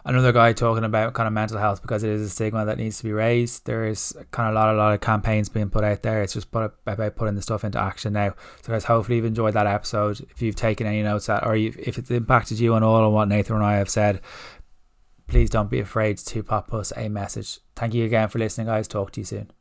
another 0.07 0.31
guy 0.31 0.53
talking 0.53 0.85
about 0.85 1.13
kind 1.13 1.27
of 1.27 1.33
mental 1.33 1.57
health 1.57 1.81
because 1.81 2.03
it 2.03 2.09
is 2.09 2.21
a 2.21 2.29
stigma 2.29 2.65
that 2.65 2.77
needs 2.77 2.97
to 2.97 3.03
be 3.03 3.11
raised. 3.11 3.65
There 3.65 3.85
is 3.85 4.17
kind 4.31 4.47
of 4.47 4.55
a 4.55 4.55
lot, 4.55 4.73
a 4.73 4.77
lot 4.77 4.93
of 4.93 5.01
campaigns 5.01 5.49
being 5.49 5.69
put 5.69 5.83
out 5.83 6.01
there. 6.01 6.23
It's 6.23 6.33
just 6.33 6.49
put 6.49 6.71
about 6.85 7.15
putting 7.15 7.35
the 7.35 7.41
stuff 7.41 7.63
into 7.63 7.79
action 7.79 8.13
now. 8.13 8.33
So 8.61 8.71
guys, 8.71 8.85
hopefully 8.85 9.17
you've 9.17 9.25
enjoyed 9.25 9.53
that 9.53 9.67
episode. 9.67 10.21
If 10.31 10.41
you've 10.41 10.55
taken 10.55 10.87
any 10.87 11.03
notes 11.03 11.27
that, 11.27 11.45
or 11.45 11.55
if 11.55 11.97
it's 11.97 12.09
impacted 12.09 12.59
you 12.59 12.73
on 12.73 12.83
all 12.83 13.03
on 13.03 13.13
what 13.13 13.27
Nathan 13.27 13.57
and 13.57 13.65
I 13.65 13.75
have 13.75 13.89
said, 13.89 14.21
please 15.27 15.49
don't 15.49 15.69
be 15.69 15.81
afraid 15.81 16.17
to 16.17 16.41
pop 16.41 16.73
us 16.73 16.93
a 16.95 17.09
message. 17.09 17.59
Thank 17.75 17.93
you 17.93 18.05
again 18.05 18.29
for 18.29 18.39
listening, 18.39 18.67
guys. 18.67 18.87
Talk 18.87 19.11
to 19.11 19.21
you 19.21 19.25
soon. 19.25 19.56